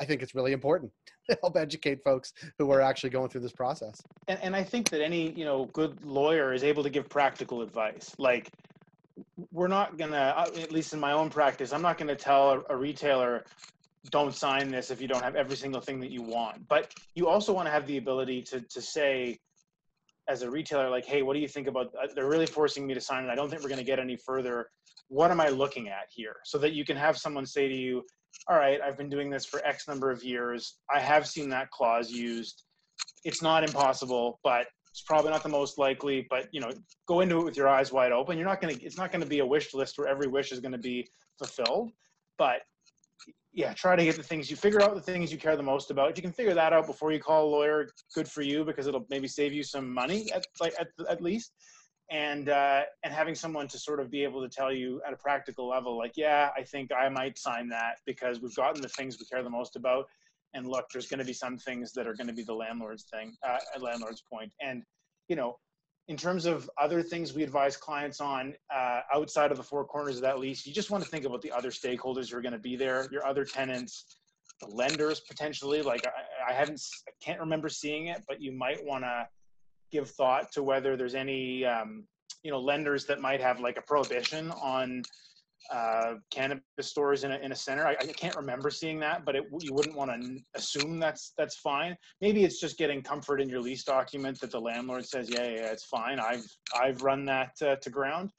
I 0.00 0.04
think 0.04 0.22
it's 0.22 0.34
really 0.34 0.52
important 0.52 0.92
to 1.30 1.38
help 1.40 1.56
educate 1.56 2.02
folks 2.02 2.32
who 2.58 2.70
are 2.70 2.80
actually 2.80 3.10
going 3.10 3.28
through 3.28 3.42
this 3.42 3.52
process. 3.52 4.00
And, 4.28 4.38
and 4.42 4.56
I 4.56 4.62
think 4.62 4.88
that 4.90 5.02
any 5.02 5.30
you 5.32 5.44
know 5.44 5.66
good 5.66 6.04
lawyer 6.04 6.52
is 6.52 6.64
able 6.64 6.82
to 6.82 6.90
give 6.90 7.08
practical 7.08 7.62
advice. 7.62 8.14
Like 8.18 8.50
we're 9.50 9.68
not 9.68 9.96
gonna, 9.96 10.34
uh, 10.36 10.50
at 10.60 10.72
least 10.72 10.92
in 10.92 11.00
my 11.00 11.12
own 11.12 11.30
practice, 11.30 11.72
I'm 11.72 11.82
not 11.82 11.98
gonna 11.98 12.16
tell 12.16 12.50
a, 12.50 12.62
a 12.70 12.76
retailer 12.76 13.44
don't 14.10 14.32
sign 14.32 14.70
this 14.70 14.92
if 14.92 15.00
you 15.00 15.08
don't 15.08 15.24
have 15.24 15.34
every 15.34 15.56
single 15.56 15.80
thing 15.80 15.98
that 15.98 16.12
you 16.12 16.22
want. 16.22 16.68
But 16.68 16.94
you 17.16 17.26
also 17.26 17.52
want 17.52 17.66
to 17.66 17.72
have 17.72 17.86
the 17.86 17.96
ability 17.96 18.42
to 18.42 18.60
to 18.60 18.80
say 18.80 19.38
as 20.28 20.42
a 20.42 20.50
retailer 20.50 20.90
like 20.90 21.04
hey 21.04 21.22
what 21.22 21.34
do 21.34 21.40
you 21.40 21.48
think 21.48 21.66
about 21.66 21.86
uh, 22.02 22.06
they're 22.14 22.28
really 22.28 22.46
forcing 22.46 22.86
me 22.86 22.94
to 22.94 23.00
sign 23.00 23.24
it 23.24 23.30
i 23.30 23.34
don't 23.34 23.48
think 23.48 23.62
we're 23.62 23.68
going 23.68 23.78
to 23.78 23.84
get 23.84 23.98
any 23.98 24.16
further 24.16 24.68
what 25.08 25.30
am 25.30 25.40
i 25.40 25.48
looking 25.48 25.88
at 25.88 26.06
here 26.10 26.36
so 26.44 26.58
that 26.58 26.72
you 26.72 26.84
can 26.84 26.96
have 26.96 27.16
someone 27.16 27.46
say 27.46 27.68
to 27.68 27.74
you 27.74 28.02
all 28.48 28.56
right, 28.56 28.80
I've 28.80 28.96
been 28.96 29.08
doing 29.08 29.30
this 29.30 29.44
for 29.44 29.64
X 29.66 29.88
number 29.88 30.10
of 30.10 30.22
years. 30.22 30.78
I 30.94 31.00
have 31.00 31.26
seen 31.26 31.48
that 31.50 31.70
clause 31.70 32.10
used. 32.10 32.62
it's 33.24 33.42
not 33.42 33.64
impossible, 33.64 34.38
but 34.44 34.66
it's 34.90 35.02
probably 35.02 35.30
not 35.30 35.42
the 35.42 35.48
most 35.48 35.78
likely. 35.78 36.26
But 36.30 36.48
you 36.52 36.60
know, 36.60 36.70
go 37.06 37.20
into 37.20 37.38
it 37.40 37.44
with 37.44 37.56
your 37.56 37.68
eyes 37.68 37.92
wide 37.92 38.12
open. 38.12 38.38
You're 38.38 38.46
not 38.46 38.60
gonna. 38.60 38.74
It's 38.80 38.96
not 38.96 39.12
gonna 39.12 39.26
be 39.26 39.40
a 39.40 39.46
wish 39.46 39.74
list 39.74 39.98
where 39.98 40.08
every 40.08 40.28
wish 40.28 40.52
is 40.52 40.60
gonna 40.60 40.78
be 40.78 41.08
fulfilled. 41.38 41.92
But 42.38 42.62
yeah, 43.52 43.72
try 43.72 43.96
to 43.96 44.04
get 44.04 44.16
the 44.16 44.22
things 44.22 44.50
you 44.50 44.56
figure 44.56 44.82
out 44.82 44.94
the 44.94 45.00
things 45.00 45.32
you 45.32 45.38
care 45.38 45.56
the 45.56 45.62
most 45.62 45.90
about. 45.90 46.10
If 46.10 46.18
you 46.18 46.22
can 46.22 46.32
figure 46.32 46.54
that 46.54 46.74
out 46.74 46.86
before 46.86 47.10
you 47.12 47.18
call 47.18 47.46
a 47.46 47.50
lawyer, 47.50 47.88
good 48.14 48.28
for 48.28 48.42
you 48.42 48.64
because 48.64 48.86
it'll 48.86 49.06
maybe 49.08 49.26
save 49.26 49.52
you 49.52 49.62
some 49.62 49.92
money 49.92 50.30
at 50.34 50.44
like 50.60 50.74
at, 50.78 50.88
at 51.08 51.22
least. 51.22 51.52
And 52.10 52.50
uh, 52.50 52.82
and 53.02 53.12
having 53.12 53.34
someone 53.34 53.66
to 53.68 53.78
sort 53.78 53.98
of 53.98 54.10
be 54.10 54.22
able 54.22 54.42
to 54.42 54.48
tell 54.48 54.72
you 54.72 55.00
at 55.06 55.12
a 55.12 55.16
practical 55.16 55.68
level, 55.68 55.96
like, 55.98 56.12
yeah, 56.16 56.50
I 56.56 56.62
think 56.62 56.90
I 56.92 57.08
might 57.08 57.38
sign 57.38 57.68
that 57.70 57.96
because 58.04 58.40
we've 58.40 58.54
gotten 58.54 58.82
the 58.82 58.88
things 58.90 59.18
we 59.18 59.24
care 59.26 59.42
the 59.42 59.50
most 59.50 59.74
about. 59.74 60.06
And 60.54 60.66
look, 60.66 60.86
there's 60.92 61.08
going 61.08 61.18
to 61.18 61.24
be 61.24 61.32
some 61.32 61.58
things 61.58 61.92
that 61.94 62.06
are 62.06 62.14
going 62.14 62.28
to 62.28 62.32
be 62.32 62.44
the 62.44 62.54
landlord's 62.54 63.04
thing, 63.04 63.34
uh, 63.46 63.58
landlord's 63.80 64.22
point. 64.30 64.52
And 64.60 64.84
you 65.28 65.34
know, 65.34 65.56
in 66.08 66.16
terms 66.16 66.46
of 66.46 66.70
other 66.80 67.02
things 67.02 67.34
we 67.34 67.42
advise 67.42 67.76
clients 67.76 68.20
on 68.20 68.54
uh, 68.74 69.00
outside 69.12 69.50
of 69.50 69.56
the 69.56 69.62
four 69.62 69.84
corners 69.84 70.16
of 70.16 70.22
that 70.22 70.38
lease, 70.38 70.64
you 70.64 70.72
just 70.72 70.90
want 70.90 71.02
to 71.02 71.10
think 71.10 71.24
about 71.24 71.42
the 71.42 71.50
other 71.50 71.70
stakeholders 71.70 72.30
who 72.30 72.36
are 72.36 72.42
going 72.42 72.52
to 72.52 72.58
be 72.58 72.76
there, 72.76 73.08
your 73.10 73.26
other 73.26 73.44
tenants, 73.44 74.18
the 74.60 74.68
lenders 74.68 75.20
potentially. 75.20 75.82
Like 75.82 76.06
I, 76.06 76.52
I 76.52 76.54
haven't, 76.54 76.80
I 77.08 77.12
can't 77.20 77.40
remember 77.40 77.68
seeing 77.68 78.06
it, 78.06 78.22
but 78.28 78.40
you 78.40 78.52
might 78.52 78.84
want 78.84 79.04
to 79.04 79.26
give 79.90 80.08
thought 80.10 80.52
to 80.52 80.62
whether 80.62 80.96
there's 80.96 81.14
any, 81.14 81.64
um, 81.64 82.04
you 82.42 82.52
know, 82.52 82.60
lenders 82.60 83.04
that 83.06 83.20
might 83.20 83.40
have 83.40 83.58
like 83.60 83.76
a 83.76 83.82
prohibition 83.82 84.52
on 84.52 85.02
uh, 85.72 86.14
cannabis 86.30 86.62
stores 86.80 87.24
in 87.24 87.32
a, 87.32 87.38
in 87.38 87.52
a 87.52 87.56
center. 87.56 87.86
I, 87.86 87.92
I, 87.92 88.06
can't 88.06 88.36
remember 88.36 88.70
seeing 88.70 89.00
that, 89.00 89.24
but 89.24 89.34
it, 89.34 89.44
you 89.60 89.74
wouldn't 89.74 89.96
want 89.96 90.10
to 90.10 90.38
assume 90.54 91.00
that's 91.00 91.32
that's 91.36 91.56
fine. 91.56 91.96
Maybe 92.20 92.44
it's 92.44 92.60
just 92.60 92.78
getting 92.78 93.02
comfort 93.02 93.40
in 93.40 93.48
your 93.48 93.60
lease 93.60 93.84
document 93.84 94.40
that 94.40 94.50
the 94.50 94.60
landlord 94.60 95.04
says, 95.04 95.28
yeah, 95.28 95.42
yeah, 95.42 95.72
it's 95.72 95.84
fine. 95.84 96.20
I've 96.20 96.44
I've 96.80 97.02
run 97.02 97.24
that 97.26 97.52
uh, 97.62 97.76
to 97.76 97.90
ground. 97.90 98.30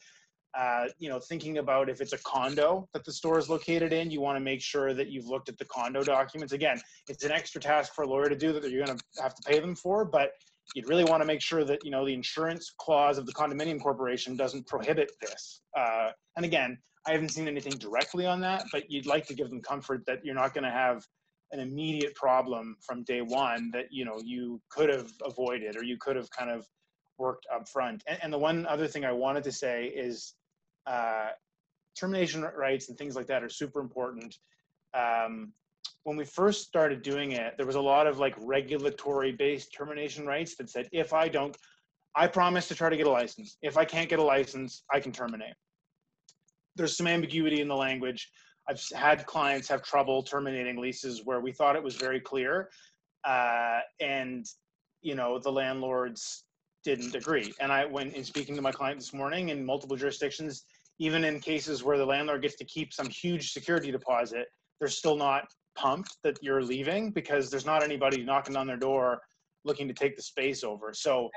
Uh, 0.57 0.85
you 0.97 1.09
know, 1.09 1.19
thinking 1.19 1.57
about 1.59 1.89
if 1.89 2.01
it's 2.01 2.13
a 2.13 2.17
condo 2.19 2.87
that 2.93 3.03
the 3.03 3.11
store 3.11 3.37
is 3.37 3.49
located 3.49 3.93
in, 3.93 4.09
you 4.09 4.21
want 4.21 4.35
to 4.35 4.39
make 4.39 4.61
sure 4.61 4.93
that 4.93 5.09
you've 5.09 5.27
looked 5.27 5.49
at 5.49 5.57
the 5.57 5.65
condo 5.65 6.03
documents. 6.03 6.53
Again, 6.53 6.81
it's 7.09 7.23
an 7.23 7.31
extra 7.31 7.61
task 7.61 7.93
for 7.93 8.03
a 8.03 8.07
lawyer 8.07 8.29
to 8.29 8.35
do 8.35 8.53
that 8.53 8.71
you're 8.71 8.83
going 8.83 8.97
to 8.97 9.21
have 9.21 9.35
to 9.35 9.41
pay 9.43 9.59
them 9.59 9.75
for, 9.75 10.03
but 10.03 10.31
you'd 10.73 10.87
really 10.89 11.03
want 11.03 11.21
to 11.21 11.27
make 11.27 11.41
sure 11.41 11.63
that 11.63 11.83
you 11.83 11.91
know 11.91 12.05
the 12.05 12.13
insurance 12.13 12.73
clause 12.79 13.17
of 13.17 13.25
the 13.25 13.33
condominium 13.33 13.79
corporation 13.79 14.35
doesn't 14.35 14.65
prohibit 14.67 15.11
this. 15.21 15.61
Uh, 15.77 16.09
and 16.37 16.45
again, 16.45 16.77
I 17.07 17.11
haven't 17.11 17.29
seen 17.29 17.47
anything 17.47 17.73
directly 17.73 18.25
on 18.25 18.41
that, 18.41 18.65
but 18.71 18.91
you'd 18.91 19.05
like 19.05 19.25
to 19.27 19.33
give 19.33 19.49
them 19.49 19.61
comfort 19.61 20.03
that 20.07 20.25
you're 20.25 20.35
not 20.35 20.53
going 20.53 20.65
to 20.65 20.71
have 20.71 21.05
an 21.53 21.61
immediate 21.61 22.13
problem 22.15 22.75
from 22.85 23.03
day 23.03 23.21
one 23.21 23.71
that 23.71 23.85
you 23.89 24.03
know 24.03 24.19
you 24.23 24.61
could 24.69 24.89
have 24.89 25.09
avoided 25.23 25.77
or 25.77 25.83
you 25.83 25.97
could 25.97 26.17
have 26.17 26.29
kind 26.31 26.51
of 26.51 26.67
worked 27.17 27.45
up 27.53 27.67
front. 27.69 28.03
And, 28.07 28.19
and 28.21 28.33
the 28.33 28.37
one 28.37 28.65
other 28.67 28.87
thing 28.87 29.05
I 29.05 29.13
wanted 29.13 29.43
to 29.45 29.51
say 29.53 29.85
is 29.85 30.35
uh, 30.85 31.29
termination 31.97 32.41
rights 32.41 32.89
and 32.89 32.97
things 32.97 33.15
like 33.15 33.27
that 33.27 33.41
are 33.41 33.49
super 33.49 33.79
important. 33.79 34.35
Um, 34.93 35.53
when 36.03 36.17
we 36.17 36.25
first 36.25 36.67
started 36.67 37.01
doing 37.01 37.31
it, 37.31 37.53
there 37.55 37.65
was 37.65 37.75
a 37.75 37.81
lot 37.81 38.05
of 38.05 38.19
like 38.19 38.35
regulatory 38.39 39.31
based 39.31 39.73
termination 39.73 40.25
rights 40.25 40.55
that 40.57 40.69
said, 40.69 40.89
if 40.91 41.13
I 41.13 41.29
don't, 41.29 41.55
I 42.15 42.27
promise 42.27 42.67
to 42.67 42.75
try 42.75 42.89
to 42.89 42.97
get 42.97 43.07
a 43.07 43.11
license. 43.11 43.57
If 43.61 43.77
I 43.77 43.85
can't 43.85 44.09
get 44.09 44.19
a 44.19 44.23
license, 44.23 44.83
I 44.91 44.99
can 44.99 45.13
terminate 45.13 45.53
there's 46.77 46.95
some 46.95 47.07
ambiguity 47.07 47.61
in 47.61 47.67
the 47.67 47.75
language. 47.75 48.29
I've 48.69 48.81
had 48.95 49.25
clients 49.25 49.67
have 49.69 49.81
trouble 49.81 50.23
terminating 50.23 50.77
leases 50.77 51.21
where 51.23 51.39
we 51.39 51.51
thought 51.51 51.75
it 51.75 51.83
was 51.83 51.95
very 51.95 52.19
clear, 52.19 52.69
uh, 53.25 53.79
and 53.99 54.45
you 55.01 55.15
know 55.15 55.39
the 55.39 55.51
landlords 55.51 56.45
didn't 56.83 57.15
agree. 57.15 57.53
And 57.59 57.71
I 57.71 57.85
went 57.85 58.13
in 58.13 58.23
speaking 58.23 58.55
to 58.55 58.61
my 58.61 58.71
client 58.71 58.99
this 58.99 59.13
morning 59.13 59.49
in 59.49 59.65
multiple 59.65 59.97
jurisdictions, 59.97 60.63
even 60.99 61.23
in 61.23 61.39
cases 61.39 61.83
where 61.83 61.97
the 61.97 62.05
landlord 62.05 62.41
gets 62.41 62.55
to 62.57 62.65
keep 62.65 62.93
some 62.93 63.09
huge 63.09 63.51
security 63.51 63.91
deposit, 63.91 64.47
they're 64.79 64.87
still 64.87 65.17
not 65.17 65.45
pumped 65.75 66.17
that 66.23 66.37
you're 66.41 66.63
leaving 66.63 67.11
because 67.11 67.49
there's 67.49 67.65
not 67.65 67.83
anybody 67.83 68.23
knocking 68.23 68.55
on 68.55 68.67
their 68.67 68.77
door 68.77 69.21
looking 69.63 69.87
to 69.87 69.93
take 69.93 70.15
the 70.15 70.21
space 70.21 70.63
over. 70.63 70.93
So 70.93 71.29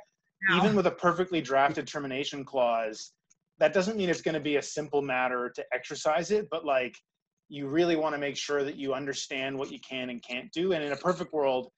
no. 0.48 0.56
even 0.58 0.76
with 0.76 0.86
a 0.86 0.92
perfectly 0.92 1.40
drafted 1.40 1.86
termination 1.86 2.44
clause, 2.44 3.12
that 3.60 3.74
doesn't 3.74 3.96
mean 3.96 4.08
it's 4.08 4.22
going 4.22 4.34
to 4.34 4.40
be 4.40 4.56
a 4.56 4.62
simple 4.62 5.02
matter 5.02 5.52
to 5.54 5.64
exercise 5.72 6.30
it, 6.30 6.48
but 6.50 6.64
like 6.64 6.94
you 7.48 7.68
really 7.68 7.96
want 7.96 8.14
to 8.14 8.18
make 8.18 8.36
sure 8.36 8.64
that 8.64 8.76
you 8.76 8.94
understand 8.94 9.56
what 9.56 9.70
you 9.70 9.78
can 9.80 10.10
and 10.10 10.22
can't 10.22 10.50
do. 10.52 10.72
And 10.72 10.82
in 10.82 10.92
a 10.92 10.96
perfect 10.96 11.32
world, 11.32 11.68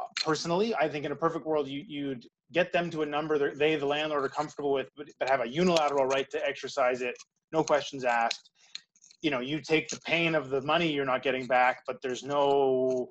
uh, 0.00 0.04
personally, 0.24 0.74
I 0.74 0.88
think 0.88 1.04
in 1.04 1.12
a 1.12 1.16
perfect 1.16 1.44
world, 1.44 1.66
you, 1.66 1.82
you'd 1.86 2.26
get 2.52 2.72
them 2.72 2.90
to 2.90 3.02
a 3.02 3.06
number 3.06 3.38
that 3.38 3.58
they, 3.58 3.74
the 3.76 3.86
landlord, 3.86 4.24
are 4.24 4.28
comfortable 4.28 4.72
with, 4.72 4.88
but, 4.96 5.08
but 5.18 5.28
have 5.28 5.40
a 5.40 5.48
unilateral 5.48 6.06
right 6.06 6.30
to 6.30 6.46
exercise 6.46 7.02
it, 7.02 7.16
no 7.50 7.64
questions 7.64 8.04
asked. 8.04 8.50
You 9.22 9.30
know, 9.30 9.40
you 9.40 9.60
take 9.60 9.88
the 9.88 10.00
pain 10.04 10.34
of 10.34 10.50
the 10.50 10.62
money 10.62 10.92
you're 10.92 11.04
not 11.04 11.22
getting 11.22 11.46
back, 11.46 11.82
but 11.86 11.96
there's 12.02 12.22
no 12.22 13.08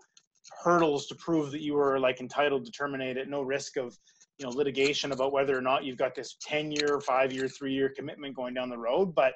hurdles 0.64 1.08
to 1.08 1.16
prove 1.16 1.52
that 1.52 1.62
you 1.62 1.74
were 1.74 2.00
like 2.00 2.22
entitled 2.22 2.66
to 2.66 2.72
terminate 2.72 3.18
it, 3.18 3.30
no 3.30 3.42
risk 3.42 3.78
of 3.78 3.98
you 4.42 4.48
know 4.48 4.54
litigation 4.54 5.12
about 5.12 5.32
whether 5.32 5.56
or 5.56 5.62
not 5.62 5.84
you've 5.84 5.98
got 5.98 6.16
this 6.16 6.36
10 6.42 6.72
year 6.72 7.00
5 7.00 7.32
year 7.32 7.48
3 7.48 7.72
year 7.72 7.90
commitment 7.90 8.36
going 8.36 8.56
down 8.56 8.70
the 8.70 8.78
road 8.78 9.14
but 9.14 9.34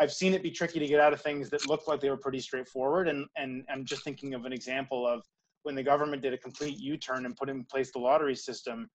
i've 0.00 0.12
seen 0.12 0.32
it 0.32 0.42
be 0.42 0.50
tricky 0.50 0.78
to 0.78 0.86
get 0.86 1.00
out 1.00 1.12
of 1.12 1.20
things 1.20 1.50
that 1.50 1.68
look 1.68 1.86
like 1.86 2.00
they 2.00 2.08
were 2.08 2.16
pretty 2.16 2.40
straightforward 2.40 3.08
and 3.08 3.26
and 3.36 3.64
i'm 3.70 3.84
just 3.84 4.02
thinking 4.04 4.32
of 4.32 4.46
an 4.46 4.52
example 4.52 5.06
of 5.06 5.22
when 5.64 5.74
the 5.74 5.82
government 5.82 6.22
did 6.22 6.32
a 6.32 6.38
complete 6.38 6.78
u-turn 6.78 7.26
and 7.26 7.36
put 7.36 7.50
in 7.50 7.62
place 7.64 7.92
the 7.92 7.98
lottery 7.98 8.34
system 8.34 8.88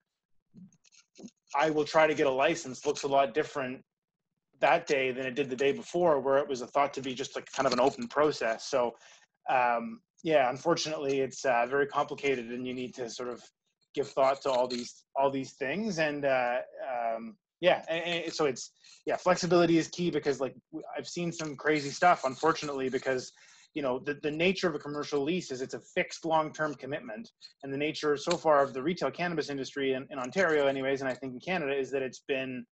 i 1.55 1.69
will 1.69 1.85
try 1.85 2.07
to 2.07 2.15
get 2.15 2.25
a 2.25 2.31
license 2.31 2.83
looks 2.85 3.03
a 3.03 3.07
lot 3.07 3.35
different 3.35 3.79
that 4.59 4.87
day 4.87 5.11
than 5.11 5.25
it 5.25 5.35
did 5.35 5.49
the 5.49 5.55
day 5.55 5.73
before 5.73 6.19
where 6.19 6.37
it 6.37 6.47
was 6.47 6.61
a 6.61 6.67
thought 6.67 6.93
to 6.93 7.01
be 7.01 7.13
just 7.13 7.35
like 7.35 7.51
kind 7.51 7.67
of 7.67 7.73
an 7.73 7.81
open 7.81 8.07
process. 8.07 8.65
So 8.65 8.95
um, 9.49 9.99
yeah 10.23 10.49
unfortunately 10.49 11.19
it's 11.19 11.43
uh, 11.43 11.67
very 11.69 11.85
complicated 11.85 12.49
and 12.49 12.65
you 12.65 12.73
need 12.73 12.93
to 12.95 13.09
sort 13.09 13.27
of 13.27 13.43
give 13.93 14.09
thought 14.09 14.41
to 14.41 14.51
all 14.51 14.67
these 14.67 15.03
all 15.15 15.31
these 15.31 15.53
things. 15.53 15.99
And 15.99 16.25
uh, 16.25 16.57
um, 16.91 17.35
yeah 17.61 17.81
and, 17.87 18.25
and 18.25 18.33
so 18.33 18.45
it's 18.45 18.71
yeah 19.05 19.15
flexibility 19.15 19.77
is 19.77 19.87
key 19.87 20.11
because 20.11 20.41
like 20.41 20.53
i've 20.97 21.07
seen 21.07 21.31
some 21.31 21.55
crazy 21.55 21.89
stuff 21.89 22.25
unfortunately 22.25 22.89
because 22.89 23.31
you 23.73 23.81
know 23.81 23.99
the, 23.99 24.15
the 24.21 24.29
nature 24.29 24.67
of 24.67 24.75
a 24.75 24.79
commercial 24.79 25.23
lease 25.23 25.51
is 25.51 25.61
it's 25.61 25.73
a 25.73 25.79
fixed 25.95 26.25
long-term 26.25 26.75
commitment. 26.75 27.31
And 27.63 27.73
the 27.73 27.77
nature 27.77 28.15
so 28.17 28.37
far 28.37 28.61
of 28.61 28.73
the 28.73 28.83
retail 28.83 29.09
cannabis 29.11 29.49
industry 29.49 29.93
in, 29.93 30.05
in 30.11 30.19
ontario 30.19 30.67
anyways 30.67 31.01
and 31.01 31.09
i 31.09 31.13
think 31.13 31.33
in 31.33 31.39
canada 31.39 31.73
is 31.73 31.89
that 31.91 32.01
it's 32.01 32.23
been 32.27 32.65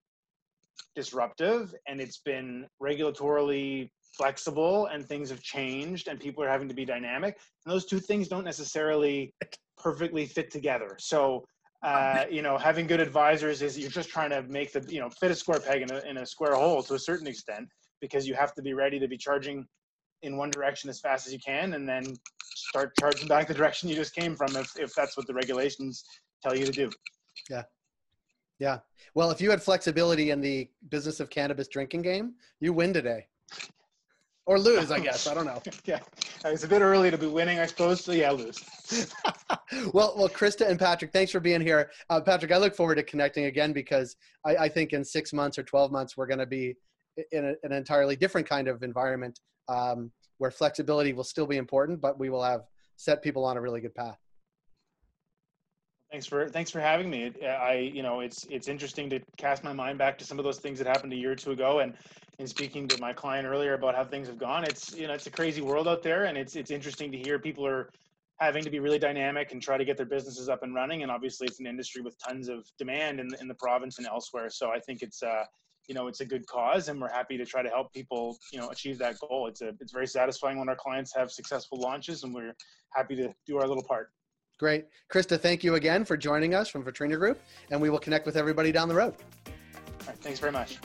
disruptive 0.95 1.75
and 1.87 2.01
it's 2.01 2.19
been 2.19 2.67
regulatorily 2.83 3.91
flexible 4.17 4.87
and 4.87 5.07
things 5.07 5.31
have 5.31 5.43
changed 5.43 6.09
and 6.09 6.19
people 6.19 6.43
are 6.43 6.49
having 6.49 6.69
to 6.69 6.75
be 6.75 6.85
dynamic 6.85 7.39
and 7.65 7.73
those 7.73 7.87
two 7.87 8.01
things 8.01 8.29
don't 8.29 8.45
necessarily 8.45 9.33
perfectly 9.79 10.27
fit 10.27 10.51
together. 10.51 10.97
So, 10.99 11.45
uh, 11.83 12.25
you 12.31 12.43
know, 12.43 12.59
having 12.59 12.87
good 12.87 13.01
advisors 13.01 13.63
is 13.63 13.79
you're 13.79 13.91
just 13.91 14.11
trying 14.11 14.31
to 14.31 14.43
make 14.43 14.73
the, 14.73 14.85
you 14.89 15.01
know, 15.01 15.09
fit 15.21 15.31
a 15.31 15.35
square 15.35 15.61
peg 15.61 15.83
in 15.83 15.91
a, 15.91 16.01
in 16.01 16.19
a 16.19 16.27
square 16.27 16.55
hole 16.55 16.83
to 16.83 16.95
a 16.95 16.99
certain 16.99 17.27
extent 17.27 17.69
because 18.01 18.27
you 18.27 18.35
have 18.35 18.55
to 18.55 18.63
be 18.63 18.75
ready 18.75 18.99
to 18.99 19.09
be 19.09 19.17
charging 19.17 19.67
in 20.23 20.37
one 20.37 20.51
direction 20.51 20.91
as 20.91 21.01
fast 21.01 21.27
as 21.27 21.33
you 21.33 21.39
can 21.39 21.75
and 21.75 21.89
then 21.89 22.03
start 22.55 22.93
charging 22.99 23.27
back 23.27 23.47
the 23.47 23.55
direction 23.55 23.89
you 23.89 23.95
just 23.95 24.15
came 24.15 24.37
from 24.37 24.55
if, 24.57 24.79
if 24.79 24.95
that's 24.95 25.17
what 25.17 25.27
the 25.27 25.33
regulations 25.33 26.05
tell 26.43 26.55
you 26.55 26.67
to 26.67 26.73
do. 26.73 26.91
Yeah. 27.49 27.63
Yeah. 28.59 28.81
Well, 29.15 29.31
if 29.31 29.41
you 29.41 29.49
had 29.49 29.63
flexibility 29.63 30.31
in 30.31 30.43
the 30.43 30.69
business 30.91 31.21
of 31.21 31.31
cannabis 31.31 31.69
drinking 31.69 32.03
game, 32.03 32.35
you 32.61 32.75
win 32.75 32.93
today 32.93 33.27
or 34.51 34.59
lose, 34.59 34.91
I 34.91 34.99
guess. 34.99 35.29
I 35.29 35.35
don't 35.35 35.47
know. 35.47 35.63
yeah, 35.85 36.01
it's 36.45 36.65
a 36.65 36.69
bit 36.69 36.83
early 36.83 37.09
to 37.09 37.17
be 37.17 37.29
winning, 37.29 37.61
I 37.61 37.67
suppose. 37.67 38.05
So 38.05 38.11
yeah, 38.11 38.33
lose. 38.33 38.61
well, 39.95 40.13
well, 40.17 40.29
Krista 40.29 40.69
and 40.69 40.77
Patrick, 40.77 41.13
thanks 41.13 41.31
for 41.31 41.39
being 41.39 41.61
here. 41.61 41.93
Uh, 42.11 42.21
Patrick, 42.21 42.51
I 42.51 42.57
look 42.57 42.75
forward 42.75 42.97
to 42.97 43.05
connecting 43.05 43.45
again 43.45 43.73
because 43.73 44.17
I, 44.45 44.57
I 44.57 44.69
think 44.69 44.93
in 44.93 45.05
six 45.05 45.33
months 45.33 45.57
or 45.57 45.63
twelve 45.63 45.93
months 45.93 46.17
we're 46.17 46.27
going 46.27 46.41
to 46.41 46.47
be 46.47 46.75
in 47.31 47.45
a, 47.45 47.55
an 47.63 47.73
entirely 47.73 48.17
different 48.17 48.49
kind 48.49 48.67
of 48.67 48.83
environment 48.83 49.39
um, 49.69 50.11
where 50.39 50.51
flexibility 50.51 51.13
will 51.13 51.23
still 51.23 51.47
be 51.47 51.57
important, 51.57 52.01
but 52.01 52.19
we 52.19 52.29
will 52.29 52.43
have 52.43 52.63
set 52.97 53.23
people 53.23 53.45
on 53.45 53.57
a 53.57 53.61
really 53.61 53.81
good 53.81 53.95
path. 53.95 54.19
Thanks 56.11 56.27
for 56.27 56.49
thanks 56.49 56.73
for 56.73 56.81
having 56.81 57.09
me. 57.09 57.33
I 57.47 57.75
you 57.75 58.03
know 58.03 58.19
it's 58.19 58.45
it's 58.51 58.67
interesting 58.67 59.09
to 59.11 59.21
cast 59.37 59.63
my 59.63 59.73
mind 59.73 59.97
back 59.97 60.19
to 60.19 60.25
some 60.25 60.41
of 60.41 60.45
those 60.45 60.59
things 60.59 60.79
that 60.79 60.89
happened 60.89 61.13
a 61.13 61.17
year 61.17 61.33
or 61.33 61.37
two 61.37 61.53
ago, 61.53 61.79
and 61.81 61.95
in 62.41 62.49
speaking 62.49 62.89
to 62.89 63.01
my 63.01 63.13
client 63.13 63.47
earlier 63.47 63.75
about 63.75 63.95
how 63.95 64.05
things 64.05 64.27
have 64.27 64.39
gone, 64.39 64.65
it's 64.65 64.93
you 64.93 65.07
know 65.07 65.15
it's 65.15 65.29
a 65.29 65.31
crazy 65.31 65.61
world 65.61 65.87
out 65.87 66.03
there, 66.03 66.25
and 66.25 66.37
it's 66.37 66.57
it's 66.57 66.73
interesting 66.73 67.13
to 67.13 67.19
hear 67.19 67.39
people 67.39 67.65
are 67.65 67.91
having 68.41 68.65
to 68.65 68.71
be 68.71 68.81
really 68.81 68.99
dynamic 68.99 69.53
and 69.53 69.63
try 69.63 69.79
to 69.79 69.85
get 69.85 69.97
their 69.97 70.07
businesses 70.07 70.49
up 70.49 70.65
and 70.65 70.75
running. 70.75 71.03
And 71.05 71.13
obviously, 71.13 71.47
it's 71.47 71.61
an 71.61 71.67
industry 71.67 72.03
with 72.03 72.17
tons 72.27 72.49
of 72.49 72.67
demand 72.77 73.21
in 73.21 73.29
the, 73.29 73.41
in 73.41 73.47
the 73.47 73.55
province 73.55 73.99
and 73.99 74.07
elsewhere. 74.09 74.51
So 74.51 74.71
I 74.71 74.81
think 74.81 75.03
it's 75.03 75.23
uh 75.23 75.45
you 75.87 75.95
know 75.95 76.09
it's 76.09 76.23
a 76.23 76.27
good 76.27 76.45
cause, 76.49 76.89
and 76.89 77.01
we're 77.01 77.13
happy 77.13 77.37
to 77.39 77.47
try 77.47 77.63
to 77.63 77.69
help 77.69 77.93
people 77.93 78.37
you 78.53 78.59
know 78.59 78.69
achieve 78.71 78.99
that 78.99 79.15
goal. 79.21 79.47
It's 79.47 79.63
a 79.63 79.75
it's 79.81 79.93
very 79.93 80.09
satisfying 80.09 80.59
when 80.59 80.69
our 80.69 80.77
clients 80.77 81.15
have 81.15 81.31
successful 81.31 81.79
launches, 81.79 82.25
and 82.25 82.35
we're 82.35 82.57
happy 82.97 83.15
to 83.15 83.33
do 83.47 83.59
our 83.59 83.69
little 83.69 83.85
part. 83.85 84.11
Great. 84.61 84.89
Krista, 85.11 85.41
thank 85.41 85.65
you 85.65 85.77
again 85.77 86.05
for 86.05 86.19
joining 86.19 86.55
us 86.55 86.69
from 86.69 86.85
Vitrina 86.85 87.19
Group, 87.19 87.41
and 87.71 87.81
we 87.81 87.89
will 87.89 87.99
connect 87.99 88.27
with 88.27 88.37
everybody 88.37 88.71
down 88.71 88.91
the 88.91 88.95
road. 88.95 89.15
Thanks 90.21 90.39
very 90.39 90.53
much. 90.53 90.79